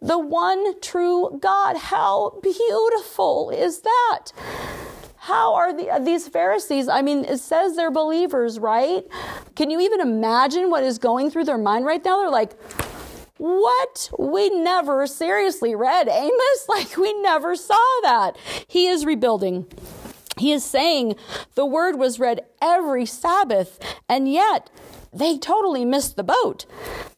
the 0.00 0.18
one 0.18 0.80
true 0.80 1.38
God. 1.40 1.76
How 1.76 2.40
beautiful 2.42 3.50
is 3.50 3.82
that? 3.82 4.32
How 5.16 5.54
are 5.54 5.74
the, 5.74 6.00
these 6.02 6.26
Pharisees? 6.26 6.88
I 6.88 7.02
mean, 7.02 7.26
it 7.26 7.38
says 7.38 7.76
they're 7.76 7.90
believers, 7.90 8.58
right? 8.58 9.04
Can 9.54 9.68
you 9.68 9.78
even 9.80 10.00
imagine 10.00 10.70
what 10.70 10.82
is 10.82 10.98
going 10.98 11.30
through 11.30 11.44
their 11.44 11.58
mind 11.58 11.84
right 11.84 12.02
now? 12.02 12.20
They're 12.20 12.30
like, 12.30 12.56
what? 13.38 14.10
We 14.18 14.50
never 14.50 15.06
seriously 15.06 15.74
read 15.74 16.08
Amos? 16.08 16.32
Like, 16.68 16.96
we 16.96 17.12
never 17.22 17.56
saw 17.56 18.00
that. 18.02 18.36
He 18.66 18.86
is 18.86 19.06
rebuilding. 19.06 19.66
He 20.36 20.52
is 20.52 20.64
saying 20.64 21.16
the 21.54 21.66
word 21.66 21.98
was 21.98 22.20
read 22.20 22.44
every 22.62 23.06
Sabbath, 23.06 23.80
and 24.08 24.30
yet 24.30 24.70
they 25.12 25.38
totally 25.38 25.84
missed 25.84 26.16
the 26.16 26.22
boat. 26.22 26.66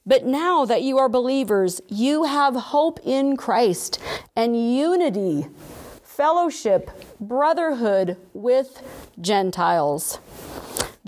But 0.07 0.25
now 0.25 0.65
that 0.65 0.83
you 0.83 0.99
are 0.99 1.09
believers, 1.09 1.81
you 1.89 2.25
have 2.25 2.55
hope 2.55 3.01
in 3.05 3.37
Christ 3.37 4.01
and 4.35 4.57
unity, 4.75 5.47
fellowship, 6.03 6.91
brotherhood 7.21 8.17
with 8.33 8.83
Gentiles. 9.21 10.19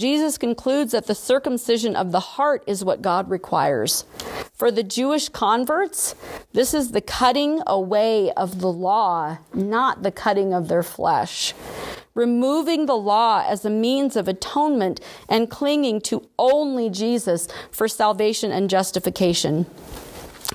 Jesus 0.03 0.37
concludes 0.37 0.91
that 0.91 1.07
the 1.07 1.15
circumcision 1.15 1.95
of 1.95 2.11
the 2.11 2.19
heart 2.19 2.65
is 2.67 2.85
what 2.85 3.03
God 3.03 3.31
requires. 3.31 4.05
For 4.53 4.73
the 4.73 4.83
Jewish 4.83 5.29
converts, 5.29 6.17
this 6.53 6.75
is 6.75 6.91
the 6.91 7.01
cutting 7.01 7.63
away 7.69 8.33
of 8.33 8.61
the 8.61 8.73
law, 8.73 9.39
not 9.55 10.03
the 10.03 10.11
cutting 10.11 10.53
of 10.53 10.67
their 10.67 10.83
flesh. 10.83 11.55
Removing 12.15 12.87
the 12.87 12.97
law 12.97 13.45
as 13.47 13.65
a 13.65 13.71
means 13.71 14.17
of 14.17 14.27
atonement 14.27 15.01
and 15.29 15.49
clinging 15.49 16.01
to 16.01 16.29
only 16.37 16.91
Jesus 16.91 17.47
for 17.71 17.87
salvation 17.87 18.51
and 18.51 18.69
justification. 18.69 19.67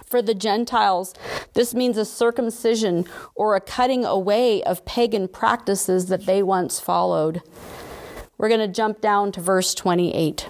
For 0.04 0.22
the 0.22 0.36
Gentiles, 0.36 1.14
this 1.54 1.74
means 1.74 1.96
a 1.96 2.04
circumcision 2.04 3.06
or 3.34 3.56
a 3.56 3.62
cutting 3.62 4.04
away 4.04 4.62
of 4.64 4.84
pagan 4.84 5.30
practices 5.30 6.08
that 6.08 6.26
they 6.26 6.44
once 6.44 6.82
followed. 6.82 7.42
We're 8.38 8.50
going 8.50 8.60
to 8.60 8.68
jump 8.68 9.02
down 9.02 9.32
to 9.34 9.42
verse 9.42 9.74
28. 9.74 10.48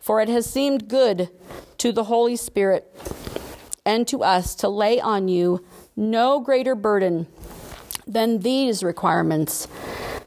For 0.00 0.20
it 0.20 0.28
has 0.28 0.50
seemed 0.50 0.88
good 0.88 1.30
to 1.78 1.92
the 1.92 2.04
Holy 2.04 2.36
Spirit 2.36 2.92
and 3.86 4.08
to 4.08 4.22
us 4.22 4.54
to 4.56 4.68
lay 4.68 5.00
on 5.00 5.28
you 5.28 5.64
no 5.96 6.40
greater 6.40 6.74
burden 6.74 7.26
than 8.06 8.40
these 8.40 8.82
requirements 8.82 9.68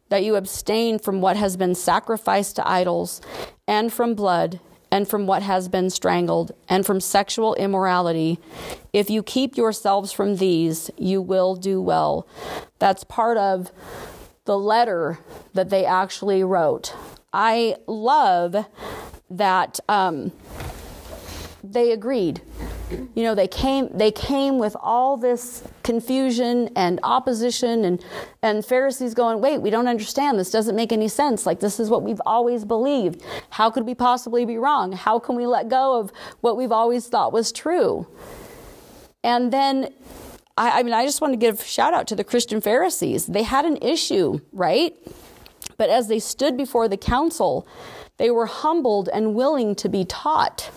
that 0.09 0.23
you 0.23 0.35
abstain 0.35 0.99
from 0.99 1.19
what 1.19 1.35
has 1.35 1.57
been 1.57 1.75
sacrificed 1.75 2.55
to 2.55 2.67
idols, 2.67 3.21
and 3.67 3.91
from 3.91 4.15
blood, 4.15 4.59
and 4.89 5.07
from 5.07 5.27
what 5.27 5.43
has 5.43 5.67
been 5.67 5.89
strangled, 5.89 6.53
and 6.69 6.85
from 6.85 7.01
sexual 7.01 7.53
immorality. 7.55 8.39
If 8.93 9.09
you 9.09 9.21
keep 9.21 9.57
yourselves 9.57 10.13
from 10.13 10.37
these, 10.37 10.89
you 10.97 11.21
will 11.21 11.55
do 11.55 11.81
well. 11.81 12.25
That's 12.79 13.03
part 13.03 13.37
of 13.37 13.71
the 14.47 14.57
letter 14.57 15.19
that 15.53 15.69
they 15.69 15.85
actually 15.85 16.43
wrote. 16.43 16.95
I 17.31 17.75
love 17.85 18.65
that 19.29 19.79
um, 19.87 20.31
they 21.63 21.91
agreed. 21.91 22.41
You 22.89 23.23
know, 23.23 23.35
they 23.35 23.49
came 23.49 23.89
they 23.93 24.11
came 24.11 24.57
with 24.57 24.77
all 24.79 25.17
this 25.17 25.61
confusion 25.83 26.69
and 26.77 27.01
opposition 27.03 27.83
and 27.83 28.03
and 28.41 28.65
Pharisees 28.65 29.13
going, 29.13 29.41
"Wait, 29.41 29.57
we 29.57 29.69
don't 29.69 29.89
understand. 29.89 30.39
This 30.39 30.49
doesn't 30.49 30.77
make 30.77 30.93
any 30.93 31.09
sense. 31.09 31.45
Like 31.45 31.59
this 31.59 31.81
is 31.81 31.89
what 31.89 32.03
we've 32.03 32.21
always 32.25 32.63
believed. 32.63 33.21
How 33.49 33.69
could 33.69 33.85
we 33.85 33.93
possibly 33.93 34.45
be 34.45 34.57
wrong? 34.57 34.93
How 34.93 35.19
can 35.19 35.35
we 35.35 35.45
let 35.45 35.67
go 35.67 35.99
of 35.99 36.13
what 36.39 36.55
we've 36.55 36.71
always 36.71 37.07
thought 37.07 37.33
was 37.33 37.51
true?" 37.51 38.07
And 39.21 39.51
then 39.51 39.93
I, 40.57 40.79
I 40.79 40.83
mean, 40.83 40.93
I 40.93 41.05
just 41.05 41.21
want 41.21 41.33
to 41.33 41.37
give 41.37 41.63
shout 41.63 41.93
out 41.93 42.07
to 42.07 42.15
the 42.15 42.23
Christian 42.23 42.59
Pharisees. 42.59 43.27
They 43.27 43.43
had 43.43 43.65
an 43.65 43.77
issue, 43.77 44.39
right? 44.51 44.95
But 45.77 45.89
as 45.89 46.07
they 46.07 46.19
stood 46.19 46.57
before 46.57 46.87
the 46.87 46.97
council, 46.97 47.67
they 48.17 48.31
were 48.31 48.47
humbled 48.47 49.09
and 49.13 49.35
willing 49.35 49.75
to 49.75 49.89
be 49.89 50.03
taught. 50.03 50.71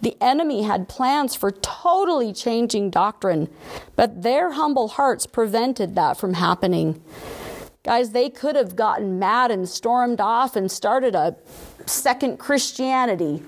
The 0.00 0.16
enemy 0.20 0.62
had 0.62 0.88
plans 0.88 1.34
for 1.34 1.50
totally 1.50 2.32
changing 2.32 2.90
doctrine, 2.90 3.48
but 3.96 4.22
their 4.22 4.52
humble 4.52 4.88
hearts 4.88 5.26
prevented 5.26 5.94
that 5.96 6.16
from 6.16 6.34
happening. 6.34 7.02
Guys, 7.82 8.10
they 8.10 8.30
could 8.30 8.54
have 8.54 8.76
gotten 8.76 9.18
mad 9.18 9.50
and 9.50 9.68
stormed 9.68 10.20
off 10.20 10.56
and 10.56 10.70
started 10.70 11.14
a 11.14 11.36
second 11.86 12.38
Christianity, 12.38 13.42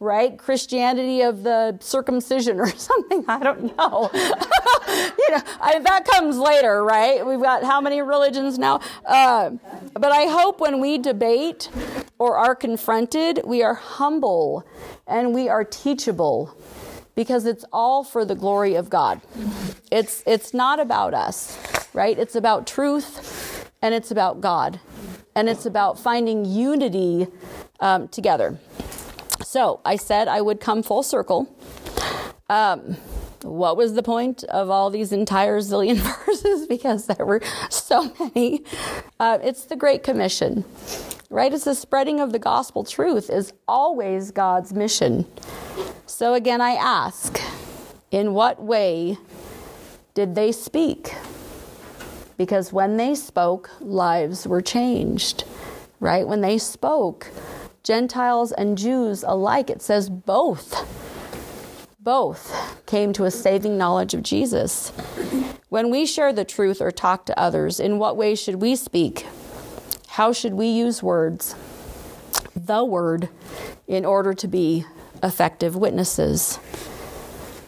right? 0.00 0.38
Christianity 0.38 1.22
of 1.22 1.42
the 1.42 1.78
circumcision 1.80 2.60
or 2.60 2.68
something. 2.76 3.24
I 3.28 3.38
don't 3.38 3.76
know. 3.76 4.10
you 4.14 5.30
know, 5.30 5.42
I, 5.60 5.80
that 5.82 6.06
comes 6.10 6.36
later, 6.38 6.84
right? 6.84 7.24
We've 7.26 7.40
got 7.40 7.64
how 7.64 7.80
many 7.80 8.00
religions 8.02 8.58
now? 8.58 8.80
Uh, 9.04 9.50
but 9.94 10.12
I 10.12 10.26
hope 10.26 10.60
when 10.60 10.80
we 10.80 10.98
debate 10.98 11.68
or 12.18 12.36
are 12.36 12.54
confronted, 12.54 13.40
we 13.44 13.62
are 13.62 13.74
humble 13.74 14.64
and 15.06 15.34
we 15.34 15.48
are 15.48 15.64
teachable 15.64 16.56
because 17.14 17.46
it's 17.46 17.64
all 17.72 18.04
for 18.04 18.24
the 18.24 18.34
glory 18.34 18.76
of 18.76 18.88
God. 18.88 19.20
It's 19.90 20.22
it's 20.26 20.54
not 20.54 20.78
about 20.78 21.14
us, 21.14 21.58
right? 21.92 22.16
It's 22.16 22.36
about 22.36 22.66
truth 22.66 23.68
and 23.82 23.94
it's 23.94 24.10
about 24.10 24.40
God. 24.40 24.78
And 25.38 25.48
it's 25.48 25.66
about 25.66 26.00
finding 26.00 26.44
unity 26.44 27.28
um, 27.78 28.08
together. 28.08 28.58
So 29.44 29.80
I 29.84 29.94
said 29.94 30.26
I 30.26 30.40
would 30.40 30.60
come 30.60 30.82
full 30.82 31.04
circle. 31.04 31.48
Um, 32.50 32.96
what 33.42 33.76
was 33.76 33.94
the 33.94 34.02
point 34.02 34.42
of 34.44 34.68
all 34.68 34.90
these 34.90 35.12
entire 35.12 35.60
zillion 35.60 35.96
verses? 36.26 36.66
Because 36.66 37.06
there 37.06 37.24
were 37.24 37.40
so 37.70 38.12
many. 38.18 38.64
Uh, 39.20 39.38
it's 39.40 39.66
the 39.66 39.76
Great 39.76 40.02
Commission 40.02 40.64
right? 41.30 41.52
It's 41.52 41.64
the 41.64 41.74
spreading 41.74 42.20
of 42.20 42.32
the 42.32 42.38
gospel 42.38 42.84
truth 42.84 43.28
is 43.28 43.52
always 43.66 44.30
God's 44.30 44.72
mission. 44.72 45.26
So 46.06 46.32
again, 46.32 46.62
I 46.62 46.70
ask, 46.70 47.38
in 48.10 48.32
what 48.32 48.62
way 48.62 49.18
did 50.14 50.34
they 50.34 50.52
speak? 50.52 51.14
Because 52.38 52.72
when 52.72 52.96
they 52.96 53.14
spoke, 53.14 53.68
lives 53.80 54.46
were 54.46 54.62
changed, 54.62 55.44
right? 56.00 56.26
When 56.26 56.40
they 56.40 56.56
spoke, 56.56 57.30
Gentiles 57.82 58.52
and 58.52 58.78
Jews 58.78 59.24
alike, 59.26 59.68
it 59.68 59.82
says 59.82 60.08
both, 60.08 60.86
both 61.98 62.80
came 62.86 63.12
to 63.12 63.24
a 63.24 63.30
saving 63.30 63.76
knowledge 63.76 64.14
of 64.14 64.22
Jesus. 64.22 64.90
When 65.68 65.90
we 65.90 66.06
share 66.06 66.32
the 66.32 66.44
truth 66.44 66.80
or 66.80 66.90
talk 66.90 67.26
to 67.26 67.38
others, 67.38 67.80
in 67.80 67.98
what 67.98 68.16
way 68.16 68.34
should 68.34 68.62
we 68.62 68.76
speak? 68.76 69.26
How 70.06 70.32
should 70.32 70.54
we 70.54 70.68
use 70.68 71.02
words? 71.02 71.54
The 72.54 72.84
word 72.84 73.28
in 73.86 74.04
order 74.04 74.32
to 74.34 74.48
be 74.48 74.84
effective 75.22 75.76
witnesses. 75.76 76.58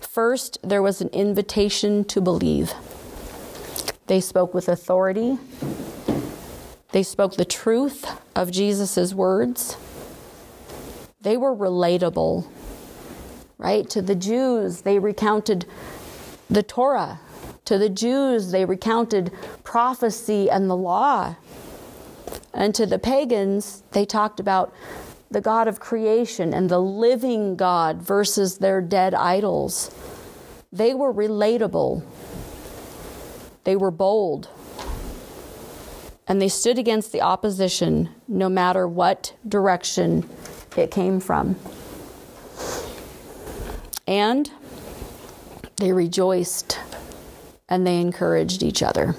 First, 0.00 0.58
there 0.62 0.82
was 0.82 1.00
an 1.00 1.08
invitation 1.08 2.04
to 2.04 2.20
believe. 2.20 2.72
They 4.10 4.20
spoke 4.20 4.54
with 4.54 4.68
authority. 4.68 5.38
They 6.90 7.04
spoke 7.04 7.36
the 7.36 7.44
truth 7.44 8.04
of 8.34 8.50
Jesus' 8.50 9.14
words. 9.14 9.76
They 11.20 11.36
were 11.36 11.54
relatable, 11.54 12.44
right? 13.56 13.88
To 13.88 14.02
the 14.02 14.16
Jews, 14.16 14.82
they 14.82 14.98
recounted 14.98 15.64
the 16.48 16.64
Torah. 16.64 17.20
To 17.66 17.78
the 17.78 17.88
Jews, 17.88 18.50
they 18.50 18.64
recounted 18.64 19.30
prophecy 19.62 20.50
and 20.50 20.68
the 20.68 20.76
law. 20.76 21.36
And 22.52 22.74
to 22.74 22.86
the 22.86 22.98
pagans, 22.98 23.84
they 23.92 24.04
talked 24.04 24.40
about 24.40 24.74
the 25.30 25.40
God 25.40 25.68
of 25.68 25.78
creation 25.78 26.52
and 26.52 26.68
the 26.68 26.80
living 26.80 27.54
God 27.54 28.02
versus 28.02 28.58
their 28.58 28.80
dead 28.80 29.14
idols. 29.14 29.94
They 30.72 30.94
were 30.94 31.14
relatable, 31.14 32.02
they 33.64 33.76
were 33.76 33.90
bold, 33.90 34.48
and 36.26 36.40
they 36.40 36.48
stood 36.48 36.78
against 36.78 37.12
the 37.12 37.20
opposition 37.20 38.08
no 38.28 38.48
matter 38.48 38.86
what 38.86 39.34
direction 39.46 40.28
it 40.76 40.90
came 40.90 41.20
from. 41.20 41.56
And 44.06 44.50
they 45.76 45.92
rejoiced 45.92 46.78
and 47.68 47.86
they 47.86 48.00
encouraged 48.00 48.62
each 48.62 48.82
other. 48.82 49.14